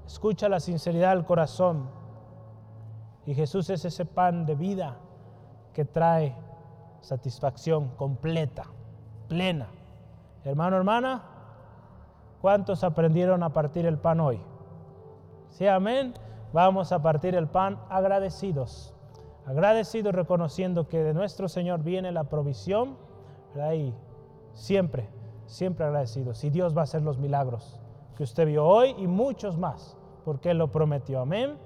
escucha 0.05 0.49
la 0.49 0.59
sinceridad 0.59 1.15
del 1.15 1.25
corazón. 1.25 1.89
Y 3.25 3.33
Jesús 3.33 3.69
es 3.69 3.85
ese 3.85 4.05
pan 4.05 4.45
de 4.45 4.55
vida 4.55 4.97
que 5.73 5.85
trae 5.85 6.35
satisfacción 7.01 7.89
completa, 7.95 8.65
plena. 9.27 9.69
Hermano, 10.43 10.77
hermana, 10.77 11.23
¿cuántos 12.41 12.83
aprendieron 12.83 13.43
a 13.43 13.53
partir 13.53 13.85
el 13.85 13.97
pan 13.97 14.19
hoy? 14.19 14.41
Sí, 15.49 15.67
amén. 15.67 16.13
Vamos 16.53 16.91
a 16.91 17.01
partir 17.01 17.35
el 17.35 17.47
pan 17.47 17.79
agradecidos. 17.89 18.93
Agradecidos 19.45 20.13
reconociendo 20.13 20.87
que 20.87 21.03
de 21.03 21.13
nuestro 21.13 21.47
Señor 21.47 21.83
viene 21.83 22.11
la 22.11 22.25
provisión. 22.25 22.97
Y 23.73 23.93
siempre, 24.53 25.09
siempre 25.45 25.85
agradecidos. 25.85 26.43
Y 26.43 26.49
Dios 26.49 26.75
va 26.75 26.81
a 26.81 26.83
hacer 26.83 27.01
los 27.01 27.17
milagros 27.17 27.79
que 28.15 28.23
usted 28.23 28.45
vio 28.45 28.65
hoy 28.65 28.95
y 28.97 29.07
muchos 29.07 29.57
más, 29.57 29.97
porque 30.23 30.51
Él 30.51 30.57
lo 30.57 30.71
prometió. 30.71 31.21
Amén. 31.21 31.57